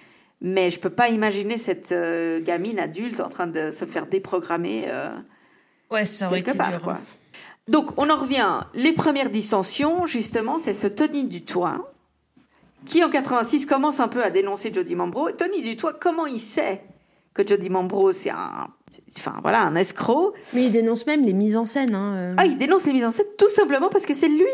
[0.41, 4.85] Mais je peux pas imaginer cette euh, gamine adulte en train de se faire déprogrammer
[4.87, 5.09] euh,
[5.91, 6.69] Ouais, ça aurait quelque été part.
[6.71, 6.81] dur.
[6.81, 6.99] Quoi.
[7.69, 8.59] Donc, on en revient.
[8.73, 11.89] Les premières dissensions, justement, c'est ce Tony Dutoit
[12.85, 15.31] qui, en 86, commence un peu à dénoncer Jody Mambro.
[15.31, 16.81] Tony Dutoit, comment il sait
[17.33, 18.67] que Jody Mambro, c'est un,
[19.17, 21.95] enfin, voilà, un escroc Mais il dénonce même les mises en scène.
[21.95, 22.33] Hein, euh.
[22.37, 24.45] Ah, il dénonce les mises en scène tout simplement parce que c'est lui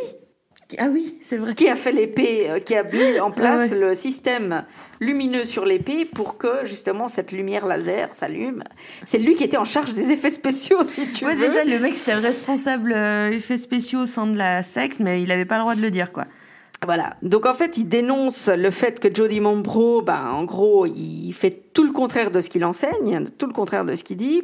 [0.78, 1.56] Ah oui, c'est vrai.
[1.56, 3.80] qui a fait l'épée, euh, qui a mis en place Ah ouais.
[3.80, 4.66] le système
[5.00, 8.64] lumineux sur l'épée pour que justement cette lumière laser s'allume.
[9.06, 11.48] C'est lui qui était en charge des effets spéciaux, si tu Ouais, veux.
[11.48, 15.00] c'est ça, le mec c'était le responsable euh, effets spéciaux au sein de la secte,
[15.00, 16.26] mais il avait pas le droit de le dire, quoi.
[16.86, 17.16] Voilà.
[17.22, 21.74] Donc en fait, il dénonce le fait que Jody Mambro, ben, en gros, il fait
[21.74, 24.44] tout le contraire de ce qu'il enseigne, tout le contraire de ce qu'il dit.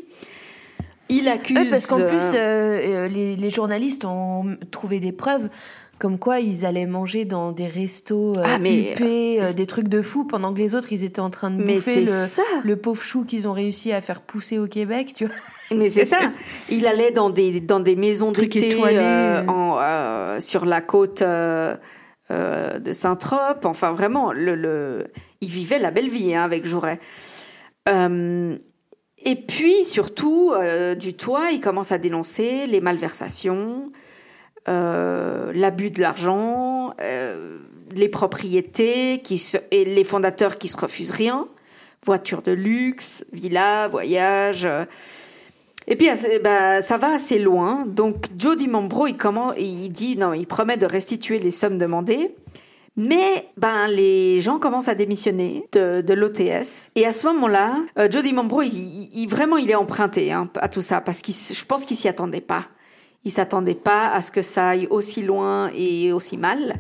[1.08, 1.70] Il accuse.
[1.70, 5.50] Parce qu'en plus, euh, euh, les, les journalistes ont trouvé des preuves
[5.98, 9.88] comme quoi ils allaient manger dans des restos euh, Ah, mais, huppés, euh, des trucs
[9.88, 12.26] de fou, pendant que les autres, ils étaient en train de Mais bouffer le,
[12.64, 15.36] le pauvre chou qu'ils ont réussi à faire pousser au Québec, tu vois.
[15.74, 16.20] Mais c'est ça.
[16.70, 21.76] Il allait dans des, dans des maisons d'été euh, euh, sur la côte euh,
[22.32, 23.66] euh, de Saint-Trope.
[23.66, 25.06] Enfin, vraiment, le,
[25.42, 27.00] il vivait la belle vie hein, avec Jouret.
[27.88, 28.58] Euh,
[29.24, 33.92] et puis, surtout, euh, du toit, il commence à dénoncer les malversations,
[34.68, 36.96] l'abus de l'argent,
[37.96, 41.48] les propriétés qui et les fondateurs qui se refusent rien,
[42.04, 44.68] voitures de luxe, villas, voyages.
[45.88, 45.92] Euh.
[45.92, 47.86] Et puis, assez- bah, ça va assez loin.
[47.86, 52.36] Donc, Jody Mambro, il, comment, il dit, non, il promet de restituer les sommes demandées.
[52.98, 56.92] Mais ben, les gens commencent à démissionner de, l'OTS.
[56.96, 60.82] Et à ce moment-là, euh, Jody Mambro, il, vraiment, il est emprunté hein, à tout
[60.82, 62.64] ça parce que je pense qu'il s'y attendait pas.
[63.26, 66.76] Il s'attendait pas à ce que ça aille aussi loin et aussi mal.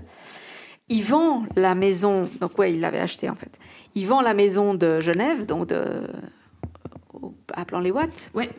[0.87, 3.51] Il vend la maison, donc ouais, il l'avait acheté en fait.
[3.95, 5.83] Il vend la maison de Genève, donc de,
[7.13, 8.31] au- à Plan-les-Ouates.
[8.35, 8.49] Ouais.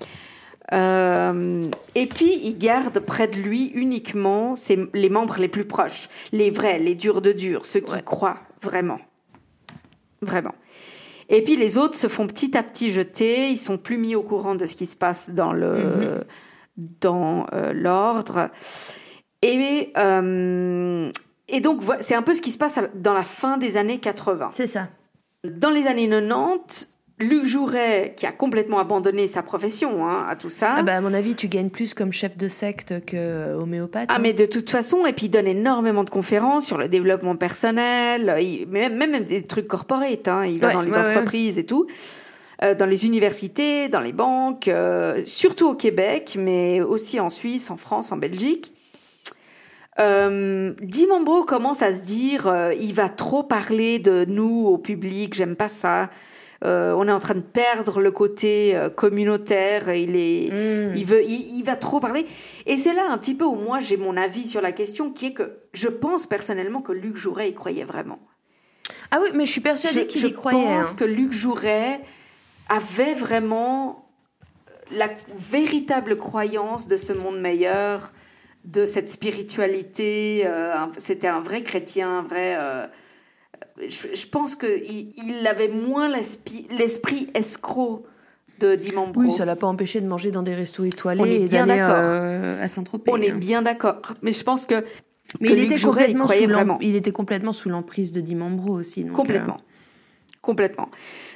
[0.72, 6.08] Euh, et puis, il garde près de lui uniquement ses- les membres les plus proches,
[6.32, 8.02] les vrais, les durs de durs, ceux qui Ouais.
[8.02, 8.98] croient vraiment.
[10.22, 10.54] Vraiment.
[11.28, 14.22] Et puis, les autres se font petit à petit jeter, ils sont plus mis au
[14.22, 16.24] courant de ce qui se passe dans le
[17.00, 18.50] dans euh, l'ordre.
[19.42, 21.10] Et, euh,
[21.48, 24.50] et donc, c'est un peu ce qui se passe dans la fin des années 80.
[24.52, 24.88] C'est ça.
[25.44, 26.88] Dans les années 90,
[27.18, 30.74] Luc Jouret, qui a complètement abandonné sa profession hein, à tout ça.
[30.76, 34.06] Ah bah, à mon avis, tu gagnes plus comme chef de secte que euh, homéopathe.
[34.10, 34.18] Ah, hein.
[34.20, 38.36] mais de toute façon, et puis il donne énormément de conférences sur le développement personnel,
[38.42, 41.08] il- même, même des trucs corporate, hein, il va Ouais, dans les ouais, ouais.
[41.08, 41.86] entreprises et tout,
[42.62, 47.70] euh, dans les universités, dans les banques, euh, surtout au Québec, mais aussi en Suisse,
[47.70, 48.74] en France, en Belgique.
[49.98, 55.56] Euh, Dimambro commence à se dire, il va trop parler de nous au public, j'aime
[55.56, 56.10] pas ça.
[56.64, 59.92] Euh, on est en train de perdre le côté euh, communautaire.
[59.94, 60.96] Il est, Mm.
[60.96, 62.26] il veut, il, il va trop parler.
[62.64, 65.26] Et c'est là un petit peu où moi j'ai mon avis sur la question, qui
[65.26, 68.18] est que je pense personnellement que Luc Jouret y croyait vraiment.
[69.10, 70.58] Ah oui, mais je suis persuadée Je, qu'il je y croyait.
[70.64, 70.96] pense hein.
[70.96, 72.00] que Luc Jouret
[72.68, 74.08] avait vraiment
[74.90, 78.12] la véritable croyance de ce monde meilleur,
[78.64, 80.42] de cette spiritualité.
[80.46, 82.56] euh, C'était un vrai chrétien, un vrai.
[82.58, 82.86] euh,
[83.88, 88.04] je, je pense qu'il il avait moins l'esprit escroc
[88.60, 89.20] de Dimambro.
[89.20, 91.66] Oui, ça l'a pas empêché de manger dans des restos étoilés On est et bien
[91.66, 92.02] d'aller d'accord.
[92.04, 93.10] euh, à Saint-Tropez.
[93.12, 93.36] On est hein.
[93.36, 94.00] bien d'accord.
[94.22, 94.82] Mais je pense que,
[95.40, 96.78] Mais que il était, Jouret, il croyait vraiment.
[96.80, 99.04] était complètement sous l'emprise de Dimambro aussi.
[99.04, 99.60] donc, Complètement.
[100.40, 100.88] Complètement.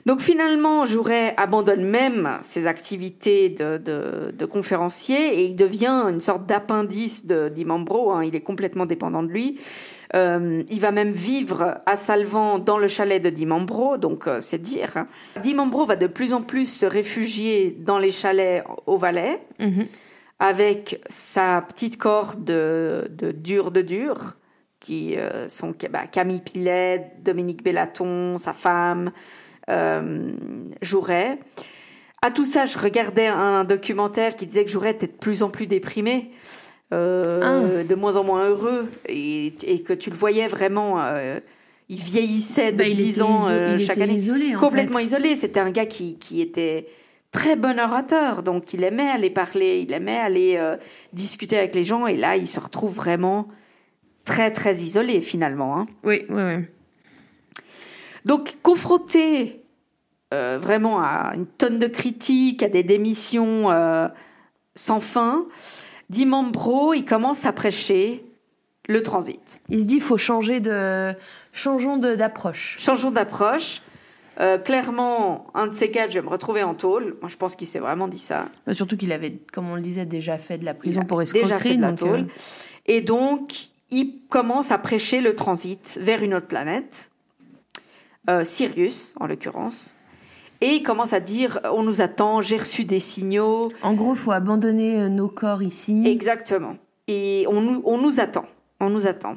[0.06, 6.20] Donc finalement, Jouret abandonne même ses activités de, de, de conférencier et il devient une
[6.20, 8.12] sorte d'appendice de Dimambro.
[8.12, 8.24] hein.
[8.24, 9.58] Il est complètement dépendant de lui.
[10.16, 14.58] Euh, il va même vivre à Salvan dans le chalet de Dimambro, donc euh, c'est
[14.60, 14.96] dire.
[14.96, 15.06] hein.
[15.40, 19.86] Dimambro va de plus en plus se réfugier dans les chalets au Valais mhm.
[20.40, 24.36] avec sa petite corde de, de dur de dur,
[24.80, 29.12] qui euh, sont bah, Camille Pilet, Dominique Bellaton, sa femme,
[30.82, 31.38] Jouret.
[32.22, 35.48] À tout ça, je regardais un documentaire qui disait que Jouret était de plus en
[35.48, 36.32] plus déprimé,
[36.92, 41.38] euh, de moins en moins heureux, et, et que tu le voyais vraiment, euh,
[41.88, 45.04] il vieillissait de Bah, il 10 était ans euh, chaque année isolé, complètement fait.
[45.04, 45.36] isolé.
[45.36, 46.86] C'était un gars qui, qui était
[47.32, 50.60] très bon orateur, donc il aimait aller parler, il aimait aller
[51.12, 53.46] discuter avec les gens, et là, il se retrouve vraiment
[54.24, 55.78] très, très isolé finalement.
[55.78, 55.86] hein.
[56.04, 56.64] Oui, oui, oui.
[58.24, 59.62] Donc, confronté
[60.34, 64.08] euh, vraiment à une tonne de critiques, à des démissions euh,
[64.74, 65.46] sans fin,
[66.10, 68.24] Dimambro, il commence à prêcher
[68.88, 69.60] le transit.
[69.68, 71.14] Il se dit, il faut changer de,
[71.52, 72.76] changeons de- d'approche.
[72.80, 73.80] Changeons d'approche.
[74.40, 77.16] Euh, clairement, un de ces quatre, je vais me retrouver en tôle.
[77.20, 78.46] Moi, je pense qu'il s'est vraiment dit ça.
[78.66, 81.48] Bah, Surtout qu'il avait, comme on le disait, déjà fait de la prison pour escroquerie.
[81.48, 82.26] déjà fait de la euh, tôle.
[82.86, 83.52] Et donc,
[83.90, 87.10] il commence à prêcher le transit vers une autre planète,
[88.28, 89.94] euh, Sirius en l'occurrence.
[90.60, 93.72] Et il commence à dire on nous attend, j'ai reçu des signaux.
[93.82, 96.04] En gros, faut abandonner euh, nos corps ici.
[96.06, 96.76] Exactement.
[97.08, 98.44] Et on nous, on nous attend.
[98.78, 99.36] On nous attend.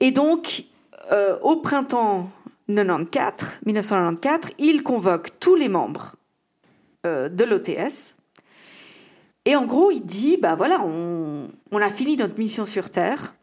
[0.00, 0.64] Et donc,
[1.12, 2.30] euh, au printemps
[2.68, 6.16] 94, 1994, il convoque tous les membres
[7.04, 8.16] euh, de l'OTS.
[9.44, 13.34] Et en gros, il dit, bah voilà, on, on a fini notre mission sur Terre.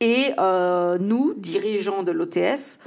[0.00, 2.78] Et euh, nous, dirigeants de l'OTS,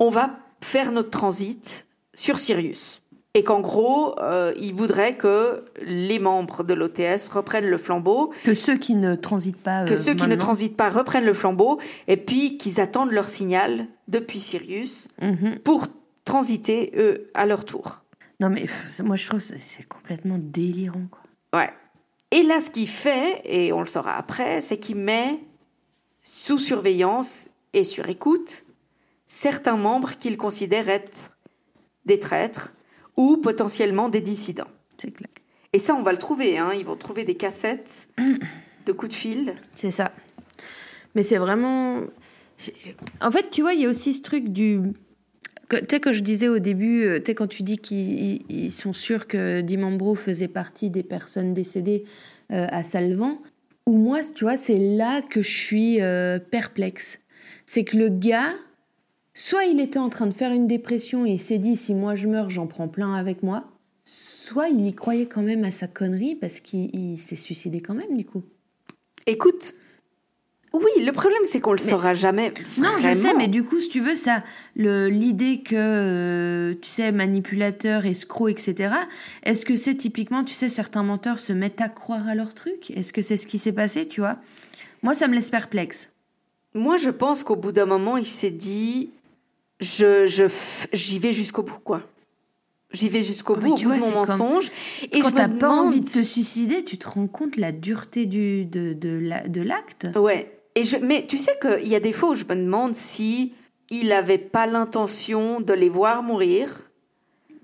[0.00, 0.30] on va
[0.60, 1.86] faire notre transit
[2.18, 3.00] sur Sirius.
[3.34, 8.54] Et qu'en gros, euh, il voudrait que les membres de l'OTS reprennent le flambeau, Que
[8.54, 9.84] ceux qui ne transitent pas.
[9.84, 11.78] que euh, ceux qui ne maintenant- transitent pas reprennent le flambeau,
[12.08, 15.58] et puis qu'ils attendent leur signal depuis Sirius Mhm.
[15.62, 15.86] pour
[16.24, 18.02] transiter, eux, à leur tour.
[18.40, 18.64] Non, mais
[19.04, 21.60] moi, je trouve que c'est- c'est complètement délirant, quoi.
[21.60, 21.70] Ouais.
[22.30, 25.38] Et là, ce qu'il fait, et on le saura après, c'est qu'il met
[26.24, 28.64] sous surveillance et sur écoute
[29.26, 31.36] certains membres qu'il considère être
[32.08, 32.74] des traîtres
[33.16, 34.66] ou potentiellement des dissidents.
[34.96, 35.30] C'est clair.
[35.72, 36.58] Et ça, on va le trouver.
[36.58, 36.72] Hein.
[36.76, 38.08] Ils vont trouver des cassettes
[38.86, 39.54] de coups de fil.
[39.76, 40.10] C'est ça.
[41.14, 42.00] Mais c'est vraiment.
[43.20, 44.80] En fait, tu vois, il y a aussi ce truc du.
[45.68, 48.18] que- Tu sais, quand je disais au début, euh, tu sais, quand tu dis qu'ils
[48.20, 52.04] ils- ils sont sûrs que Dimambro faisait partie des personnes décédées
[52.50, 53.38] euh, à Salvan,
[53.86, 57.18] ou moi, tu vois, c'est là que je suis euh, perplexe.
[57.66, 58.54] C'est que le gars,
[59.38, 62.16] soit il était en train de faire une dépression et il s'est dit si moi
[62.16, 63.64] je meurs, j'en prends plein avec moi,
[64.04, 67.94] soit il y croyait quand même à sa connerie parce qu'il il s'est suicidé quand
[67.94, 68.42] même, du coup.
[69.26, 69.74] Écoute,
[70.72, 72.52] oui, le problème, c'est qu'on le Mais- saura jamais.
[72.78, 74.42] Non, je sais, mais du coup, si tu veux, ça,
[74.74, 78.92] l'idée que, euh, tu sais, manipulateur, escroc, etc.,
[79.44, 82.90] est-ce que c'est typiquement, tu sais, certains menteurs se mettent à croire à leur truc?
[82.90, 84.38] Est-ce que c'est ce qui s'est passé, tu vois?
[85.02, 86.10] Moi, ça me laisse perplexe.
[86.74, 89.10] Moi, je pense qu'au bout d'un moment, il s'est dit
[89.80, 90.48] je,
[90.92, 92.02] j'y vais jusqu'au bout, quoi.
[92.92, 94.70] J'y vais jusqu'au Oh, bout, au tu bout vois, de mon comme- mensonge.
[95.12, 98.24] Et Quand t'as pas demande- envie de te suicider, tu te rends compte la dureté
[98.26, 100.50] du, de, de, la- de l'acte Ouais.
[100.74, 103.52] Et je, mais tu sais qu'il y a des fois où je me demande si
[103.90, 106.90] il avait pas l'intention de les voir mourir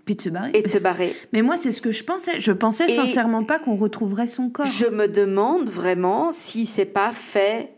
[0.05, 0.51] puis de se barrer.
[0.53, 1.15] et de se barrer.
[1.33, 2.39] Mais moi, c'est ce que je pensais.
[2.41, 4.67] Je pensais Et- sincèrement pas qu'on retrouverait son corps.
[4.67, 7.73] Je me demande vraiment si c'est pas fait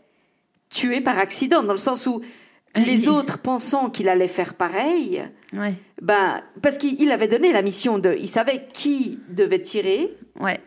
[0.69, 2.19] tuer par accident, dans le sens où
[2.75, 5.23] les autres pensant qu'il allait faire pareil,
[5.53, 10.13] Ouais, ben, parce qu'il il avait donné la mission de, il savait qui devait tirer,
[10.41, 10.59] ouais.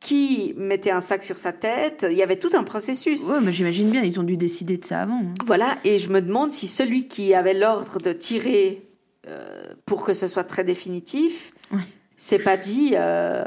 [0.00, 3.26] qui mettait un sac sur sa tête, il y avait tout un processus.
[3.26, 5.20] Ouais, mais j'imagine bien, ils ont dû décider de ça avant.
[5.20, 5.34] hein.
[5.44, 8.82] Voilà, et je me demande si celui qui avait l'ordre de tirer
[9.28, 11.80] euh, pour que ce soit très définitif, Ouais.
[12.16, 13.44] s'est pas dit, euh,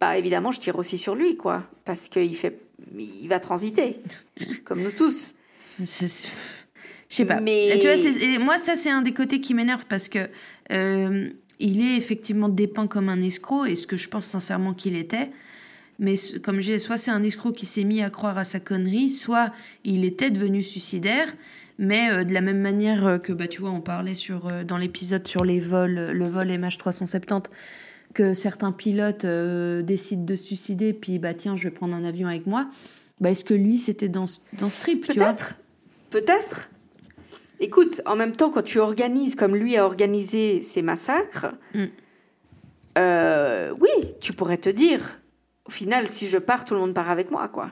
[0.00, 2.58] bah évidemment, je tire aussi sur lui, quoi, parce qu'il fait,
[2.98, 4.00] il va transiter,
[4.64, 5.34] comme nous tous.
[5.84, 6.28] C'est- c'est-
[7.08, 7.40] Je sais pas.
[7.40, 10.18] Mais- Tu vois, et moi, ça, c'est un des côtés qui m'énerve parce que
[10.72, 11.28] euh,
[11.60, 15.30] il est effectivement dépeint comme un escroc, et ce que je pense sincèrement qu'il était.
[15.98, 19.08] Mais comme j'ai, soit c'est un escroc qui s'est mis à croire à sa connerie,
[19.10, 19.52] soit
[19.84, 21.32] il était devenu suicidaire.
[21.78, 24.64] Mais euh, de la même manière euh, que, bah, tu vois, on parlait sur, euh,
[24.64, 27.44] dans l'épisode sur les vols, le vol MH370,
[28.14, 32.46] que certains pilotes décident de suicider, puis bah tiens, je vais prendre un avion avec
[32.46, 32.68] moi.
[33.20, 35.54] Bah, est-ce que lui, c'était dans, ce- dans ce trip, Peut-être,
[36.10, 36.70] peut-être.
[37.60, 41.84] Écoute, en même temps, quand tu organises comme lui a organisé ces massacres, Mm.
[42.98, 43.88] euh, oui,
[44.20, 45.20] tu pourrais te dire,
[45.66, 47.70] au final, si je pars, tout le monde part avec moi, quoi.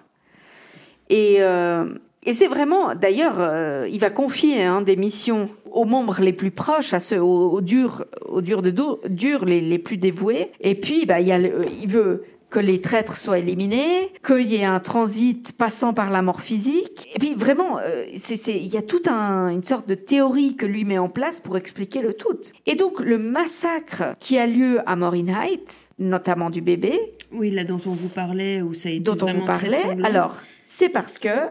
[1.10, 1.86] Et, euh,
[2.24, 6.50] et c'est vraiment, d'ailleurs, euh, il va confier hein, des missions aux membres les plus
[6.50, 10.50] proches, à ceux aux, aux durs, aux durs de dos, durs les, les plus dévoués.
[10.60, 12.24] Et puis, bah, il, y a le- il veut
[12.54, 17.08] que les traîtres soient éliminés, qu'il y ait un transit passant par la mort physique.
[17.16, 20.84] Et puis vraiment, euh, il y a toute un- une sorte de théorie que lui
[20.84, 22.38] met en place pour expliquer le tout.
[22.66, 26.96] Et donc le massacre qui a lieu à Morin Heights, notamment du bébé,
[27.32, 30.36] Oui, là dont on vous parlait, où ça a été dont on vous parlait, alors
[30.64, 31.48] c'est parce que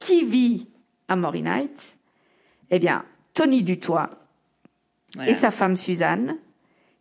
[0.00, 0.68] qui vit
[1.08, 1.96] à Morin Heights?
[2.70, 4.10] Eh bien, Tony Dutoit
[5.14, 5.30] Voilà.
[5.30, 6.36] et sa femme Suzanne,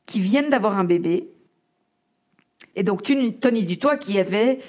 [0.06, 1.28] qui viennent d'avoir un bébé.
[2.76, 4.60] Et donc Tony Dutoit qui avait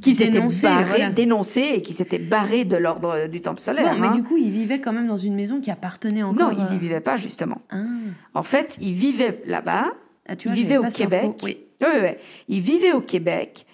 [0.00, 1.10] qui s'était Dénoncé, barré, voilà.
[1.10, 3.94] dénoncé et qui s'était barré de l'ordre du temple solaire.
[3.94, 4.14] Bon, mais hein.
[4.14, 6.52] du coup, il vivait quand même dans une maison qui appartenait non, encore.
[6.52, 7.60] ils y euh, vivaient pas justement.
[7.70, 7.82] Ah.
[8.34, 9.86] En fait, ils vivaient là-bas.
[10.28, 10.84] Ah, tu Ils vivaient au.
[10.84, 11.32] Québec.
[11.42, 11.58] Oui.
[11.80, 12.10] Oui, oui, oui.
[12.48, 13.66] Ils vivaient au Québec.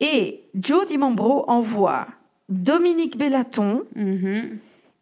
[0.00, 2.06] Et Joe DiMambro envoie
[2.50, 4.58] Dominique Bellaton Mhm.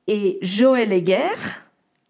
[0.06, 1.34] et Joël Heger,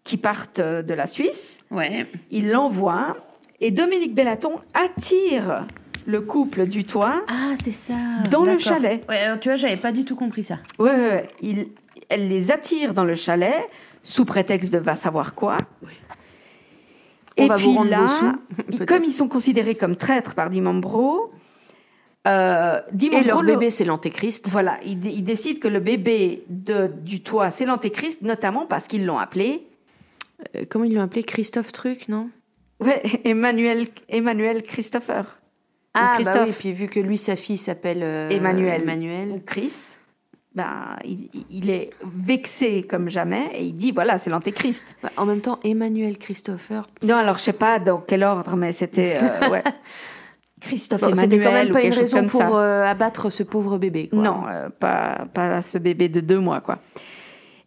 [0.03, 1.61] qui partent euh, de la Suisse.
[1.71, 2.05] Ouais.
[2.29, 3.17] Il l'envoie.
[3.61, 5.65] Et Dominique Bellaton attire
[6.09, 7.23] le couple du toit.
[7.27, 7.93] Ah, c'est ça.
[8.31, 9.03] Dans le chalet.
[9.09, 10.59] Ouais, alors, tu vois, j'avais pas du tout compris ça.
[10.79, 11.27] Ouais, ouais, ouais.
[11.41, 11.67] Il-
[12.09, 13.53] elle les attire dans le chalet
[14.01, 15.57] sous prétexte de va savoir quoi.
[17.37, 18.31] On Et va puis vous rendre là, sous,
[18.71, 21.31] ils- comme ils sont considérés comme traîtres par Dimambro,
[22.27, 24.49] euh, Et Dimambro leur le- bébé, c'est l'antéchrist.
[24.49, 28.87] Voilà, il, dé- il décide que le bébé de, du toit, c'est l'antéchrist, notamment parce
[28.87, 29.65] qu'ils l'ont appelé
[30.55, 31.23] Euh, comment ils l'ont appelé?
[31.23, 32.29] Christophe Truc, non?
[32.79, 35.38] ouais, Emmanuel, Emmanuel Christopher.
[35.99, 36.35] Ah, Christophe.
[36.37, 38.81] bah oui, puis vu que lui, sa fille s'appelle euh, Emmanuel.
[38.83, 39.31] Emmanuel.
[39.31, 39.97] ou Chris.
[40.55, 44.95] ben, il, il est vexé comme jamais et il dit voilà, c'est l'antéchrist.
[45.03, 46.87] Bah, en même temps, Emmanuel Christopher.
[47.03, 49.63] Non, alors je sais pas dans quel ordre, mais c'était euh, ouais.
[50.61, 52.59] Christophe Bon, C'était Emmanuel quand même ou pas quelque une chose raison comme pour ça.
[52.59, 54.09] euh, abattre ce pauvre bébé.
[54.09, 54.21] Quoi.
[54.21, 56.79] Non, euh, pas, pas ce bébé de deux mois, quoi.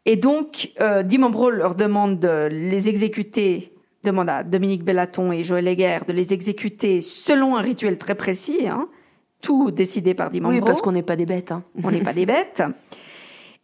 [0.05, 3.73] Et donc, euh, Dimambro leur demande de les exécuter,
[4.05, 8.66] demande à Dominique Bellaton et Joël Heger de les exécuter selon un rituel très précis,
[8.69, 8.89] hein,
[9.41, 10.59] tout décidé par Dimambro.
[10.59, 11.53] Oui, parce qu'on n'est pas des bêtes.
[11.53, 11.65] hein.
[11.83, 12.62] on n'est pas des bêtes.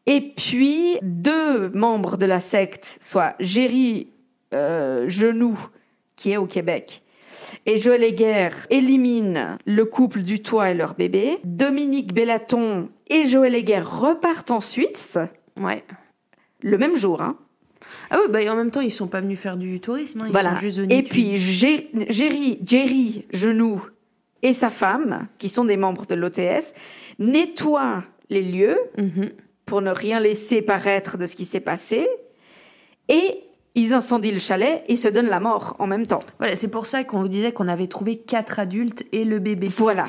[0.06, 4.08] Et puis, deux membres de la secte, soit Géry
[4.54, 5.58] euh, Genoux,
[6.16, 7.02] qui est au Québec,
[7.66, 11.38] et Joël Heger éliminent le couple du toit et leur bébé.
[11.44, 15.18] Dominique Bellaton et Joël Heger repartent en Suisse
[15.60, 15.84] Ouais.
[16.62, 17.20] le même jour.
[17.22, 17.36] hein.
[18.10, 20.20] Ah oui, bah, et en même temps, ils sont pas venus faire du tourisme.
[20.22, 20.54] hein, Ils Voilà.
[20.54, 23.84] sont juste venus Et puis, Géry, Jerry Genoux
[24.42, 26.72] et sa femme, qui sont des membres de l'OTS,
[27.18, 29.30] nettoient les lieux Mhm.
[29.66, 32.06] pour ne rien laisser paraître de ce qui s'est passé.
[33.08, 33.42] Et
[33.74, 36.22] ils incendient le chalet et se donnent la mort en même temps.
[36.38, 39.68] Voilà, c'est pour ça qu'on vous disait qu'on avait trouvé quatre adultes et le bébé.
[39.68, 40.08] Voilà.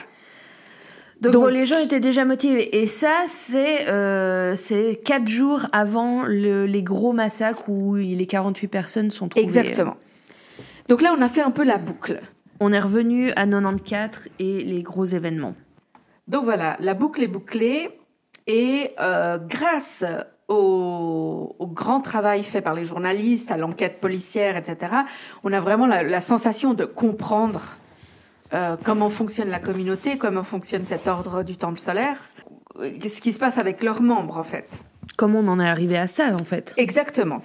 [1.22, 2.80] Donc, Donc- bon, les gens étaient déjà motivés.
[2.82, 4.56] Et ça, c'est euh,
[5.04, 9.44] quatre jours avant le- les gros massacres où les 48 personnes sont trouvées.
[9.44, 9.98] Exactement.
[10.88, 12.22] Donc là, on a fait un peu la boucle.
[12.62, 15.56] On est revenu à 94 et les gros événements.
[16.28, 17.90] Donc voilà, la boucle est bouclée.
[18.48, 20.04] Et euh, grâce
[20.48, 24.94] au, au grand travail fait par les journalistes, à l'enquête policière, etc.,
[25.44, 27.78] on a vraiment la, la sensation de comprendre
[28.54, 32.18] euh, comment fonctionne la communauté, comment fonctionne cet ordre du temple solaire,
[32.80, 34.82] euh, ce qui se passe avec leurs membres, en fait.
[35.18, 36.74] Comment on en est arrivé à ça, en fait?
[36.78, 37.42] Exactement.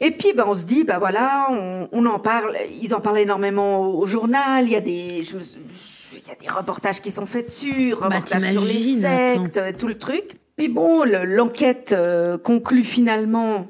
[0.00, 2.54] Et puis, ben, on se dit, ben voilà, on, on en parle.
[2.82, 4.64] Ils en parlent énormément au, au journal.
[4.66, 7.46] Il y a des, je me- je- il y a des reportages qui sont faits
[7.46, 10.36] dessus, reportages sur les sectes, euh, tout le truc.
[10.58, 13.66] Puis bon, le- l'enquête euh, conclut finalement,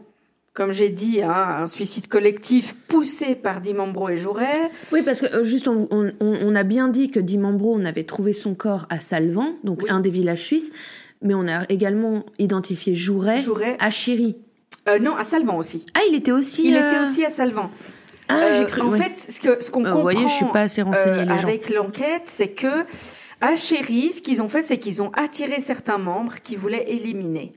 [0.57, 4.71] comme j'ai dit, hein, un suicide collectif poussé par Dimambro et Jouret.
[4.91, 7.85] Oui, parce que euh, juste, on, on- on- on a bien dit que Dimambro, on
[7.85, 9.91] avait trouvé son corps à Salvan, donc Oui.
[9.91, 10.73] un des villages suisses,
[11.23, 13.77] mais on a également identifié Jouret, Jouret.
[13.81, 14.37] à Chiri.
[14.89, 15.85] Euh, non, à Salvan aussi.
[15.95, 16.69] Ah, il était aussi.
[16.69, 17.71] Il euh, était aussi à Salvan.
[18.29, 18.81] Ah, j'ai cru.
[18.81, 18.99] En ouais.
[18.99, 19.31] fait,
[19.61, 21.43] ce qu'on comprend, vous voyez, je suis pas assez renseignée, les gens.
[21.43, 22.85] avec l'enquête, c'est que
[23.41, 27.53] à Chéry, ce qu'ils ont fait, c'est qu'ils ont attiré certains membres qui voulaient éliminer.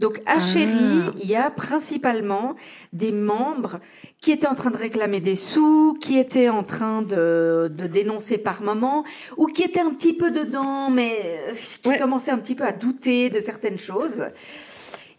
[0.00, 0.40] Donc à Ah.
[0.40, 2.56] Chéry, il y a principalement
[2.92, 3.78] des membres
[4.22, 8.38] qui étaient en train de réclamer des sous, qui étaient en train de, de dénoncer
[8.38, 9.04] par moment,
[9.36, 11.12] ou qui étaient un petit peu dedans, mais
[11.48, 11.98] euh, qui Ouais.
[11.98, 14.24] commençaient un petit peu à douter de certaines choses.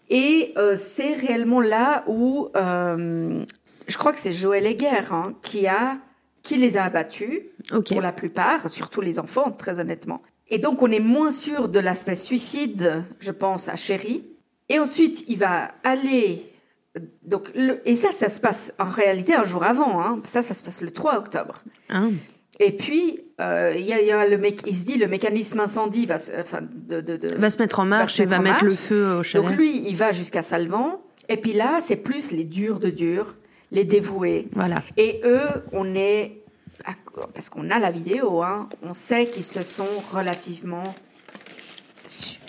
[0.10, 3.46] Et euh, c'est réellement là où euh,
[3.88, 5.98] je crois que c'est Joël Heger hein, qui a
[6.44, 7.42] qui les a abattus
[7.88, 10.24] pour la plupart, surtout les enfants, très honnêtement.
[10.50, 14.26] Et donc on est moins sûr de l'aspect suicide, je pense à Chéri.
[14.72, 16.48] Et ensuite il va aller
[17.24, 20.02] donc le- et ça ça se passe en réalité un jour avant.
[20.02, 21.64] Hein, ça ça se passe le 3 octobre.
[21.90, 22.12] Hein.
[22.60, 25.08] Et puis euh, il y a, il y a le mec, il se dit le
[25.08, 28.40] mécanisme incendie va se- enfin de, de, de- Va se mettre en marche et va
[28.40, 29.48] mettre le feu au chalet.
[29.48, 31.02] donc lui, il va jusqu'à Salvan.
[31.30, 33.38] Et puis là, c'est plus les durs de durs,
[33.72, 34.48] les dévoués.
[34.54, 34.84] Voilà.
[34.98, 36.38] Et eux, on est...
[37.34, 40.94] Parce qu'on a la vidéo, hein, on sait qu'ils se sont relativement
[42.06, 42.40] su-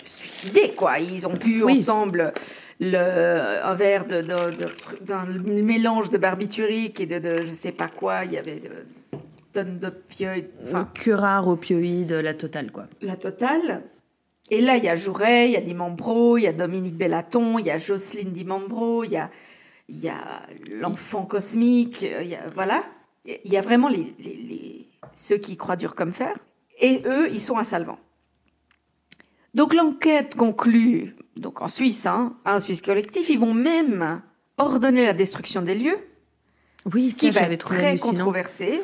[0.43, 0.99] suicidés, quoi.
[0.99, 1.79] Ils ont bu Oui.
[1.79, 2.33] ensemble
[2.79, 4.21] le, un verre de,
[5.01, 8.25] d'un mélange de barbiturique et de, de je sais pas quoi.
[8.25, 8.69] Il y avait de
[9.53, 10.49] tonnes d'opioïdes.
[10.63, 12.85] Enfin, Curare, opioïdes, la totale, quoi.
[13.01, 13.83] la totale.
[14.49, 17.59] Et là, il y a Jouret, il y a Dimambro, il y a Dominique Bellaton,
[17.59, 19.29] il y a Jocelyne Dimambro, il y a,
[19.87, 20.43] il y a
[20.79, 22.83] l'enfant cosmique, il y a, voilà.
[23.25, 26.33] Il y a vraiment les, les- les- ceux qui croient dur comme fer.
[26.79, 27.97] Et eux, ils sont à Salvan.
[29.53, 34.21] Donc l'enquête conclut, donc en Suisse, hein, un Suisse collectif, ils vont même
[34.57, 35.97] ordonner la destruction des lieux,
[36.91, 38.81] Oui, ce qui va être très controversé.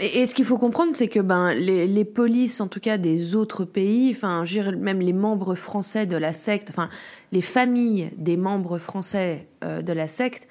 [0.00, 2.98] Et, et ce qu'il faut comprendre, c'est que ben, les, les polices, en tout cas
[2.98, 4.44] des autres pays, enfin,
[4.76, 6.90] même les membres français de la secte, enfin,
[7.32, 10.48] les familles des membres français euh, de la secte,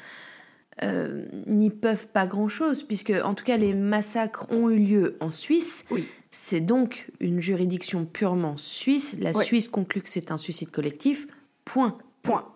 [0.83, 5.29] euh, n'y peuvent pas grand-chose, puisque, en tout cas, les massacres ont eu lieu en
[5.29, 5.85] Suisse.
[5.89, 6.05] Oui.
[6.29, 9.15] C'est donc une juridiction purement suisse.
[9.19, 9.33] La.
[9.33, 11.27] Suisse conclut que c'est un suicide collectif.
[11.65, 11.97] Point.
[12.21, 12.47] Point.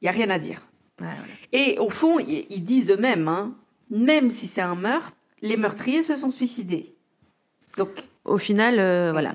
[0.00, 0.68] Il n'y a rien à dire.
[0.98, 1.32] Voilà, voilà.
[1.52, 3.54] Et au fond, ils ils disent eux-mêmes, hein,
[3.90, 6.94] même si c'est un meurtre, les meurtriers se sont suicidés.
[7.76, 7.90] Donc,
[8.24, 9.34] Au final, euh, voilà.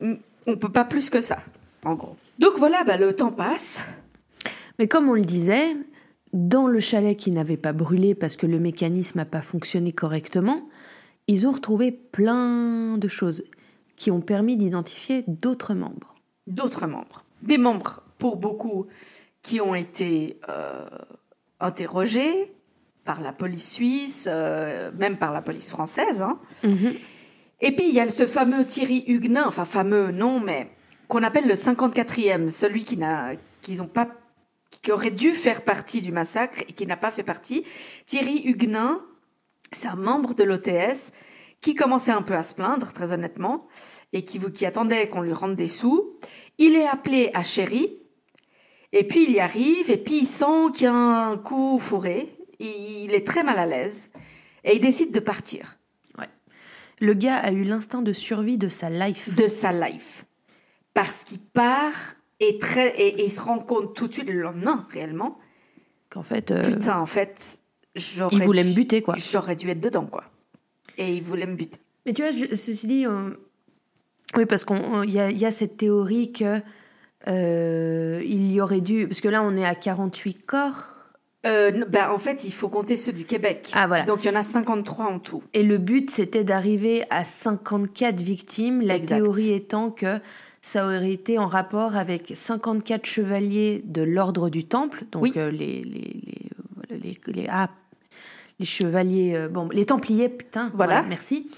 [0.00, 0.16] on
[0.46, 1.38] ne peut pas plus que ça,
[1.84, 2.16] en gros.
[2.38, 3.80] Donc voilà, bah, le temps passe.
[4.78, 5.76] Mais comme on le disait,
[6.32, 10.68] dans le chalet qui n'avait pas brûlé parce que le mécanisme n'a pas fonctionné correctement,
[11.26, 13.44] ils ont retrouvé plein de choses
[13.96, 16.14] qui ont permis d'identifier d'autres membres.
[16.46, 17.24] d'autres membres.
[17.42, 18.86] Des membres, pour beaucoup,
[19.42, 20.86] qui ont été euh,
[21.60, 22.52] interrogés
[23.04, 26.22] par la police suisse, euh, même par la police française.
[26.22, 26.38] hein.
[26.64, 26.94] Mhm.
[27.62, 30.70] Et puis, il y a ce fameux Thierry Huguenin, enfin fameux, non, mais
[31.08, 33.32] qu'on appelle le 54e, celui qui n'a,
[33.62, 34.08] qu'ils ont pas,
[34.82, 37.64] qui aurait dû faire partie du massacre et qui n'a pas fait partie.
[38.06, 39.02] Thierry Huguenin,
[39.72, 41.12] c'est un membre de l'OTS
[41.60, 43.68] qui commençait un peu à se plaindre, très honnêtement,
[44.12, 46.16] et qui, qui attendait qu'on lui rende des sous.
[46.58, 47.98] Il est appelé à Chéry,
[48.92, 52.34] et puis il y arrive, et puis il sent qu'il y a un coup fourré.
[52.58, 54.10] Il est très mal à l'aise,
[54.64, 55.76] et il décide de partir
[57.02, 59.34] Le gars a eu l'instinct de survie de sa life.
[59.34, 60.26] de sa life.
[60.92, 64.40] Parce qu'il part et, très, et, et il se rend compte tout de suite le
[64.40, 65.38] lendemain, réellement.
[66.10, 67.58] Qu'en fait, euh, Putain, en fait,
[67.94, 69.14] j'aurais il voulait dû- me buter, quoi.
[69.18, 70.24] J'aurais dû être dedans, quoi.
[70.98, 71.78] Et il voulait me buter.
[72.06, 73.06] Mais tu vois, je- ceci dit,
[74.36, 76.60] oui, parce qu'il y a, il y a cette théorie que
[77.28, 80.88] euh, il y aurait dû, parce que là, on est à 48 corps,
[81.46, 83.70] Euh, n- bah, en fait, il faut compter ceux du Québec.
[83.72, 84.04] Ah, voilà.
[84.04, 85.42] Donc, il y en a 53 en tout.
[85.54, 88.82] et le but, c'était d'arriver à 54 victimes.
[88.82, 89.16] La Exact.
[89.22, 90.18] théorie étant que
[90.62, 95.32] ça aurait été en rapport avec 54 chevaliers de l'ordre du Temple, donc Oui.
[95.36, 97.70] euh, les, les, les, ah,
[98.58, 101.02] les chevaliers, euh, bon, les Templiers, putain, Voilà.
[101.02, 101.48] merci,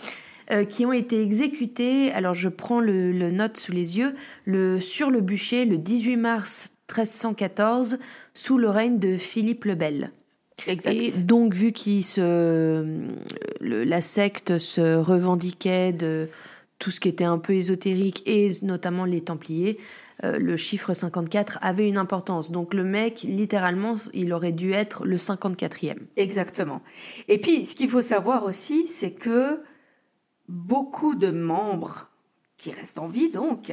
[0.52, 2.12] euh, qui ont été exécutés.
[2.12, 4.14] Alors, je prends le, le note sous les yeux,
[4.44, 7.98] le, sur le bûcher le 18 mars 1314,
[8.34, 10.10] sous le règne de Philippe le Bel.
[10.68, 10.92] Exact.
[10.94, 12.84] Et donc, vu qu'il se,
[13.60, 16.28] le- la secte se revendiquait de
[16.82, 19.78] tout ce qui était un peu ésotérique et notamment les Templiers,
[20.24, 22.50] euh, le chiffre 54 avait une importance.
[22.50, 25.98] Donc, le mec, littéralement, il aurait dû être le 54e.
[26.16, 26.82] Exactement.
[27.28, 29.60] Et puis, ce qu'il faut savoir aussi, c'est que
[30.48, 32.10] beaucoup de membres
[32.56, 33.72] qui restent en vie, donc,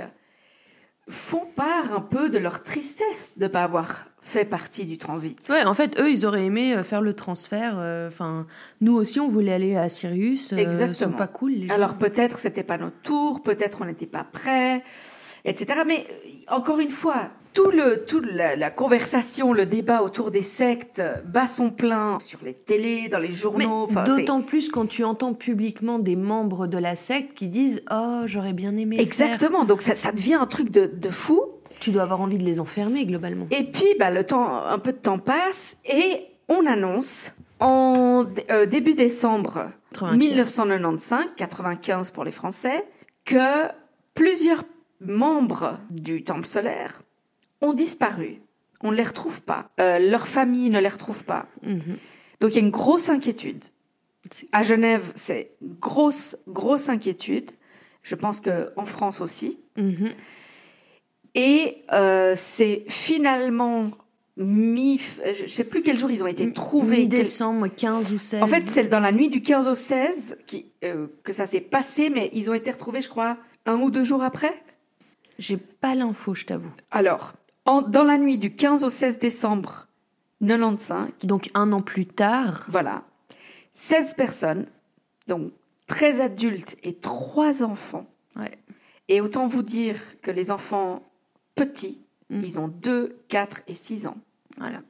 [1.09, 5.37] font part un peu de leur tristesse de ne pas avoir fait partie du transit.
[5.49, 7.75] Ouais, en fait, eux, ils auraient aimé euh, faire le transfert.
[7.79, 8.45] euh, Enfin,
[8.81, 10.53] nous aussi, on voulait aller à Sirius.
[10.53, 11.11] euh, Exactement.
[11.11, 11.73] Sont pas cool, les gens.
[11.73, 14.83] Alors peut-être c'était pas notre tour, peut-être on n'était pas prêts,
[15.45, 15.81] etc.
[15.87, 16.05] Mais
[16.47, 21.47] encore une fois, tout le, toute la, la conversation, le débat autour des sectes bat
[21.47, 23.87] son plein sur les télés, dans les journaux.
[23.89, 28.21] enfin, d'autant plus quand tu entends publiquement des membres de la secte qui disent Oh,
[28.25, 28.97] j'aurais bien aimé.
[28.97, 29.05] faire.
[29.05, 29.65] Exactement.
[29.65, 31.41] Donc ça, ça devient un truc de, de fou.
[31.79, 33.47] Tu dois avoir envie de les enfermer globalement.
[33.51, 38.65] Et puis bah, le temps, un peu de temps passe et on annonce en euh,
[38.65, 40.17] début décembre 95.
[40.17, 42.85] 1995, 95 pour les Français,
[43.25, 43.67] que
[44.13, 44.63] plusieurs
[45.01, 47.01] membres du Temple solaire
[47.61, 48.41] ont disparu.
[48.81, 49.69] On ne les retrouve pas.
[49.79, 51.47] Euh, leur famille ne les retrouve pas.
[51.63, 51.97] Mhm.
[52.39, 53.63] Donc il y a une grosse inquiétude.
[54.51, 57.51] À Genève, c'est une grosse, grosse inquiétude.
[58.03, 59.59] Je pense qu'en France aussi.
[59.77, 60.09] Mhm.
[61.35, 63.89] Et euh, c'est finalement
[64.37, 64.99] mi...
[65.35, 66.95] Je ne sais plus quel jour ils ont été trouvés.
[66.95, 68.41] quel- Mi-décembre, 15 ou 16.
[68.43, 71.61] En fait, c'est dans la nuit du 15 au 16 qui, euh, que ça s'est
[71.61, 74.53] passé, mais ils ont été retrouvés, je crois, un ou deux jours après.
[75.37, 76.71] J'ai pas l'info, je t'avoue.
[76.91, 77.33] Alors,
[77.69, 79.87] en- dans la nuit du 15 au 16 décembre
[80.41, 83.03] 95, Donc un an plus tard, voilà,
[83.73, 84.65] 16 personnes,
[85.27, 85.51] donc
[85.87, 88.05] 13 adultes et 3 enfants.
[88.35, 88.51] Ouais.
[89.07, 91.03] Et autant vous dire que les enfants
[91.55, 92.41] petits, Mm.
[92.43, 94.17] ils ont 2, 4 et 6 ans.
[94.57, 94.81] voilà.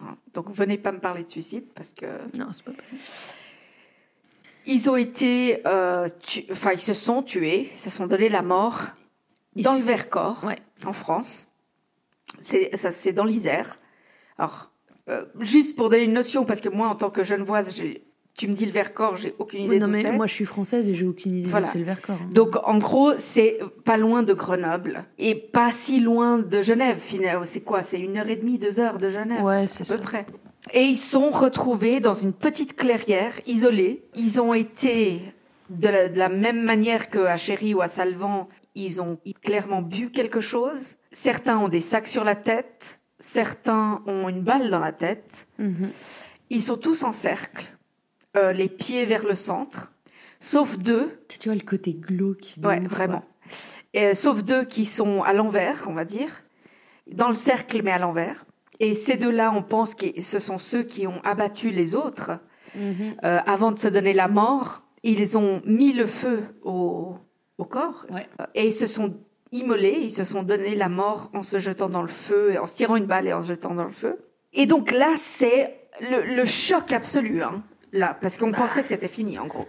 [0.00, 0.16] Hein.
[0.34, 3.00] Donc venez pas me parler de suicide parce que Non, c'est pas possible.
[4.66, 8.42] ils ont été, euh, tu- enfin ils se sont tués, ils se sont donné la
[8.42, 8.82] mort
[9.56, 10.58] Ils dans se- le Vercors, Ouais.
[10.84, 11.48] en France.
[12.40, 13.76] C'est ça, c'est dans l'Isère.
[14.38, 14.70] Alors
[15.08, 18.04] euh, juste pour donner une notion, parce que moi en tant que genevoise, j'ai-
[18.36, 20.10] tu me dis le Vercors, j'ai aucune idée Oui, non, d'où mais c'est.
[20.12, 21.66] moi je suis française et j'ai aucune idée Voilà.
[21.66, 22.18] d'où c'est le Vercors.
[22.20, 22.30] hein.
[22.32, 26.98] Donc en gros, c'est pas loin de Grenoble et pas si loin de Genève.
[26.98, 27.82] Finalement, c'est quoi?
[27.82, 29.98] C'est une heure et demie, deux heures de Genève, Ouais, à c'est peu ça.
[29.98, 30.26] près.
[30.72, 34.02] Et ils sont retrouvés dans une petite clairière, isolée.
[34.16, 35.20] Ils ont été
[35.70, 40.10] de la, de la même manière qu'à Chéry ou à Salvan, ils ont clairement bu
[40.10, 40.96] quelque chose.
[41.14, 45.46] Certains ont des sacs sur la tête, certains ont une balle dans la tête.
[45.58, 45.88] Mhm.
[46.50, 47.66] Ils sont tous en cercle,
[48.36, 49.92] euh, les pieds vers le centre,
[50.40, 52.54] sauf deux Tu vois le côté glauque.
[52.62, 53.22] Ouais, vraiment.
[53.94, 56.42] Et, sauf deux qui sont à l'envers, on va dire,
[57.12, 58.44] dans le cercle mais à l'envers.
[58.80, 62.32] Et ces deux-là, on pense que ce sont ceux qui ont abattu les autres
[62.74, 63.14] Mhm.
[63.22, 64.82] euh, avant de se donner la mort.
[65.04, 67.16] Ils ont mis le feu au,
[67.58, 68.26] au corps Ouais.
[68.40, 69.14] euh, et ils se sont
[69.54, 72.66] immolés, ils se sont donné la mort en se jetant dans le feu, et en
[72.66, 74.18] se tirant une balle et en se jetant dans le feu.
[74.52, 77.62] Et donc là, c'est le, le choc absolu, hein,
[77.92, 79.66] là, parce qu'on pensait que c'était fini, en gros.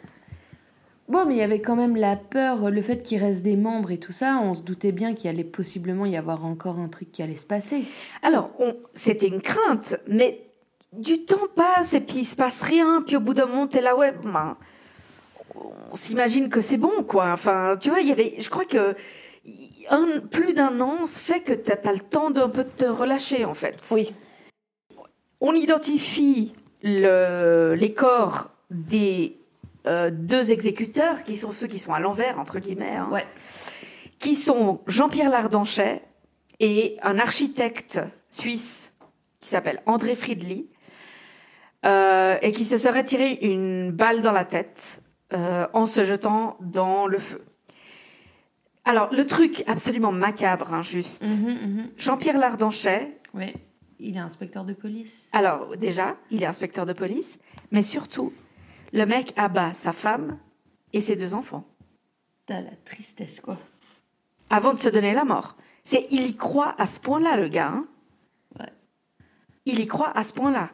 [1.07, 3.91] Bon, mais il y avait quand même la peur, le fait qu'il reste des membres
[3.91, 4.39] et tout ça.
[4.41, 7.45] On se doutait bien qu'il allait possiblement y avoir encore un truc qui allait se
[7.45, 7.83] passer.
[8.23, 8.49] Alors,
[8.95, 10.47] c'était une crainte, mais
[10.93, 13.03] du temps passe et puis il se passe rien.
[13.05, 14.57] Puis au bout d'un moment, t'es là, ouais, ben,
[15.53, 17.31] on s'imagine que c'est bon, quoi.
[17.31, 18.95] Enfin, tu vois, il y avait, je crois que
[19.89, 23.45] un, plus d'un an fait que t'as as le temps d'un peu de te relâcher,
[23.45, 23.93] en fait.
[25.41, 29.37] On identifie le- les corps des
[29.87, 33.25] euh, deux exécuteurs, qui sont ceux qui sont à l'envers, entre guillemets, hein, Ouais.
[34.17, 36.01] qui sont Jean-Pierre Lardanchet
[36.59, 37.99] et un architecte
[38.31, 38.93] suisse
[39.41, 40.67] qui s'appelle André Friedli,
[41.85, 45.01] euh, et qui se serait tiré une balle dans la tête
[45.33, 47.45] euh, en se jetant dans le feu.
[48.85, 51.23] Alors, le truc absolument macabre, hein, juste.
[51.23, 53.53] Mhm, Jean-Pierre Lardanchet, Ouais.
[53.99, 55.29] Il est inspecteur de police.
[55.31, 57.39] alors déjà, il est inspecteur de police,
[57.71, 58.33] mais surtout,
[58.93, 60.37] le mec abat sa femme
[60.93, 61.65] et ses deux enfants
[62.45, 63.57] T'as la tristesse, quoi.
[64.49, 65.55] avant de se donner la mort.
[65.83, 67.69] C'est, il y croit à ce point-là, le gars.
[67.69, 67.87] hein.
[68.59, 68.71] Ouais.
[69.65, 70.69] Il y croit à ce point-là.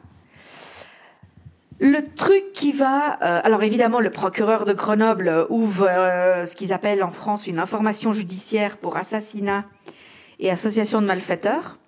[1.80, 6.72] Le truc qui va, euh, alors évidemment, le procureur de Grenoble ouvre euh, ce qu'ils
[6.72, 9.64] appellent en France une information judiciaire pour assassinat
[10.38, 11.78] et association de malfaiteurs.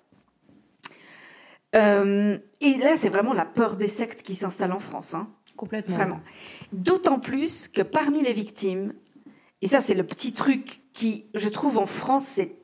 [1.75, 5.13] Euh, et là, c'est vraiment la peur des sectes qui s'installe en France.
[5.13, 5.27] Hein.
[5.55, 5.95] Complètement.
[5.95, 6.21] Vraiment.
[6.73, 8.93] D'autant plus que parmi les victimes,
[9.61, 12.55] et ça c'est le petit truc qui, je trouve en France, c'est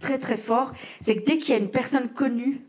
[0.00, 2.62] très très fort, c'est que dès qu'il y a une personne connue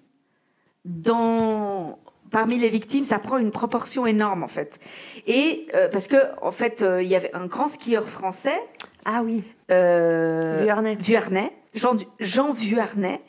[0.85, 1.99] dans
[2.31, 4.79] parmi les victimes, ça prend une proportion énorme en fait.
[5.27, 8.59] Et euh, parce que en fait, euh, il y avait un grand skieur français,
[9.05, 9.43] Ah oui.
[9.71, 10.95] euh, Vuarnet.
[10.95, 13.21] Vuarnet, Jean, Jean Vuarnet.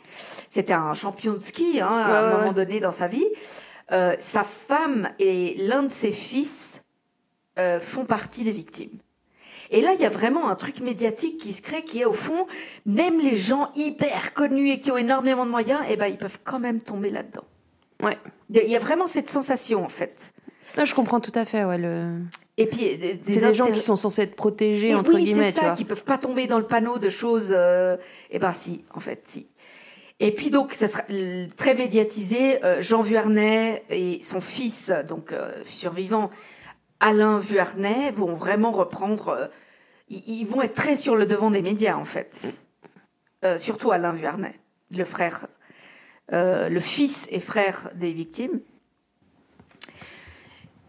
[0.49, 2.55] C'était un champion de ski hein, à Ouais, un ouais, moment ouais.
[2.55, 3.27] donné dans sa vie.
[3.93, 6.83] Euh, sa femme et l'un de ses fils
[7.59, 8.99] euh, font partie des victimes.
[9.71, 12.13] Et là, il y a vraiment un truc médiatique qui se crée, qui est au
[12.13, 12.47] fond,
[12.85, 16.39] même les gens hyper connus et qui ont énormément de moyens, eh ben, ils peuvent
[16.45, 17.45] quand même tomber là-dedans.
[18.03, 18.17] Ouais.
[18.51, 20.33] Il y a vraiment cette sensation, en fait.
[20.79, 21.79] Non, je comprends tout à fait, ouais.
[21.79, 22.21] Le...
[22.57, 25.53] Et puis, des, C'est des gens qui sont censés être protégés, Et entre oui, guillemets,
[25.53, 27.53] c'est ça, qui peuvent pas tomber dans le panneau de choses.
[27.55, 27.97] Euh,
[28.31, 29.49] eh ben si, en fait, si.
[30.19, 31.03] Et puis donc, ça sera
[31.57, 32.65] très médiatisé.
[32.65, 36.31] euh, Jean Vuarnet et son fils, donc euh, survivant,
[37.01, 39.51] Alain Vuarnet, vont vraiment reprendre.
[40.09, 42.59] ils, vont être très sur le devant des médias, en fait.
[43.59, 44.59] Surtout Alain Vuarnet,
[44.91, 45.47] le frère,
[46.31, 48.61] le fils et frère des victimes.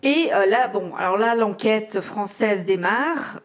[0.04, 3.42] Et euh, là, bon, alors là, l'enquête française démarre.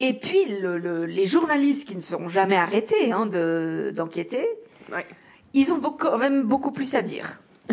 [0.00, 4.46] Et puis, le- le- les journalistes qui ne seront jamais arrêtés hein, de- d'enquêter,
[4.92, 5.06] Ouais.
[5.52, 7.40] ils ont beaucoup- quand même beaucoup plus à dire.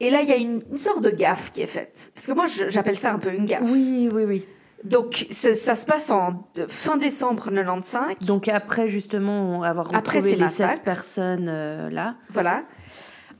[0.00, 2.10] Et là, il y a une, une sorte de gaffe qui est faite.
[2.14, 3.62] Parce que moi, j'appelle ça un peu une gaffe.
[3.64, 4.46] Oui, oui, oui.
[4.84, 8.16] Donc, ça, ça se passe en fin décembre 95.
[8.26, 10.82] Donc après, justement, avoir Après retrouvé ces les 16 massacres.
[10.84, 12.16] personnes euh, là.
[12.30, 12.62] Voilà.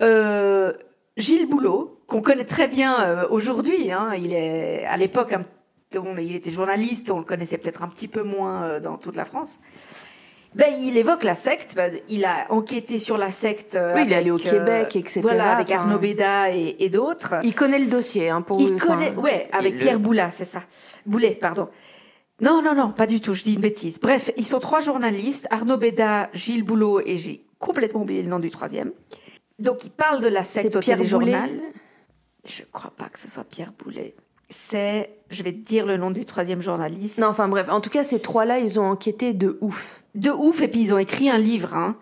[0.03, 0.73] Euh,
[1.17, 5.35] Gilles Boulot, qu'on connaît très bien euh, aujourd'hui, hein, il est à l'époque,
[6.19, 9.25] il était journaliste, on le connaissait peut-être un petit peu moins euh, dans toute la
[9.25, 9.59] France.
[10.57, 11.75] Ben, il évoque la secte.
[11.75, 13.75] ben, il a enquêté sur la secte.
[13.75, 16.77] euh, Oui, il est allé au avec, Québec, etc., Voilà, avec enfin- Arnaud Béda et,
[16.79, 17.35] et d'autres.
[17.43, 20.63] Il connaît le dossier, hein, pour Il enfin, connaît, ouais, avec Pierre Boulat, c'est ça.
[21.07, 21.69] Boulet, pardon.
[22.41, 24.01] Non, non, non, pas du tout, je dis une bêtise.
[24.01, 28.41] Bref, ils sont trois journalistes, Arnaud Béda, Gilles Boulot et j'ai complètement oublié le nom
[28.41, 28.93] du troisième.
[29.59, 31.51] Donc, ils parlent de la secte au Pierre téléjournal.
[32.47, 34.17] Je crois pas que ce soit Pierre Boulet.
[34.51, 37.19] C'est, je vais te dire le nom du troisième journaliste.
[37.19, 37.69] Non, enfin bref.
[37.71, 40.03] En tout cas, ces trois-là, ils ont enquêté de ouf.
[40.15, 40.61] de ouf.
[40.61, 41.97] Et puis ils ont écrit un livre hein,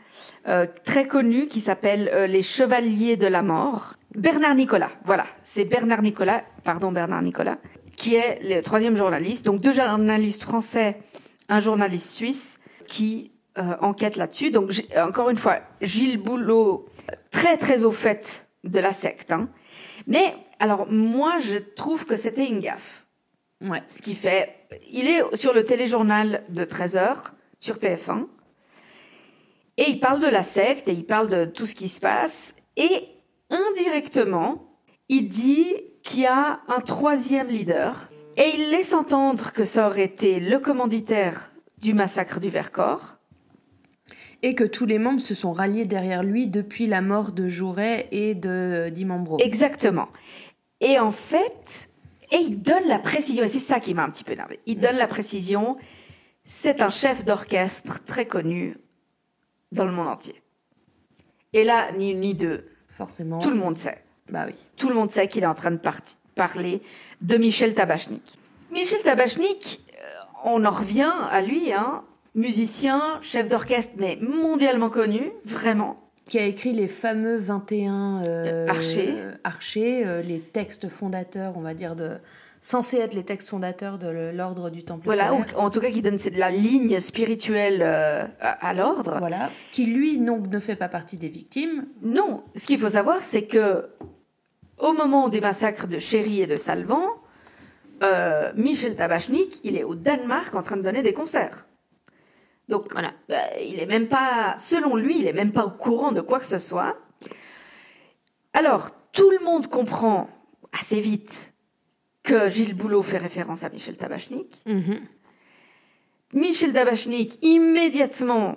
[0.49, 3.95] euh, très connu qui s'appelle euh, Les Chevaliers de la Mort.
[4.15, 7.57] Bernard Nicolas, voilà, c'est Bernard Nicolas, pardon Bernard Nicolas,
[7.97, 9.45] qui est le troisième journaliste.
[9.47, 10.99] Donc deux journalistes français,
[11.49, 14.51] un journaliste suisse qui euh, enquête là-dessus.
[14.51, 16.87] Donc encore une fois, Gilles Boulot,
[17.31, 19.33] très très au fait de la secte.
[19.33, 19.49] hein.
[20.07, 23.07] Mais alors moi, je trouve que c'était une gaffe.
[23.61, 23.83] Ouais.
[23.89, 24.55] Ce qui fait,
[24.91, 27.17] il est sur le téléjournal de 13h
[27.59, 28.27] sur TF1
[29.77, 32.55] et il parle de la secte et il parle de tout ce qui se passe
[32.77, 33.05] et
[33.51, 34.72] indirectement,
[35.13, 35.67] il dit
[36.03, 38.09] qu'il y a un troisième leader
[38.39, 43.19] et il laisse entendre que ça aurait été le commanditaire du massacre du Vercors.
[44.41, 48.09] Et que tous les membres se sont ralliés derrière lui depuis la mort de Jouret
[48.11, 49.39] et de Dimambro.
[49.39, 50.09] Exactement.
[50.81, 51.91] Et en fait,
[52.33, 54.61] et il donne la précision, et c'est ça qui m'a un petit peu énervé.
[54.67, 55.77] Il donne la précision,
[56.43, 58.79] c'est un chef d'orchestre très connu
[59.73, 60.43] dans le monde entier.
[61.53, 63.39] Et là, ni une ni deux, Forcément.
[63.41, 64.03] tout le monde sait.
[64.33, 64.55] Bah oui.
[64.77, 66.01] Tout le monde sait qu'il est en train de par-
[66.35, 66.83] parler
[67.21, 68.39] de Michel Tabachnik.
[68.73, 70.07] Michel Tabachnik, euh,
[70.45, 72.03] on en revient à lui, hein,
[72.35, 75.99] musicien, chef d'orchestre, mais mondialement connu, vraiment.
[76.27, 79.15] Qui a écrit les fameux 21 euh, Archers.
[79.45, 82.13] archers, euh, les textes fondateurs, on va dire, de
[82.61, 86.01] censés être les textes fondateurs de l'ordre du Temple Voilà, ou en tout cas qui
[86.01, 89.17] donne la ligne spirituelle euh, à, à l'ordre.
[89.19, 91.87] Voilà, qui lui donc ne fait pas partie des victimes.
[92.03, 93.89] Non, ce qu'il faut savoir, c'est que
[94.79, 97.07] au moment des massacres de Chéry et de Salvan,
[98.03, 101.67] euh, Michel Tabachnik, il est au Danemark en train de donner des concerts.
[102.69, 106.13] Donc voilà, euh, il est même pas, selon lui, il est même pas au courant
[106.13, 106.97] de quoi que ce soit.
[108.53, 110.29] Alors, tout le monde comprend
[110.73, 111.53] assez vite
[112.23, 114.65] que Gilles Boulot fait référence à Michel Tabachnik.
[116.35, 118.57] Michel Tabachnik, immédiatement,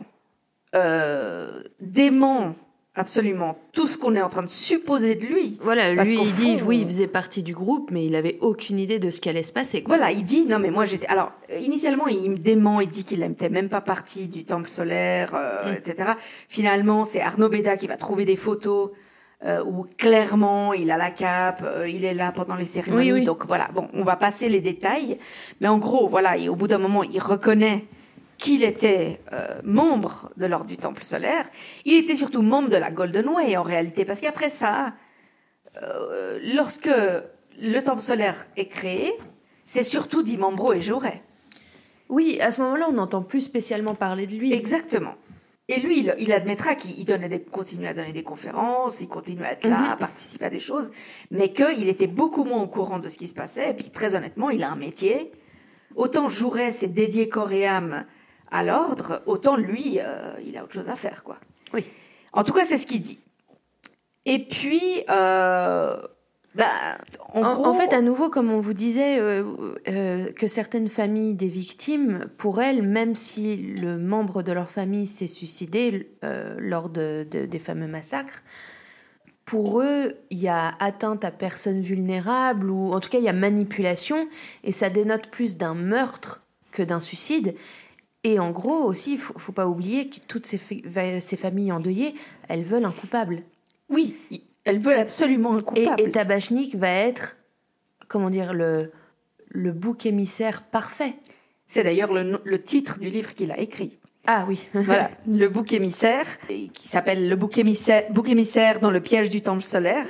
[0.75, 2.55] euh, dément
[2.95, 5.59] absolument tout ce qu'on est en train de supposer de lui.
[5.61, 8.38] Voilà, Parce lui il dit oui, on- il faisait partie du groupe, mais il avait
[8.41, 9.84] aucune idée de ce qui allait se passer.
[9.84, 9.97] Quoi.
[9.97, 13.03] Voilà, il dit non mais moi j'étais alors euh, initialement il me dément, il dit
[13.03, 15.76] qu'il n'était même pas partie du temple solaire, euh, Mm.
[15.76, 16.09] etc.
[16.47, 18.91] Finalement c'est Arnaud Béda qui va trouver des photos
[19.43, 23.11] euh, où clairement il a la cape, euh, il est là pendant les cérémonies.
[23.11, 23.26] Oui, oui.
[23.26, 25.17] Donc voilà, bon on va passer les détails,
[25.59, 27.84] mais en gros voilà et au bout d'un moment il reconnaît
[28.37, 31.45] qu'il était euh, membre de l'ordre du temple solaire.
[31.85, 34.93] Il était surtout membre de la Golden Way en réalité parce qu'après ça,
[35.81, 36.89] euh, lorsque
[37.59, 39.13] le temple solaire est créé,
[39.65, 41.21] c'est surtout Di Mambro et Jaurès.
[42.09, 44.53] Oui, à ce moment-là, on n'entend plus spécialement parler de lui.
[44.53, 45.15] Exactement.
[45.67, 49.07] Et lui, il, il admettra qu'il il donnait des, continue à donner des conférences, il
[49.07, 49.91] continue à être là, Mhm.
[49.93, 50.91] à participer à des choses,
[51.31, 53.71] mais qu'il était beaucoup moins au courant de ce qui se passait.
[53.71, 55.31] Et puis, très honnêtement, il a un métier.
[55.95, 58.05] Autant Jaurès est dédié corps et âme
[58.56, 61.38] à l'ordre, autant lui, euh, il a autre chose à faire, quoi.
[61.73, 61.84] Oui.
[62.34, 63.19] En tout cas, c'est ce qu'il dit.
[64.26, 65.98] Et puis, euh,
[66.56, 66.68] bah,
[67.34, 69.44] en, En, gros, en fait, à nouveau, comme on vous disait, euh,
[69.88, 75.06] euh, que certaines familles des victimes, pour elles, même si le membre de leur famille
[75.07, 78.41] s'est suicidé euh, lors de, de- des fameux massacres,
[79.45, 83.30] pour eux, il y a atteinte à personne vulnérable, ou en tout cas, il y
[83.30, 84.27] a manipulation,
[84.64, 86.41] et ça dénote plus d'un meurtre
[86.72, 87.53] que d'un suicide.
[88.26, 91.72] Et en gros, aussi, il faut, faut pas oublier que toutes ces, fa- ces familles
[91.72, 92.15] endeuillées,
[92.49, 93.43] elles veulent un coupable.
[93.89, 94.18] oui,
[94.64, 96.02] elles veulent absolument un coupable.
[96.02, 97.38] et Tabachnik va être,
[98.07, 98.91] comment dire, le,
[99.49, 101.14] le bouc émissaire parfait.
[101.68, 103.99] C'est d'ailleurs le, titre du livre qu'il a écrit.
[104.26, 104.68] Ah oui.
[104.73, 109.41] Voilà, le bouc émissaire, qui s'appelle le bouc émissaire, bouc émissaire dans le piège du
[109.43, 110.07] temple solaire.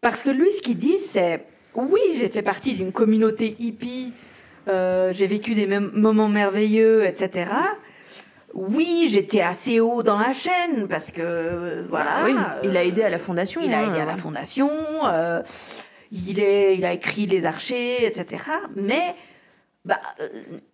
[0.00, 1.44] Parce que lui, ce qu'il dit, c'est
[1.74, 4.12] oui, j'ai fait partie d'une communauté hippie,
[4.68, 7.50] euh, j'ai vécu des mom- moments merveilleux, etc.
[8.54, 12.24] Oui, j'étais assez haut dans la chaîne parce que euh, voilà.
[12.24, 12.34] oui,
[12.64, 13.60] il a aidé à la fondation.
[13.64, 13.90] il a hein.
[13.90, 14.70] aidé à la fondation,
[15.06, 15.42] euh,
[16.10, 18.44] il, est, il a écrit Les Archers, etc.
[18.76, 19.14] Mais
[19.86, 20.28] bah, euh,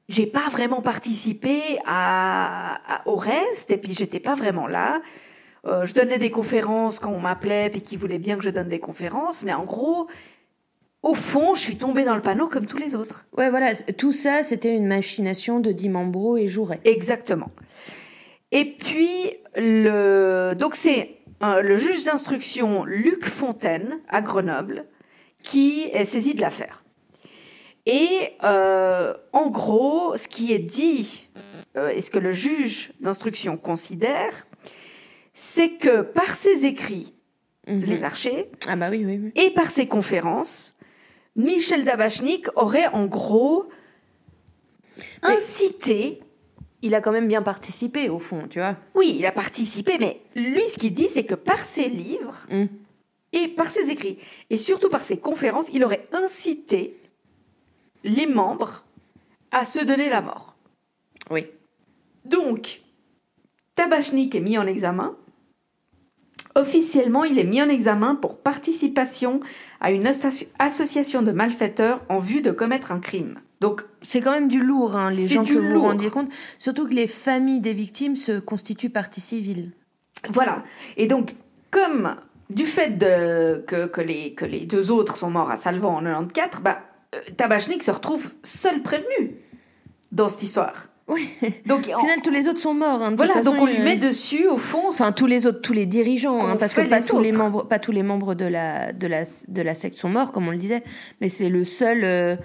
[0.09, 5.01] j'ai pas vraiment participé à, à- au reste, et puis j'étais pas vraiment là.
[5.66, 8.69] Euh, je donnais des conférences quand on m'appelait, puis qu'ils voulaient bien que je donne
[8.69, 10.09] des conférences, mais en gros,
[11.03, 13.27] au fond, je suis tombée dans le panneau comme tous les autres.
[13.37, 13.75] Ouais, voilà.
[13.97, 16.81] Tout ça, c'était une machination de Dimambro et Jouret.
[16.85, 17.51] Exactement.
[18.51, 19.09] Et puis,
[19.57, 20.55] le...
[20.59, 24.87] donc c'est euh, le juge d'instruction Luc Fontaine à Grenoble
[25.43, 26.83] qui est saisi de l'affaire.
[27.87, 28.09] Et
[28.45, 31.29] euh, en gros, ce qui est dit
[31.77, 34.47] euh, et ce que le juge d'instruction considère,
[35.33, 37.15] c'est que par ses écrits,
[37.69, 37.85] Mhm.
[37.85, 39.20] les archers, Ah bah oui, oui.
[39.23, 39.33] oui.
[39.37, 40.75] et par ses conférences,
[41.39, 43.69] Michel Dabachnik aurait en gros
[45.23, 46.20] incité
[46.82, 48.77] Il a quand même bien participé, au fond, tu vois.
[48.94, 52.66] Oui, il a participé, mais lui, ce qu'il dit, c'est que par ses livres Mm.
[53.32, 54.19] et par ses écrits,
[54.51, 56.97] et surtout par ses conférences, il aurait incité
[58.05, 58.85] les membres
[59.51, 60.55] à se donner la mort.
[61.31, 61.47] Oui.
[62.24, 62.81] Donc,
[63.74, 65.16] Tabachnik est mis en examen.
[66.59, 69.40] Officiellement, il est mis en examen pour participation
[69.80, 73.39] à une asso- association de malfaiteurs en vue de commettre un crime.
[73.60, 75.82] Donc, C'est quand même du lourd, hein, les gens que vous vous lourd.
[75.85, 76.28] rendiez compte.
[76.59, 79.72] Surtout que les familles des victimes se constituent partie civile.
[80.30, 80.62] Voilà.
[80.97, 81.35] Et donc,
[81.70, 82.14] comme
[82.51, 86.26] du fait de, que, que les, que les deux autres sont morts à Salvan en
[86.26, 86.80] 94, bah,
[87.14, 89.36] euh, Tabachnik se retrouve seul prévenu
[90.12, 90.86] dans cette histoire.
[91.09, 91.30] Oui.
[91.66, 93.02] Donc, Au final, tous les autres sont morts.
[93.02, 95.60] hein, voilà, façon, donc on lui euh, met dessus, au fond, Enfin, tous les autres,
[95.62, 98.44] tous les dirigeants, hein, parce que pas tous les membres, pas tous les membres de
[98.44, 100.82] la de la de la secte sont morts, comme on le disait,
[101.20, 102.36] mais c'est le seul euh,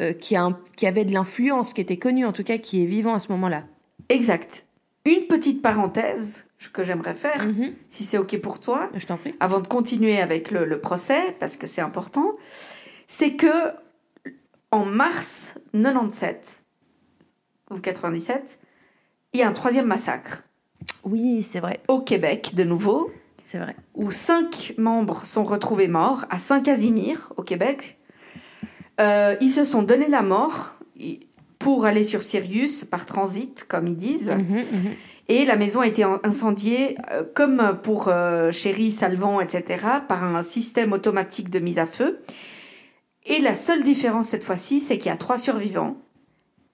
[0.00, 2.82] euh, qui a un- qui avait de l'influence, qui était connu en tout cas, qui
[2.82, 3.64] est vivant à ce moment-là.
[4.08, 4.64] Exact.
[5.04, 7.72] Une petite parenthèse que j'aimerais faire, Mhm.
[7.88, 9.34] si c'est OK pour toi, Je t'en prie.
[9.40, 12.32] avant de continuer avec le, le procès, parce que c'est important,
[13.06, 13.46] c'est que
[14.72, 16.62] en mars 97
[17.70, 18.58] ou 97,
[19.32, 20.42] il y a un troisième massacre
[21.04, 21.80] Oui, c'est vrai.
[21.88, 23.10] au Québec, de nouveau,
[23.42, 23.74] C'est vrai.
[23.94, 27.98] où cinq membres sont retrouvés morts à Saint-Casimir, au Québec.
[29.00, 30.72] Euh, ils se sont donné la mort
[31.58, 34.30] pour aller sur Sirius par transit, comme ils disent.
[34.30, 34.90] Mhm, mhm.
[35.28, 40.22] Et la maison a été en- incendiée, euh, comme pour euh, Chéri, Salvant, etc., par
[40.22, 42.20] un système automatique de mise à feu.
[43.24, 45.96] Et la seule différence cette fois-ci, c'est qu'il y a trois survivants.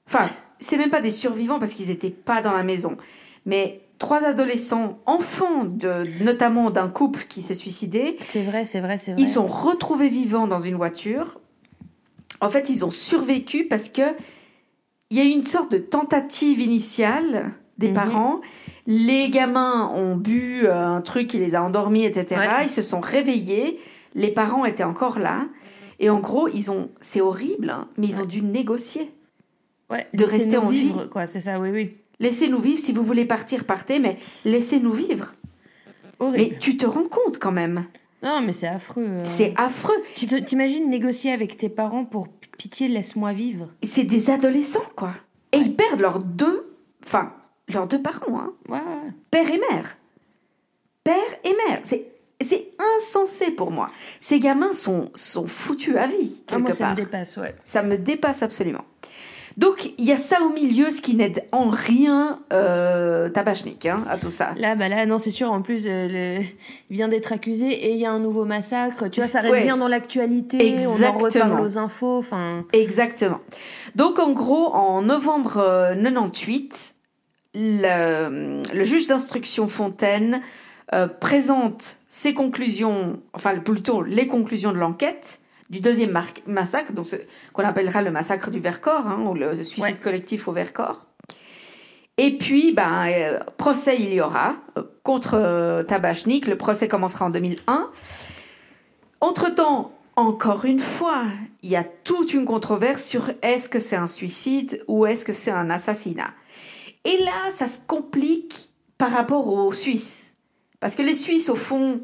[0.07, 0.29] Enfin,
[0.63, 2.97] c'est même pas des survivants parce qu'ils n'étaient pas dans la maison.
[3.45, 8.97] Mais trois adolescents, enfants de, notamment d'un couple qui s'est suicidé, C'est vrai, c'est vrai,
[8.99, 9.21] c'est vrai.
[9.23, 11.41] ils sont retrouvés vivants dans une voiture.
[12.41, 14.03] En fait, ils ont survécu parce que
[15.11, 17.95] il y a eu une sorte de tentative initiale des Mhm.
[17.95, 18.41] parents.
[18.87, 22.41] Les gamins ont bu euh, un truc qui les a endormis, etc.
[22.41, 22.65] Ouais.
[22.65, 23.79] Ils se sont réveillés.
[24.15, 25.47] Les parents étaient encore là.
[26.01, 29.13] Et en gros, ils ont, c'est horrible, hein, mais ils ont dû négocier.
[29.93, 30.81] Ouais, de rester en vie.
[30.89, 31.97] vivre, quoi, c'est ça, oui, oui.
[32.19, 32.79] Laissez-nous vivre.
[32.81, 35.35] Si vous voulez partir, partez, mais laissez-nous vivre.
[36.19, 36.53] Horrible.
[36.55, 37.85] Mais tu te rends compte quand même.
[38.23, 39.05] Non, mais c'est affreux.
[39.05, 39.21] euh.
[39.25, 40.01] C'est affreux.
[40.15, 42.29] Tu te- t'imagines négocier avec tes parents pour
[42.59, 43.69] pitié, laisse-moi vivre?
[43.83, 45.13] c'est des adolescents, quoi.
[45.51, 46.73] Et ils perdent leurs deux,
[47.05, 47.33] enfin,
[47.69, 48.53] leurs deux parents, hein.
[48.69, 48.79] Ouais.
[49.31, 49.97] Père et mère.
[51.05, 51.15] Père
[51.45, 51.81] et mère.
[51.83, 52.07] C'est,
[52.41, 53.89] c'est insensé pour moi.
[54.21, 56.91] Ces gamins sont, sont foutus à vie, Ah, quelque moi, ça part.
[56.93, 57.55] me dépasse, ouais.
[57.65, 58.85] Ça me dépasse absolument.
[59.57, 64.03] Donc, il y a ça au milieu, ce qui n'aide en rien euh, Tabachnik, hein,
[64.09, 64.55] à tout ça.
[64.57, 65.53] Là, bah là, non, c'est sûr.
[65.53, 66.09] En plus, euh,
[66.39, 66.45] le-
[66.91, 69.09] il vient d'être accusé et il y a un nouveau massacre.
[69.09, 69.63] Tu vois, ça reste Ouais.
[69.65, 70.77] bien dans l'actualité.
[70.87, 72.19] On en reparle aux infos.
[72.19, 73.41] Enfin, Exactement.
[73.95, 76.95] Donc, en gros, en novembre euh, 98,
[77.55, 80.41] le, le juge d'instruction Fontaine
[80.95, 85.41] euh, présente ses conclusions, enfin plutôt les conclusions de l'enquête
[85.73, 86.17] du deuxième
[86.47, 87.17] massacre, donc ce
[87.55, 89.95] qu'on appellera le massacre du Vercors, hein, ou le suicide Ouais.
[89.95, 91.07] collectif au Vercors.
[92.19, 96.47] Et puis, ben, euh, procès il y aura euh, contre euh, Tabachnik.
[96.47, 97.91] Le procès commencera en 2001.
[99.23, 101.25] Entre-temps, encore une fois,
[101.63, 105.33] il y a toute une controverse sur est-ce que c'est un suicide ou est-ce que
[105.33, 106.35] c'est un assassinat.
[107.05, 110.37] Et là, ça se complique par rapport aux Suisses.
[110.81, 112.03] Parce que les Suisses, au fond,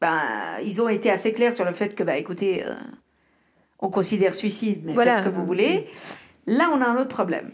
[0.00, 0.22] ben,
[0.62, 2.64] ils ont été assez clairs sur le fait que, ben, écoutez,
[3.80, 5.16] on considère suicide, mais Voilà.
[5.16, 5.86] faites ce que vous voulez.
[6.46, 7.50] Là, on a un autre problème.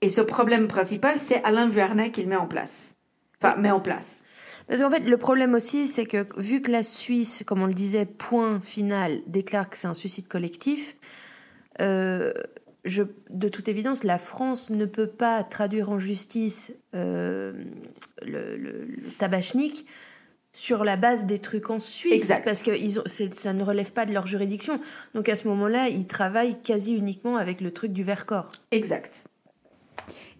[0.00, 2.96] Et ce problème principal, c'est Alain Vuarnet qui le met en place.
[3.40, 4.20] Enfin, met en place.
[4.68, 7.74] Parce qu'en fait, le problème aussi, c'est que vu que la Suisse, comme on le
[7.74, 10.96] disait, point final, déclare que c'est un suicide collectif,
[11.80, 12.32] euh,
[12.84, 17.52] je, de toute évidence, la France ne peut pas traduire en justice euh,
[18.22, 19.86] le, le, le tabachnik
[20.52, 22.44] sur la base des trucs en Suisse, Exact.
[22.44, 24.78] parce que ils ont, ça ne relève pas de leur juridiction.
[25.14, 28.52] Donc à ce moment-là, ils travaillent quasi uniquement avec le truc du Vercors.
[28.70, 29.24] Exact.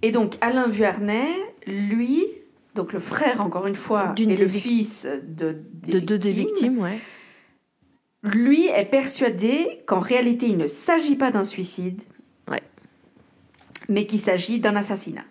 [0.02, 1.28] Et donc Alain Vuarnet,
[1.66, 2.26] lui,
[2.74, 6.78] donc le frère encore une fois, et le fils de, des De deux des victimes,
[6.78, 6.98] ouais.
[8.22, 12.02] lui est persuadé qu'en réalité il ne s'agit pas d'un suicide,
[12.50, 12.60] Ouais.
[13.88, 15.24] mais qu'il s'agit d'un assassinat.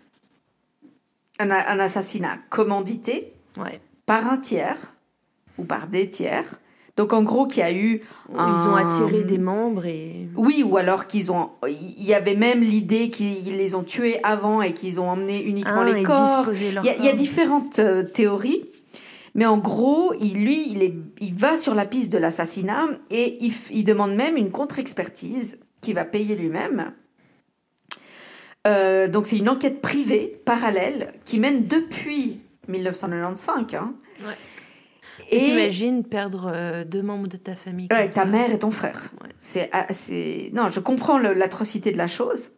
[1.40, 3.80] Un, un assassinat commandité ouais.
[4.11, 4.77] Par un tiers
[5.57, 6.59] ou par des tiers.
[6.97, 10.27] Donc en gros qu'il y a eu Ils ont attiré des membres et.
[10.35, 11.51] Oui, ou alors qu'ils ont.
[11.65, 15.85] Il y avait même l'idée qu'ils les ont tués avant et qu'ils ont emmené uniquement
[15.88, 16.51] Ah, les corps.
[16.53, 18.65] Il y, a, y différentes euh, théories,
[19.33, 23.39] mais en gros, il, lui, il, est, il va sur la piste de l'assassinat et
[23.69, 26.91] il demande même une contre-expertise qu'il va payer lui-même.
[28.67, 33.75] Euh, donc c'est une enquête privée, parallèle, qui mène depuis 1995.
[33.75, 33.93] hein.
[34.21, 34.33] Ouais.
[35.29, 38.25] Et T'imagines perdre euh, deux membres de ta famille Ouais, ta ça.
[38.25, 39.11] mère et ton frère.
[39.21, 39.29] Ouais.
[39.39, 40.49] C'est, ah, c'est...
[40.53, 42.49] Non, je comprends l'atrocité de la chose.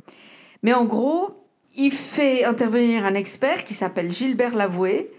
[0.61, 5.11] Mais en gros, il fait intervenir un expert qui s'appelle Gilbert Lavoué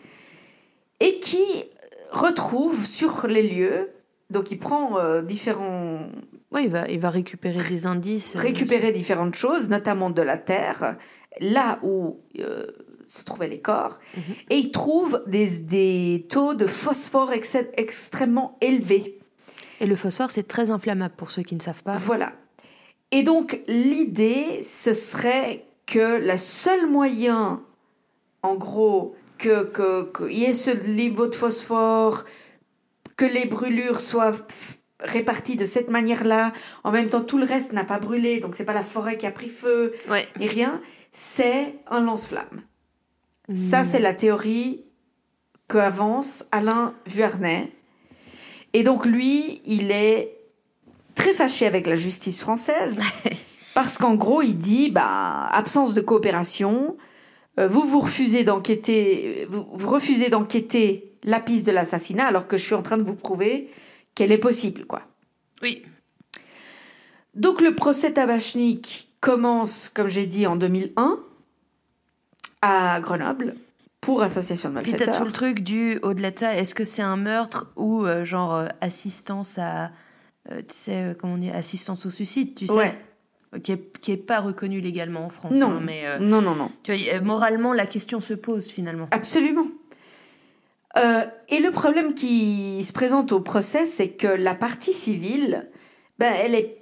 [1.00, 1.64] et qui
[2.12, 3.90] retrouve sur les lieux,
[4.30, 6.06] donc il prend euh, différents...
[6.52, 8.36] Ouais, il va, il va récupérer des indices.
[8.36, 10.96] euh, récupérer différentes choses, notamment de la terre,
[11.40, 12.66] là où euh,
[13.14, 14.22] se trouvaient les corps, Mhm.
[14.50, 19.18] et il trouve des, des taux de phosphore ex- extrêmement élevés.
[19.80, 21.94] Et le phosphore, c'est très inflammable pour ceux qui ne savent pas.
[21.94, 22.32] Voilà.
[23.10, 27.62] Et donc, l'idée, ce serait que le seul moyen,
[28.42, 32.24] en gros, que que- qu'il y ait ce niveau de phosphore,
[33.16, 34.32] que les brûlures soient
[35.00, 36.52] réparties de cette manière-là,
[36.84, 39.26] en même temps, tout le reste n'a pas brûlé, donc c'est pas la forêt qui
[39.26, 40.26] a pris feu, Ouais.
[40.40, 40.80] et rien,
[41.12, 42.62] c'est un lance-flamme.
[43.52, 44.84] Ça, c'est la théorie
[45.68, 47.70] qu'avance Alain Vuarnet.
[48.72, 50.38] Et donc, lui, il est
[51.14, 53.00] très fâché avec la justice française
[53.74, 56.96] Parce qu'en gros, il dit, bah, absence de coopération,
[57.58, 62.56] euh, vous vous refusez d'enquêter, vous, vous refusez d'enquêter la piste de l'assassinat alors que
[62.56, 63.68] je suis en train de vous prouver
[64.14, 65.02] qu'elle est possible, quoi.
[65.60, 65.82] Oui.
[67.34, 71.18] Donc le procès Tabachnik commence, comme j'ai dit, en 2001
[72.64, 73.54] à Grenoble
[74.00, 75.18] pour association de Puis t'as malfaiteurs.
[75.18, 78.54] tout le truc du au-delà de ça, est-ce que c'est un meurtre ou euh, genre
[78.54, 79.92] euh, assistance à
[80.50, 82.98] euh, tu sais comment on dit assistance au suicide, tu sais Ouais.
[83.62, 85.70] Qui est, qui est pas reconnu légalement en France Non.
[85.70, 86.72] hein, mais Non, non, non.
[86.82, 89.06] tu vois, moralement la question se pose finalement.
[89.12, 89.66] Absolument.
[90.96, 95.70] Et le problème qui se présente au procès, c'est que la partie civile,
[96.18, 96.78] ben, elle est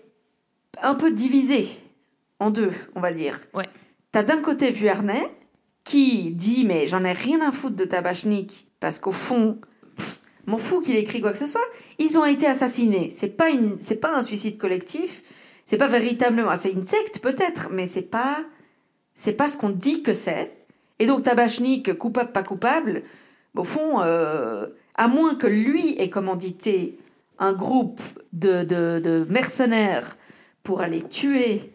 [0.82, 1.68] un peu divisée
[2.40, 3.38] en deux, on va dire.
[3.54, 3.64] Ouais.
[4.10, 5.30] T'as d'un côté Vuarnet
[5.84, 9.58] qui dit mais j'en ai rien à foutre de Tabachnik parce qu'au fond,
[10.46, 11.60] m'en fous qu'il écrit quoi que ce soit.
[11.98, 13.12] Ils ont été assassinés.
[13.14, 15.22] C'est pas une, c'est pas un suicide collectif.
[15.64, 18.40] C'est pas véritablement, c'est une secte peut-être, mais c'est pas,
[19.14, 20.52] c'est pas ce qu'on dit que c'est.
[20.98, 23.02] Et donc Tabachnik, coupable pas coupable,
[23.54, 26.98] au fond, euh, à moins que lui ait commandité
[27.38, 28.00] un groupe
[28.32, 30.16] de, de, de mercenaires
[30.64, 31.72] pour aller tuer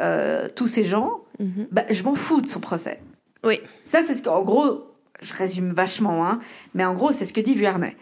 [0.00, 1.66] euh, tous ces gens, Mhm.
[1.70, 2.98] bah, je m'en fous de son procès.
[3.46, 3.60] Oui.
[3.84, 4.84] Ça, c'est ce qu'en gros,
[5.20, 6.38] je résume vachement, hein,
[6.74, 7.96] mais en gros, c'est ce que dit Vuarnet.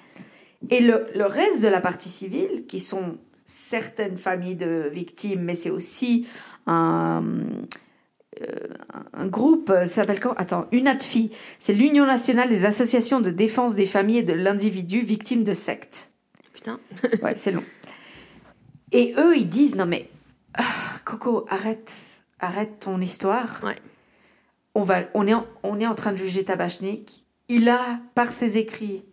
[0.71, 5.55] Et le, le reste de la partie civile, qui sont certaines familles de victimes, mais
[5.55, 6.27] c'est aussi
[6.67, 7.23] un,
[8.43, 8.47] euh,
[9.13, 10.35] un groupe, euh, ça s'appelle comment?
[10.37, 15.45] Attends, UNATFI, c'est l'Union nationale des associations de défense des familles et de l'individu victimes
[15.45, 16.11] de sectes.
[16.53, 16.81] Putain.
[17.23, 17.63] Ouais, c'est long.
[18.93, 20.09] Et eux, ils disent non mais
[20.55, 20.63] ah,
[21.05, 21.93] Coco, arrête,
[22.41, 23.61] arrête ton histoire.
[23.63, 23.77] Ouais.
[24.75, 27.25] On va, on est, en, on est en train de juger Tabachnik.
[27.49, 29.05] Il a, par ses écrits,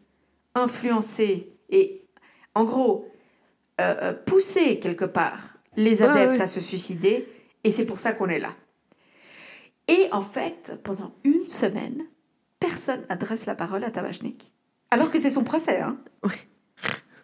[0.55, 2.05] influencé et,
[2.55, 3.07] en gros,
[3.79, 6.41] euh, euh, poussé quelque part les Ouais, adeptes ouais.
[6.41, 7.27] à se suicider.
[7.63, 8.55] Et c'est pour ça qu'on est là.
[9.87, 12.03] Et en fait, pendant une semaine,
[12.59, 14.53] personne n'adresse la parole à Tabachnik.
[14.89, 15.97] Alors que c'est son procès, hein.
[16.23, 16.31] Ouais.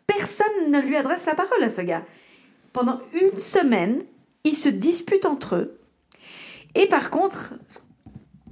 [0.06, 2.06] Personne ne lui adresse la parole à ce gars.
[2.74, 4.04] Pendant une semaine,
[4.44, 5.80] ils se disputent entre eux.
[6.76, 7.54] Et par contre,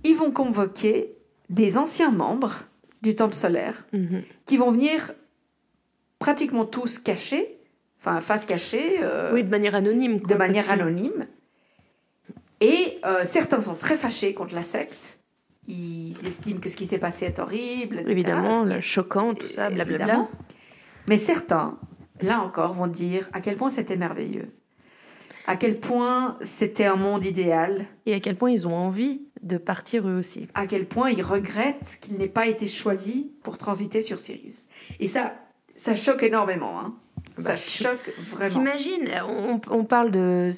[0.06, 1.16] ils vont convoquer
[1.50, 2.64] des anciens membres
[3.02, 4.24] du Temple solaire Mhm.
[4.46, 5.12] qui vont venir
[6.20, 7.58] pratiquement tous cachés,
[8.00, 10.20] enfin face cachée, euh, Oui, de manière anonyme.
[10.22, 11.26] quoi, de manière anonyme.
[12.62, 15.20] Et euh, certains sont très fâchés contre la secte.
[15.68, 18.12] Ils estiment que ce qui s'est passé est horrible, etc.
[18.12, 20.28] Évidemment, qui choquant, tout ça, blablabla.
[21.08, 21.78] Mais certains,
[22.22, 24.48] là encore, vont dire à quel point c'était merveilleux.
[25.48, 27.86] À quel point c'était un monde idéal.
[28.06, 30.48] Et à quel point ils ont envie de partir eux aussi.
[30.54, 34.66] À quel point ils regrettent qu'il n'ait pas été choisi pour transiter sur Sirius.
[35.00, 35.34] Et ça,
[35.76, 36.80] ça choque énormément.
[36.80, 36.96] Hein.
[37.38, 38.50] Ça Bah, choque vraiment.
[38.52, 40.50] T'imagines, on, on parle de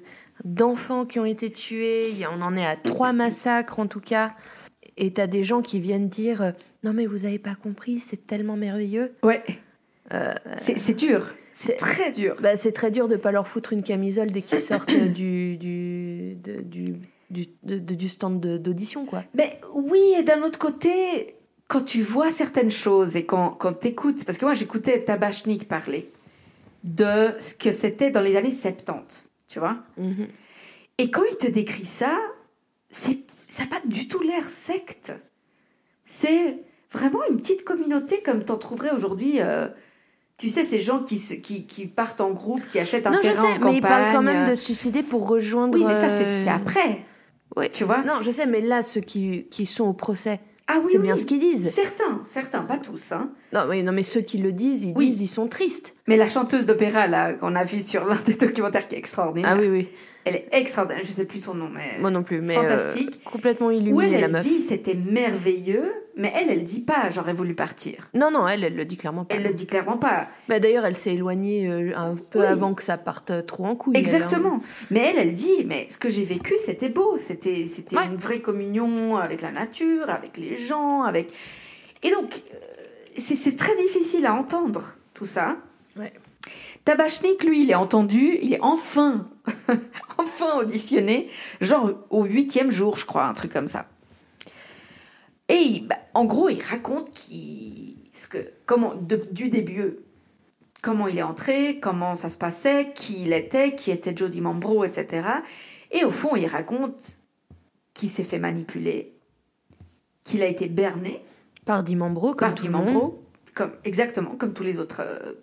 [0.43, 4.33] d'enfants qui ont été tués, on en est à trois massacres en tout cas,
[4.95, 6.53] et t'as des gens qui viennent dire
[6.83, 9.13] non mais vous avez pas compris, c'est tellement merveilleux.
[9.23, 9.43] Ouais.
[10.13, 11.33] Euh, C'est dur.
[11.53, 12.35] C'est c'est- très dur.
[12.39, 16.35] Bah, c'est très dur de pas leur foutre une camisole dès qu'ils sortent du du
[16.35, 16.93] de- du
[17.29, 19.23] du, de- du stand d'audition quoi.
[19.33, 21.35] Mais oui, et d'un autre côté,
[21.67, 25.67] quand tu vois certaines choses et quand, quand tu écoutes, parce que moi j'écoutais Tabachnik
[25.67, 26.11] parler
[26.83, 29.77] de ce que c'était dans les années 70, tu vois.
[29.97, 30.27] Mhm.
[30.99, 32.17] Et quand il te décrit ça,
[32.89, 35.11] c'est ça n'a pas du tout l'air secte.
[36.05, 36.59] C'est
[36.91, 39.41] vraiment une petite communauté comme t'en trouverais aujourd'hui.
[39.41, 39.67] euh,
[40.37, 43.17] tu sais, ces gens qui, se- qui, qui partent en groupe, qui achètent un Non
[43.17, 43.75] je terrain sais, en mais campagne.
[43.75, 45.77] ils parlent quand même de suicider pour rejoindre.
[45.77, 46.99] Oui, mais ça, c'est euh, c'est après.
[47.71, 50.89] Tu vois Non, je sais, mais là ceux qui qui sont au procès, Ah oui,
[50.91, 51.03] c'est oui.
[51.03, 51.69] bien ce qu'ils disent.
[51.73, 53.11] Certains, certains, pas tous.
[53.11, 53.29] Hein.
[53.53, 55.07] Non mais non mais ceux qui le disent, ils Oui.
[55.09, 55.95] disent ils sont tristes.
[56.07, 59.53] Mais la chanteuse d'opéra, là, qu'on a vue sur l'un des documentaires qui est extraordinaire,
[59.55, 59.87] Ah oui oui.
[60.27, 61.99] Elle est extraordinaire, je sais plus son nom, mais...
[61.99, 63.23] Moi non plus, mais euh, Fantastique.
[63.23, 64.43] complètement Où illuminée elle, la elle meuf.
[64.43, 68.09] dit c'était merveilleux, mais elle, elle dit pas j'aurais voulu partir.
[68.13, 69.35] Non non, elle elle le dit clairement pas.
[69.35, 70.27] Elle le dit clairement pas.
[70.49, 72.45] Bah, d'ailleurs, elle s'est éloignée euh, un peu Oui.
[72.45, 73.93] avant que ça parte euh, trop en couille.
[73.95, 74.01] elle, hein.
[74.05, 74.59] Exactement.
[74.91, 77.17] Mais elle, elle dit mais ce que j'ai vécu, c'était beau.
[77.17, 78.05] C'était c'était Ouais.
[78.05, 81.31] une vraie communion avec la nature, avec les gens, avec...
[82.03, 82.41] Et donc,
[83.17, 85.57] c'est c'est très difficile à entendre, tout ça.
[85.97, 86.13] Ouais.
[86.87, 89.29] Tabachnik, lui, il est entendu, il est enfin,
[90.17, 91.27] enfin auditionné,
[91.59, 93.89] genre au huitième jour, je crois, un truc comme ça.
[95.49, 99.97] Et bah, en gros, il raconte ce que, comment, de- du début,
[100.81, 104.85] comment il est entré, comment ça se passait, qui il était, qui était Jody Mambro,
[104.85, 105.27] etc.
[105.91, 107.17] Et au fond, il raconte
[107.93, 109.13] qu'il s'est fait manipuler,
[110.23, 111.21] qu'il a été berné
[111.65, 112.85] Par Dimambro, comme par tout Guy le monde.
[112.85, 113.23] Mambro,
[113.55, 115.33] comme, exactement comme tous les autres euh,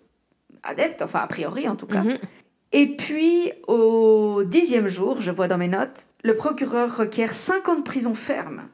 [0.65, 2.03] adeptes, enfin a priori en tout cas.
[2.03, 2.17] Mhm.
[2.73, 7.77] Et puis, au dixième jour, je vois dans mes notes, le procureur requiert 5 ans
[7.79, 8.69] de prison ferme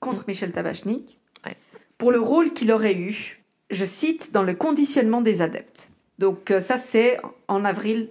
[0.00, 1.56] contre Michel Tabachnik Ouais.
[1.98, 5.90] pour le rôle qu'il aurait eu, je cite, dans le conditionnement des adeptes.
[6.18, 8.08] Donc euh, ça, c'est en avril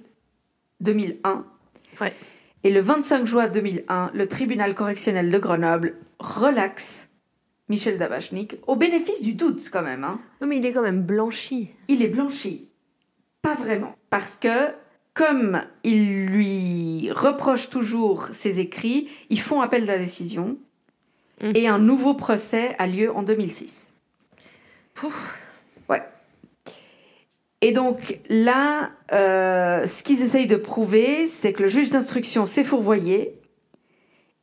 [0.81, 1.45] 2001.
[2.01, 2.13] Ouais.
[2.63, 7.09] Et le 25 juin 2001, le tribunal correctionnel de Grenoble relaxe
[7.69, 10.03] Michel Tabachnik au bénéfice du doute quand même.
[10.03, 11.69] Hein Oui, mais il est quand même blanchi.
[11.89, 12.69] il est blanchi.
[13.43, 13.93] Pas vraiment.
[14.09, 14.73] Parce que,
[15.13, 20.57] comme il lui reproche toujours ses écrits, ils font appel de la décision.
[21.43, 21.51] Mhm.
[21.53, 23.93] Et un nouveau procès a lieu en 2006.
[24.95, 25.39] Pouf.
[25.89, 26.01] Ouais.
[27.61, 32.63] Et donc là, euh, ce qu'ils essayent de prouver, c'est que le juge d'instruction s'est
[32.63, 33.37] fourvoyé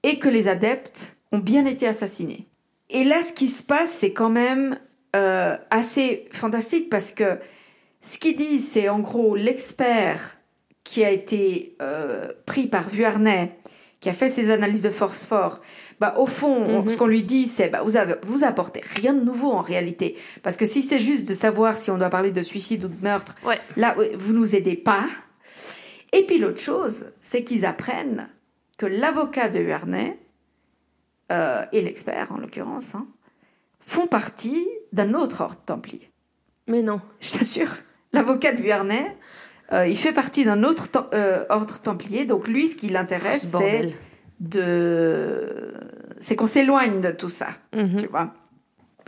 [0.03, 2.47] et que les adeptes ont bien été assassinés.
[2.91, 4.79] Et là, ce qui se passe, c'est quand même
[5.17, 7.39] euh, assez fantastique parce que
[8.01, 10.37] ce qu'ils disent, c'est en gros l'expert
[10.85, 13.57] qui a été euh, pris par Vuarnet,
[14.01, 15.61] qui a fait ses analyses de force fort.
[16.01, 16.89] Bah, au fond, on- Mhm.
[16.89, 20.17] ce qu'on lui dit, c'est bah, vous, avez, vous apportez rien de nouveau en réalité.
[20.43, 23.03] Parce que si c'est juste de savoir si on doit parler de suicide ou de
[23.03, 23.59] meurtre, Ouais.
[23.77, 25.05] là, vous nous aidez pas.
[26.13, 28.29] Et puis l'autre chose, c'est qu'ils apprennent
[28.79, 30.19] que l'avocat de Vuarnet,
[31.31, 33.07] euh, et l'expert en l'occurrence, hein,
[33.81, 36.11] font partie d'un autre ordre templier.
[36.67, 37.01] Mais non.
[37.21, 37.69] Je t'assure.
[38.13, 39.17] L'avocat de Vuarnet,
[39.73, 42.25] euh, il fait partie d'un autre euh, ordre templier.
[42.25, 43.93] Donc lui, ce qui l'intéresse, Ce c'est
[44.41, 45.75] de,
[46.19, 47.49] c'est qu'on s'éloigne de tout ça.
[47.75, 47.97] Mhm.
[47.97, 48.35] Tu vois.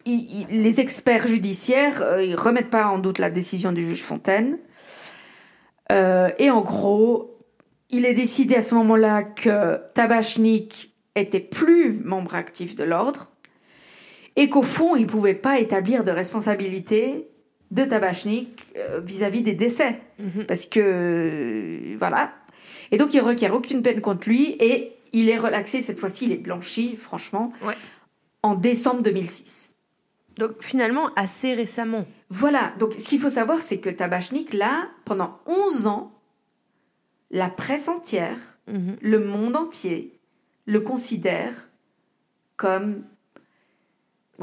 [0.05, 4.03] Il- il- les experts judiciaires, euh, ils remettent pas en doute la décision du juge
[4.03, 4.59] Fontaine.
[5.91, 7.39] Euh, et en gros,
[7.91, 13.31] il est décidé à ce moment-là que Tabachnik était plus membre actif de l'ordre
[14.37, 17.29] et qu'au fond, il pouvait pas établir de responsabilité
[17.73, 20.01] de Tabachnik euh, vis-à-vis des décès.
[20.21, 20.45] Mhm.
[20.47, 22.33] Parce que, euh, voilà.
[22.93, 25.81] Et donc, il requiert aucune peine contre lui et il est relaxé.
[25.81, 27.75] Cette fois-ci, il est blanchi, franchement, Ouais.
[28.43, 29.71] en décembre 2006.
[30.39, 32.07] Donc finalement, assez récemment.
[32.31, 32.73] Voilà.
[32.79, 36.13] Donc, ce qu'il faut savoir, c'est que Tabachnik, là, pendant 11 ans,
[37.31, 38.39] la presse entière,
[38.69, 38.97] Mhm.
[39.01, 40.19] le monde entier,
[40.67, 41.71] le considère
[42.57, 43.03] comme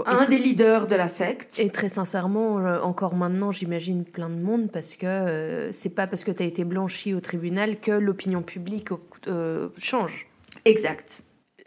[0.05, 1.59] un des leaders de la secte.
[1.59, 6.07] et très sincèrement, euh, encore maintenant, j'imagine plein de monde parce que euh, c'est pas
[6.07, 8.89] parce que tu as été blanchi au tribunal que l'opinion publique
[9.27, 10.27] euh, change.
[10.65, 11.21] Exact.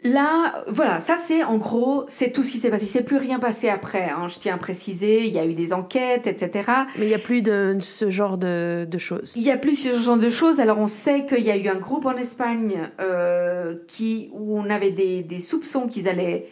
[0.05, 2.83] Là, voilà, ça c'est en gros, c'est tout ce qui s'est passé.
[2.85, 4.09] Il s'est plus rien passé après.
[4.09, 6.69] hein, je tiens à préciser, il y a eu des enquêtes, etc.
[6.97, 9.31] Mais il n'y a plus de ce genre de, de choses.
[9.37, 10.59] Il y a plus ce genre de choses.
[10.59, 14.69] Alors on sait qu'il y a eu un groupe en Espagne euh, qui, où on
[14.69, 16.47] avait des, des soupçons qu'ils allaient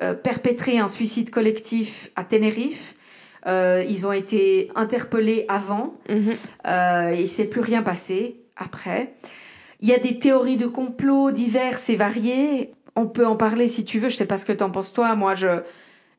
[0.00, 2.94] euh, perpétrer un suicide collectif à Tenerife.
[3.46, 5.94] Euh, ils ont été interpellés avant.
[6.08, 6.34] Mhm.
[6.66, 9.14] Euh, il s'est plus rien passé après.
[9.80, 12.72] Il y a des théories de complot diverses et variées.
[12.94, 14.08] On peut en parler si tu veux.
[14.08, 15.14] Je sais pas ce que t'en penses toi.
[15.14, 15.60] Moi, je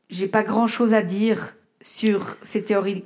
[0.10, 3.06] j'ai pas grand chose à dire sur ces théories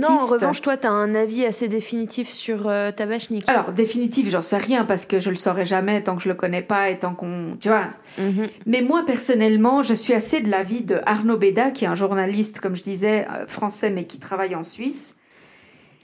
[0.00, 3.48] Non, en revanche, toi, tu as un avis assez définitif sur euh, Tabachnik.
[3.48, 6.34] Alors, définitif, j'en sais rien parce que je le saurai jamais tant que je le
[6.34, 7.56] connais pas et tant qu'on.
[7.60, 7.88] Tu vois.
[8.18, 8.46] Mhm.
[8.66, 12.60] Mais moi, personnellement, je suis assez de l'avis de Arnaud Béda, qui est un journaliste,
[12.60, 15.15] comme je disais, euh, français, mais qui travaille en Suisse.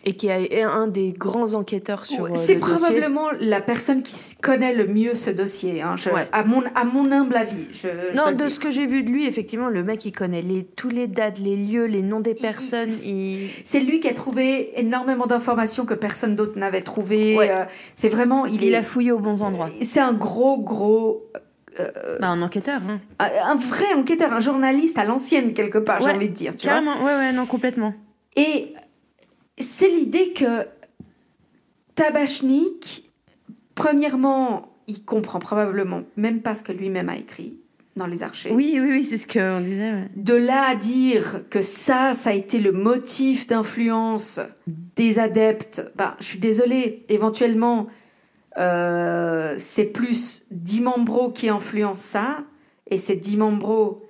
[0.05, 2.77] Et qui est un des grands enquêteurs sur euh, C'est dossier.
[2.77, 6.27] probablement la personne qui connaît le mieux ce dossier, hein, je- Ouais.
[6.33, 7.67] à, mon, à mon humble avis.
[7.73, 8.51] Je, je Non, de dire.
[8.51, 11.39] ce que j'ai vu de lui, effectivement, le mec, il connaît les, tous les dates,
[11.39, 12.91] les lieux, les noms des personnes.
[13.05, 13.49] Il...
[13.65, 17.37] C'est lui qui a trouvé énormément d'informations que personne d'autre n'avait trouvées.
[17.37, 17.51] Ouais.
[17.53, 17.65] euh,
[17.95, 18.45] c'est vraiment.
[18.47, 19.71] Il, Il est, a fouillé aux bons endroits.
[19.83, 21.27] C'est un gros, gros.
[22.21, 23.01] Bah, un enquêteur, hein.
[23.21, 26.55] Un vrai enquêteur, un journaliste à l'ancienne, quelque part, j'ai envie de dire.
[26.57, 27.95] Tu vois Carrément, ouais, ouais, non, complètement.
[28.37, 28.75] Et
[29.59, 30.67] c'est l'idée que
[31.95, 33.11] Tabachnik,
[33.75, 37.59] premièrement, il comprend probablement même pas ce que lui-même a écrit
[37.97, 38.53] dans les archives.
[38.55, 39.93] Oui, oui, oui, c'est ce qu'on disait.
[39.93, 40.09] ouais.
[40.17, 44.41] De là à dire que ça, ça a été le motif d'influence
[44.97, 47.87] des adeptes, bah, je suis désolée, éventuellement,
[48.59, 52.39] euh, c'est plus Dimambro qui influence ça,
[52.91, 54.03] et c'est Dimambro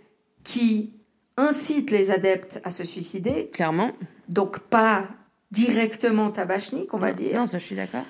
[0.44, 0.93] qui
[1.36, 3.90] incite les adeptes à se suicider, Clairement.
[4.28, 5.09] donc pas
[5.53, 7.35] directement Tabachnik, on va Non, dire.
[7.41, 8.05] Non, ça, je suis d'accord.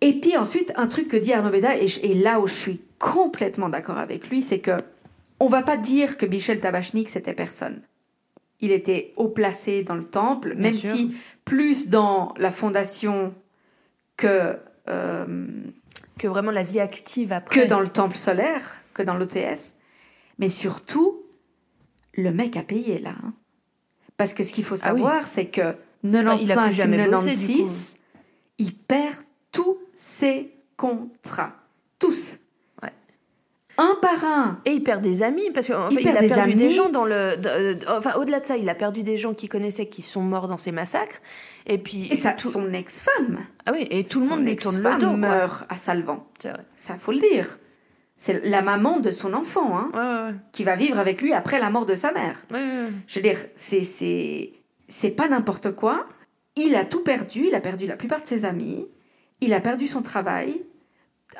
[0.00, 3.68] Et puis ensuite, un truc que dit Arnaud Beda, et, là où je suis complètement
[3.68, 4.72] d'accord avec lui, c'est que
[5.40, 7.82] on va pas dire que Michel Tabachnik c'était personne.
[8.60, 10.94] Il était haut placé dans le temple, Bien même sûr.
[10.94, 11.14] si
[11.44, 13.34] plus dans la fondation
[14.16, 14.56] que,
[14.88, 15.46] euh,
[16.18, 17.62] Que vraiment la vie active après.
[17.62, 19.74] que dans le temple solaire, que dans l'OTS.
[20.38, 21.22] Mais surtout,
[22.14, 23.12] le mec a payé là.
[23.22, 23.34] hein.
[24.16, 25.00] Parce que ce qu'il faut Ah oui.
[25.02, 25.74] savoir, c'est que
[26.12, 27.96] il a plus 95, jamais bossé, du 96,
[28.58, 29.14] il perd
[29.52, 31.54] tous ses contrats.
[31.98, 32.38] Tous.
[32.82, 32.90] Ouais.
[33.78, 34.60] Un par un.
[34.66, 36.54] Et il perd des amis parce qu'en Il fait, il a des perdu amis.
[36.56, 37.36] des gens dans le.
[37.36, 40.20] de- euh, enfin, au-delà de ça, il a perdu des gens qu'il connaissait qui sont
[40.22, 41.20] morts dans ces massacres.
[41.66, 42.06] Et puis.
[42.10, 43.38] Et ça, tout, son ex-femme.
[43.64, 45.08] ah oui, et tout le monde lui tourne le dos.
[45.08, 45.16] quoi.
[45.16, 46.26] meurt à Salvan.
[46.38, 46.64] C'est vrai.
[46.76, 47.58] Ça, faut le dire.
[48.18, 50.34] C'est la maman de son enfant, hein, Ouais, ouais, ouais.
[50.52, 52.40] qui va vivre avec lui après la mort de sa mère.
[53.06, 54.52] Je veux dire, c'est,
[54.88, 56.06] c'est, pas n'importe quoi.
[56.56, 57.46] Il a tout perdu.
[57.48, 58.86] Il a perdu la plupart de ses amis.
[59.40, 60.62] Il a perdu son travail.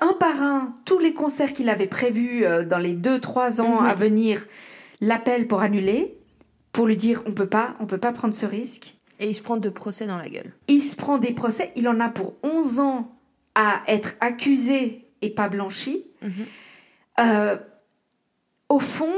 [0.01, 3.81] Un par un, tous les concerts qu'il avait prévus euh, dans les deux, trois ans
[3.82, 3.86] Mhm.
[3.86, 4.47] à venir
[5.01, 6.18] l'appellent pour annuler,
[6.73, 8.97] pour lui dire on peut pas, on peut pas prendre ce risque.
[9.20, 10.52] Et il se prend deux procès dans la gueule.
[10.68, 11.73] Il se prend des procès.
[11.77, 13.16] Il en a pour 11 ans
[13.55, 16.05] à être accusé et pas blanchi.
[16.20, 16.31] Mhm.
[17.20, 17.56] Euh,
[18.68, 19.14] au fond,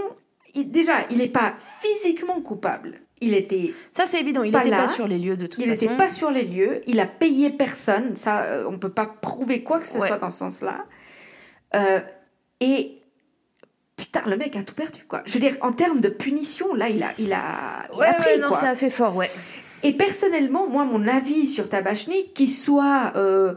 [0.54, 3.00] il- déjà, il n'est pas physiquement coupable.
[3.20, 4.42] Il était, Ça, c'est évident.
[4.42, 5.84] Il n'était pas sur les lieux de toute il façon.
[5.86, 6.80] était pas sur les lieux.
[6.86, 8.14] Il a payé personne.
[8.16, 10.06] Ça, euh, on peut pas prouver quoi que ce Ouais.
[10.06, 10.84] soit dans ce sens-là.
[11.74, 12.00] Euh,
[12.60, 12.98] et
[13.96, 15.22] putain, le mec a tout perdu, quoi.
[15.26, 18.14] Je veux dire, en termes de punition, là, il a, il a, il Ouais, a
[18.14, 18.58] pris, ouais, non, quoi.
[18.60, 19.30] ça a fait fort, ouais.
[19.82, 23.54] Et personnellement, moi, mon avis sur Tabachnik, qu'il soit, euh,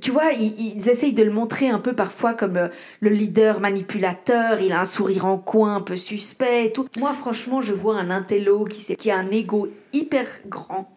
[0.00, 4.72] tu vois, ils, essayent de le montrer un peu parfois comme le leader manipulateur, il
[4.72, 6.86] a un sourire en coin un peu suspect et tout.
[6.98, 10.92] Moi, franchement, je vois un intello qui, a un ego hyper grand.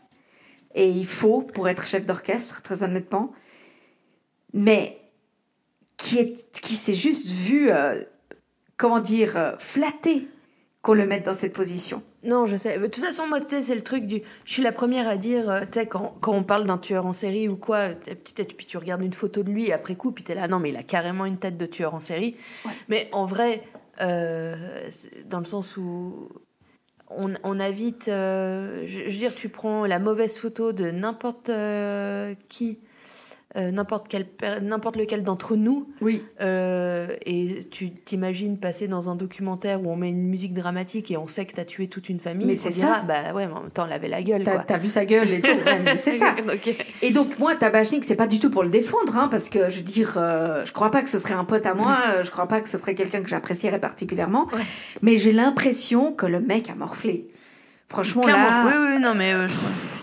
[0.76, 3.32] Et il faut pour être chef d'orchestre, très honnêtement.
[4.54, 5.00] Mais
[5.98, 8.02] qui s'est juste vu, euh,
[8.78, 10.28] comment dire, euh, flatté
[10.82, 12.02] qu'on le mette dans cette position.
[12.24, 12.78] Non, je sais.
[12.80, 14.22] De toute façon, moi, tu sais, c'est le truc du.
[14.46, 17.06] Je suis la première à dire, euh, tu sais, quand, quand on parle d'un tueur
[17.06, 20.36] en série ou quoi, puis tu regardes une photo de lui après coup, puis t'es
[20.36, 22.36] là, non, mais il a carrément une tête de tueur en série.
[22.66, 22.72] Ouais.
[22.88, 23.64] Mais en vrai,
[24.02, 24.56] euh,
[25.26, 26.30] dans le sens où.
[27.12, 28.08] On, on a vite.
[28.08, 32.78] euh, je, je veux dire, tu prends la mauvaise photo de n'importe euh, qui,
[33.58, 36.24] euh, n'importe lequel d'entre nous, Oui.
[36.40, 41.18] euh, et tu t'imagines passer dans un documentaire où on met une musique dramatique et
[41.18, 42.46] on sait que t'as tué toute une famille.
[42.46, 43.04] Mais on c'est ça.
[43.08, 45.42] Bah ouais, mais en même temps, elle avait la gueule, T'as vu sa gueule et
[45.42, 45.50] tout.
[45.50, 46.36] ouais, c'est ça.
[47.02, 49.78] Et donc moi, Tabachnik, c'est pas du tout pour le défendre, hein, parce que je
[49.78, 52.48] veux dire, euh, je crois pas que ce serait un pote à moi, je crois
[52.48, 54.62] pas que ce serait quelqu'un que j'apprécierais particulièrement, Ouais.
[55.02, 57.28] mais j'ai l'impression que le mec a morflé.
[57.88, 58.44] Franchement, Clairement.
[58.46, 59.99] là, Oui, oui, non, mais euh, je-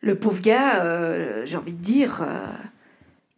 [0.00, 2.46] le pauvre gars, euh, j'ai envie de dire, euh,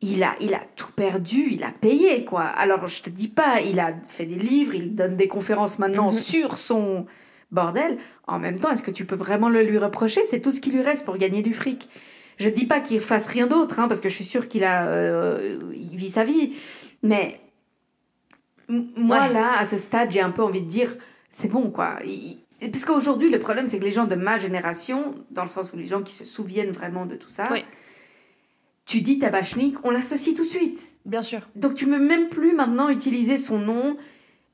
[0.03, 2.43] il, a, il a tout perdu, il a payé, quoi.
[2.45, 6.07] Alors, je te dis pas, il a fait des livres, il donne des conférences maintenant
[6.11, 6.19] Mhm.
[6.19, 7.07] sur son
[7.51, 7.99] bordel.
[8.27, 10.21] En même temps, est-ce que tu peux vraiment le lui reprocher?
[10.25, 11.89] C'est tout ce qui lui reste pour gagner du fric.
[12.39, 14.87] Je dis pas qu'il fasse rien d'autre, hein, parce que je suis sûre qu'il a,
[14.87, 16.55] euh, il vit sa vie.
[17.03, 17.41] Mais
[18.69, 19.33] moi, Ouais.
[19.33, 20.95] là, à ce stade, j'ai un peu envie de dire,
[21.31, 21.99] c'est bon, quoi.
[22.05, 25.73] Il- Parce qu'aujourd'hui, le problème, c'est que les gens de ma génération, dans le sens
[25.73, 27.65] où les gens qui se souviennent vraiment de tout ça, Oui.
[28.87, 30.93] tu dis Tabachnik, on l'associe tout de suite.
[31.07, 31.41] bien sûr.
[31.57, 33.97] Donc tu ne peux même plus maintenant utiliser son nom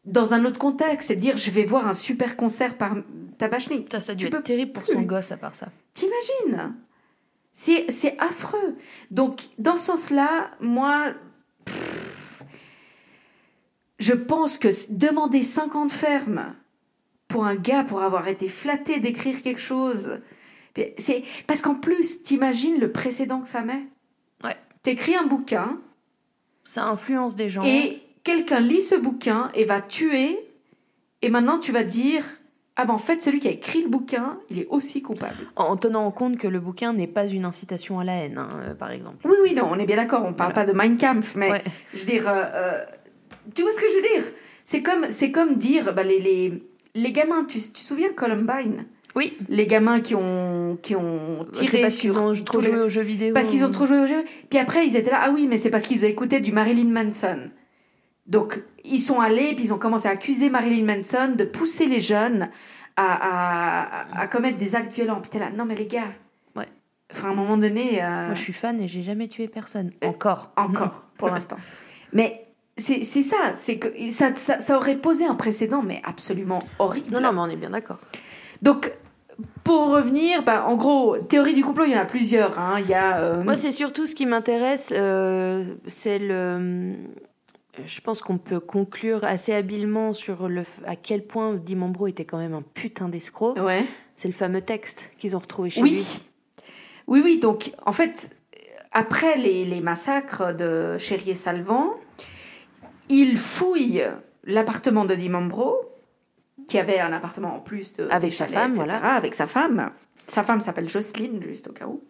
[0.05, 2.95] dans un autre contexte et dire je vais voir un super concert par
[3.39, 3.89] Tabachnik.
[3.91, 4.93] Ça, ça a dû Tu être peux terrible pour plus.
[4.93, 5.69] son gosse à part ça.
[5.95, 6.75] T'imagines?
[7.53, 8.77] C'est c'est affreux.
[9.11, 11.13] Donc dans ce sens-là, moi,
[11.65, 12.43] pff,
[13.99, 16.55] je pense que demander 50 fermes
[17.29, 20.21] pour un gars pour avoir été flatté d'écrire quelque chose,
[20.99, 23.85] c'est parce qu'en plus, t'imagines le précédent que ça met?
[24.45, 24.57] Ouais.
[24.83, 25.81] T'écris un bouquin.
[26.65, 27.63] Ça influence des gens.
[27.65, 30.39] Et quelqu'un lit ce bouquin et va tuer.
[31.23, 32.25] Et maintenant, tu vas dire
[32.77, 35.49] Ah ben en fait, celui qui a écrit le bouquin, il est aussi coupable.
[35.57, 38.37] En en tenant en compte que le bouquin n'est pas une incitation à la haine,
[38.39, 39.27] hein, euh, par exemple.
[39.27, 41.65] Oui, oui, non, on est bien d'accord, on parle pas de Mein Kampf, mais Ouais.
[41.95, 42.29] je veux dire.
[42.29, 42.85] euh, euh,
[43.55, 44.33] tu vois ce que je veux dire?
[44.65, 46.63] C'est comme, c'est comme dire bah, les, les,
[46.97, 48.87] les gamins, tu, tu te souviens de Columbine?
[49.15, 49.37] Oui.
[49.49, 53.01] Les gamins qui ont, qui ont tiré parce qu'ils sur ont trop joué aux jeux
[53.03, 53.33] vidéo.
[53.33, 54.25] Parce qu'ils ont trop joué au jeu.
[54.51, 56.91] Puis après, ils étaient là, ah oui, mais c'est parce qu'ils ont écouté du Marilyn
[56.93, 57.51] Manson.
[58.27, 62.01] Donc, ils sont allés, puis ils ont commencé à accuser Marilyn Manson de pousser les
[62.01, 62.51] jeunes
[62.97, 65.21] à, à, à commettre des actes violents.
[65.21, 66.13] Puis t'es là, non mais les gars.
[66.55, 66.67] Ouais.
[67.13, 68.03] Enfin, à un moment donné.
[68.03, 69.93] euh, Moi, je suis fan et j'ai jamais tué personne.
[70.03, 70.53] Encore.
[70.57, 71.57] Encore, pour l'instant.
[72.13, 72.46] Mais
[72.77, 77.11] c'est ça, c'est que ça, ça, ça aurait posé un précédent, mais absolument horrible.
[77.13, 77.99] Non, non, mais on est bien d'accord.
[78.63, 78.93] Donc,
[79.65, 82.59] pour revenir, bah, en gros, théorie du complot, il y en a plusieurs.
[82.59, 82.77] hein.
[82.81, 83.19] Il y a.
[83.21, 86.95] euh, Moi, c'est surtout ce qui m'intéresse, euh, c'est le.
[87.85, 92.39] Je pense qu'on peut conclure assez habilement sur le à quel point Dimambro était quand
[92.39, 93.59] même un putain d'escroc.
[93.59, 93.85] Ouais.
[94.17, 95.91] C'est le fameux texte qu'ils ont retrouvé chez Oui.
[95.91, 96.21] lui.
[97.07, 97.39] Oui, oui.
[97.39, 98.31] Donc, en fait,
[98.93, 101.93] après les, les massacres de Chérier-Salvan,
[103.09, 104.05] il fouille
[104.45, 105.77] l'appartement de Dimambro,
[106.67, 108.09] qui avait un appartement en plus de.
[108.11, 109.15] Avec sa femme, etc., voilà.
[109.15, 109.91] Avec sa femme.
[110.27, 112.03] Sa femme s'appelle Jocelyne, juste au cas où.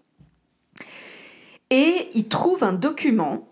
[1.71, 3.49] et il trouve un document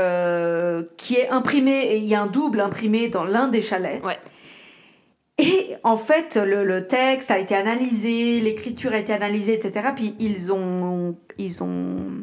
[0.00, 4.02] euh, qui est imprimé, et il y a un double imprimé dans l'un des chalets.
[4.04, 4.18] Ouais.
[5.38, 9.90] Et en fait, le, le texte a été analysé, l'écriture a été analysée, etc.
[9.94, 12.22] Puis ils ont, ils ont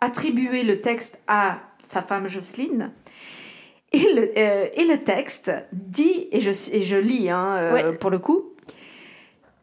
[0.00, 2.92] attribué le texte à sa femme Jocelyne.
[3.94, 7.92] Et le, euh, et le texte dit, et je, et je lis hein, euh, Ouais.
[7.98, 8.50] pour le coup,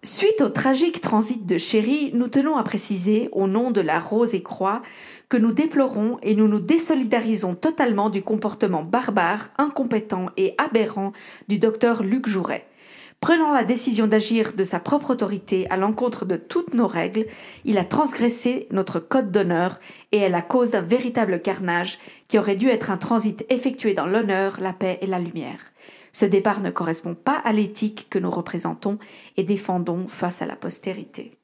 [0.04, 4.34] Suite au tragique transit de Chéri, nous tenons à préciser, au nom de la Rose
[4.34, 4.82] et Croix,
[5.30, 11.12] que nous déplorons et nous nous désolidarisons totalement du comportement barbare, incompétent et aberrant
[11.50, 12.66] du docteur Luc Jouret.
[13.22, 17.28] Prenant la décision d'agir de sa propre autorité à l'encontre de toutes nos règles,
[17.66, 19.78] il a transgressé notre code d'honneur
[20.12, 24.08] et est la cause d'un véritable carnage qui aurait dû être un transit effectué dans
[24.08, 25.60] l'honneur, la paix et la lumière.
[26.12, 28.98] Ce départ ne correspond pas à l'éthique que nous représentons
[29.38, 31.38] et défendons face à la postérité.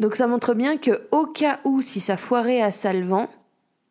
[0.00, 3.28] Donc ça montre bien que au cas où, si ça foirait à Salvan,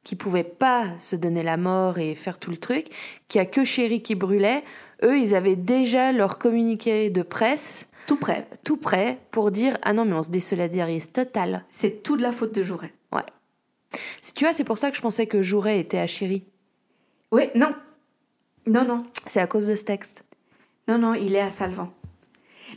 [0.03, 2.87] qui pouvait pas se donner la mort et faire tout le truc,
[3.27, 4.63] qu'il y a que Chéri qui brûlait,
[5.03, 8.47] eux, ils avaient déjà leur communiqué de presse Tout prêt.
[8.63, 11.63] tout prêt pour dire ah non mais on se désolidarise total.
[11.69, 12.93] C'est tout de la faute de Jouret.
[14.21, 16.43] Si tu vois, c'est pour ça que je pensais que Jouret était à Chéri.
[17.31, 17.73] Oui, non.
[18.65, 19.05] Non, non.
[19.27, 20.23] C'est à cause de ce texte.
[20.87, 21.93] Non, non, il est à Salvan.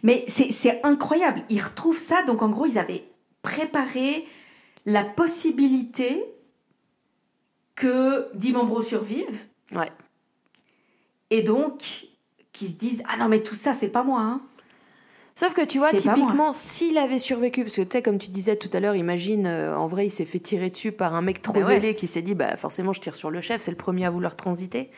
[0.02, 1.43] Mais c'est c'est incroyable.
[1.48, 2.22] Ils retrouvent ça.
[2.24, 3.05] Donc, en gros, ils avaient
[3.40, 4.26] préparé
[4.84, 6.22] la possibilité
[7.74, 9.47] que Dimambro survive.
[9.74, 9.90] Ouais.
[11.31, 12.07] Et donc,
[12.53, 14.20] qu'ils se disent Ah non, mais tout ça, c'est pas moi.
[14.20, 14.40] Hein.
[15.35, 18.57] Sauf que tu vois, typiquement, s'il avait survécu, parce que tu sais, comme tu disais
[18.57, 21.43] tout à l'heure, imagine, euh, en vrai, il s'est fait tirer dessus par un mec
[21.43, 21.74] trop Ben ouais.
[21.74, 24.11] zélé qui s'est dit, bah forcément, je tire sur le chef, c'est le premier à
[24.11, 24.90] vouloir transiter.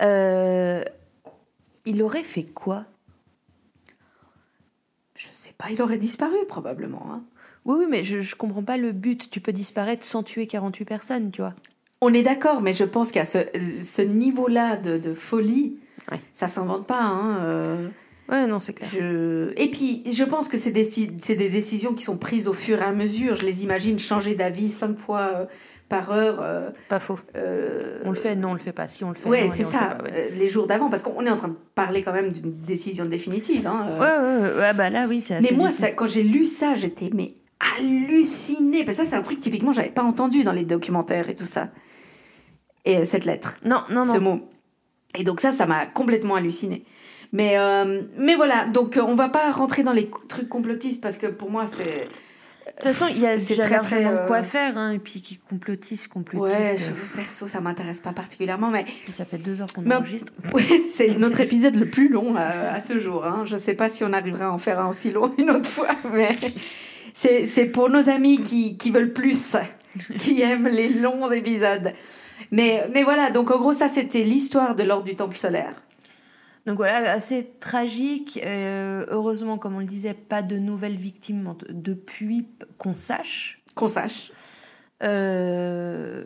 [0.00, 0.82] Euh,
[1.84, 2.86] il aurait fait quoi?
[5.14, 7.06] Je sais pas, il aurait disparu probablement.
[7.12, 7.22] hein.
[7.64, 9.30] Oui, oui, mais je, je comprends pas le but.
[9.30, 11.54] Tu peux disparaître sans tuer 48 personnes, tu vois.
[12.02, 13.38] On est d'accord, mais je pense qu'à ce,
[13.80, 15.78] ce niveau-là de, de folie,
[16.10, 16.18] Ouais.
[16.34, 17.00] ça s'invente pas.
[17.00, 17.88] Hein, euh,
[18.28, 18.88] Ouais, non, c'est clair.
[18.92, 19.52] je...
[19.56, 22.92] Et puis, je pense que c'est des, décisions qui sont prises au fur et à
[22.92, 23.36] mesure.
[23.36, 25.44] Je les imagine changer d'avis cinq fois euh,
[25.88, 26.38] par heure.
[26.40, 27.18] euh, Pas faux.
[27.36, 28.88] euh, On le fait, non, on le fait pas.
[28.88, 30.30] Si on le fait, Ouais, c'est le ça, fait pas, ouais.
[30.38, 33.66] les jours d'avant, parce qu'on est en train de parler quand même d'une décision définitive.
[33.66, 33.86] Hein.
[34.00, 35.40] Ouais, ouais, ouais, bah là, oui, c'est.
[35.40, 37.34] Mais moi, ça, quand j'ai lu ça, j'étais mais
[37.78, 38.84] hallucinée.
[38.84, 41.44] Parce que ça, c'est un truc typiquement j'avais pas entendu dans les documentaires et tout
[41.44, 41.68] ça.
[42.84, 44.36] Et euh, cette lettre, Non, non, ce non.
[44.36, 44.48] mot.
[45.16, 46.84] Et donc ça, ça m'a complètement hallucinée.
[47.32, 51.16] Mais, euh, mais voilà, donc euh, on va pas rentrer dans les trucs complotistes parce
[51.16, 52.08] que pour moi, c'est.
[52.64, 54.98] De toute façon, il y a déjà très, très, de quoi euh, faire, hein, et
[54.98, 56.54] puis qui complotise, complotise.
[56.54, 59.90] Ouais, euh, je, perso, ça m'intéresse pas particulièrement, mais puis ça fait deux heures qu'on
[59.90, 60.32] enregistre.
[60.52, 63.24] Ouais, c'est notre épisode le plus long à, à ce jour.
[63.24, 63.44] Hein.
[63.46, 65.88] Je sais pas si on arrivera à en faire un aussi long une autre fois,
[66.12, 66.38] mais
[67.14, 69.56] c'est c'est pour nos amis qui, qui veulent plus,
[70.18, 71.92] qui aiment les longs épisodes.
[72.50, 75.82] Mais, mais voilà, donc en gros, ça c'était l'histoire de l'ordre du Temple solaire.
[76.66, 78.40] Donc voilà, assez tragique.
[78.44, 82.46] euh, heureusement, comme on le disait, pas de nouvelles victimes depuis
[82.78, 83.60] qu'on sache.
[83.74, 84.30] Qu'on sache.
[85.02, 86.24] Euh,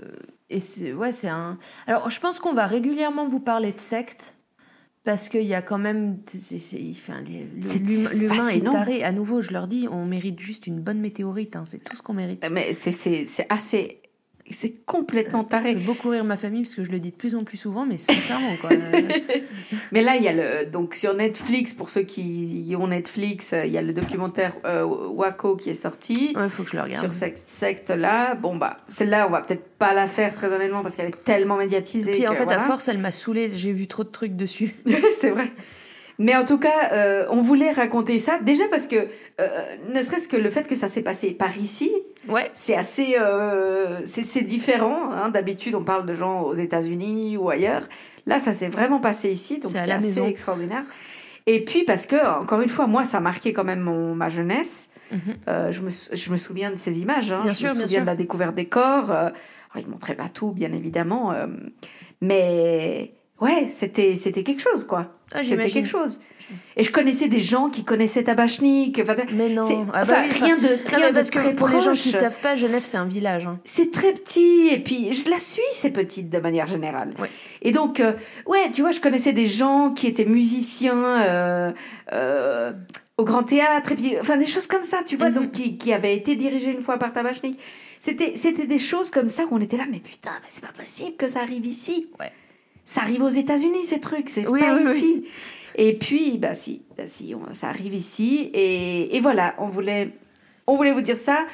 [0.50, 1.58] et c'est ouais, c'est un.
[1.86, 4.34] Alors, je pense qu'on va régulièrement vous parler de sectes
[5.04, 7.46] parce qu'il y a quand même, c'est- c'est- enfin, les-
[8.14, 9.04] l'humain est taré.
[9.04, 11.56] À nouveau, je leur dis, on mérite juste une bonne météorite.
[11.56, 12.44] hein, c'est tout ce qu'on mérite.
[12.50, 14.02] Mais c'est- c'est c'est assez.
[14.50, 15.74] C'est complètement taré.
[15.74, 17.84] fait beaucoup rire ma famille parce que je le dis de plus en plus souvent,
[17.84, 18.70] mais sincèrement quoi.
[19.92, 20.70] Mais là, il y a le.
[20.70, 25.56] Donc sur Netflix, pour ceux qui ont Netflix, il y a le documentaire euh, Waco
[25.56, 26.34] qui est sorti.
[26.36, 27.02] ouais, faut que je le regarde.
[27.02, 28.34] sur cette secte-là.
[28.34, 31.56] Bon, bah, celle-là, on va peut-être pas la faire très honnêtement parce qu'elle est tellement
[31.56, 32.12] médiatisée.
[32.12, 33.50] Puis en fait, à force, elle m'a saoulée.
[33.54, 34.74] J'ai vu trop de trucs dessus.
[35.20, 35.50] c'est vrai.
[36.18, 39.06] Mais en tout cas, euh, on voulait raconter ça déjà parce que,
[39.40, 39.48] euh,
[39.92, 41.92] ne serait-ce que le fait que ça s'est passé par ici,
[42.28, 42.50] Ouais.
[42.54, 45.10] c'est assez, euh, c'est différent.
[45.12, 45.28] hein.
[45.28, 47.82] D'habitude, on parle de gens aux États-Unis ou ailleurs.
[48.26, 50.26] Là, ça s'est vraiment passé ici, donc C'est assez maison.
[50.26, 50.84] extraordinaire.
[51.48, 54.28] Et puis parce que, encore une fois, moi, ça a marqué quand même mon, ma
[54.28, 54.88] jeunesse.
[55.46, 57.30] Euh, je, me, je me souviens de ces images.
[57.30, 57.42] hein.
[57.44, 58.00] Bien je sûr, me bien souviens sûr.
[58.00, 59.12] de la découverte des corps.
[59.12, 61.30] Euh, alors, ils montraient pas tout, bien évidemment.
[61.30, 61.46] euh,
[62.20, 65.12] mais ouais, c'était c'était quelque chose, quoi.
[65.34, 66.18] Ah, c'était quelque chose.
[66.76, 69.00] Et je connaissais des gens qui connaissaient Tabachnik.
[69.02, 69.62] Enfin, Mais non.
[69.92, 71.66] Ah bah enfin, oui, enfin, rien de, Non, rien mais de parce très que pour
[71.68, 73.46] les gens qui savent pas, Genève c'est un village.
[73.48, 73.58] hein.
[73.64, 77.14] C'est très petit et puis je la suis, c'est petite de manière générale.
[77.18, 77.28] Ouais.
[77.62, 78.12] Et donc, euh,
[78.46, 81.72] ouais, tu vois, je connaissais des gens qui étaient musiciens euh,
[82.12, 82.72] euh,
[83.18, 85.34] au Grand Théâtre, et puis, enfin, des choses comme ça, tu vois, Mhm.
[85.34, 87.58] donc qui, qui avaient été dirigés une fois par Tabachnik.
[87.98, 91.16] C'était, c'était des choses comme ça qu'on était là, mais putain, mais c'est pas possible
[91.16, 92.08] que ça arrive ici.
[92.20, 92.30] Ouais.
[92.86, 94.96] Ça arrive aux États-Unis, ces trucs, c'est Oui, pas oui, oui.
[94.96, 95.24] ici.
[95.74, 100.12] Et puis, bah si, bah si, on- ça arrive ici, et, et voilà, on voulait,
[100.66, 101.44] on voulait vous dire ça.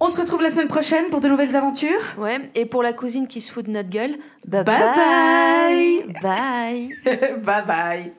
[0.00, 2.00] On se retrouve la semaine prochaine pour de nouvelles aventures.
[2.18, 4.16] Ouais, et pour la cousine qui se fout de notre gueule,
[4.46, 6.14] bye Bye bye.
[6.22, 7.36] Bye.
[7.42, 8.12] bye bye.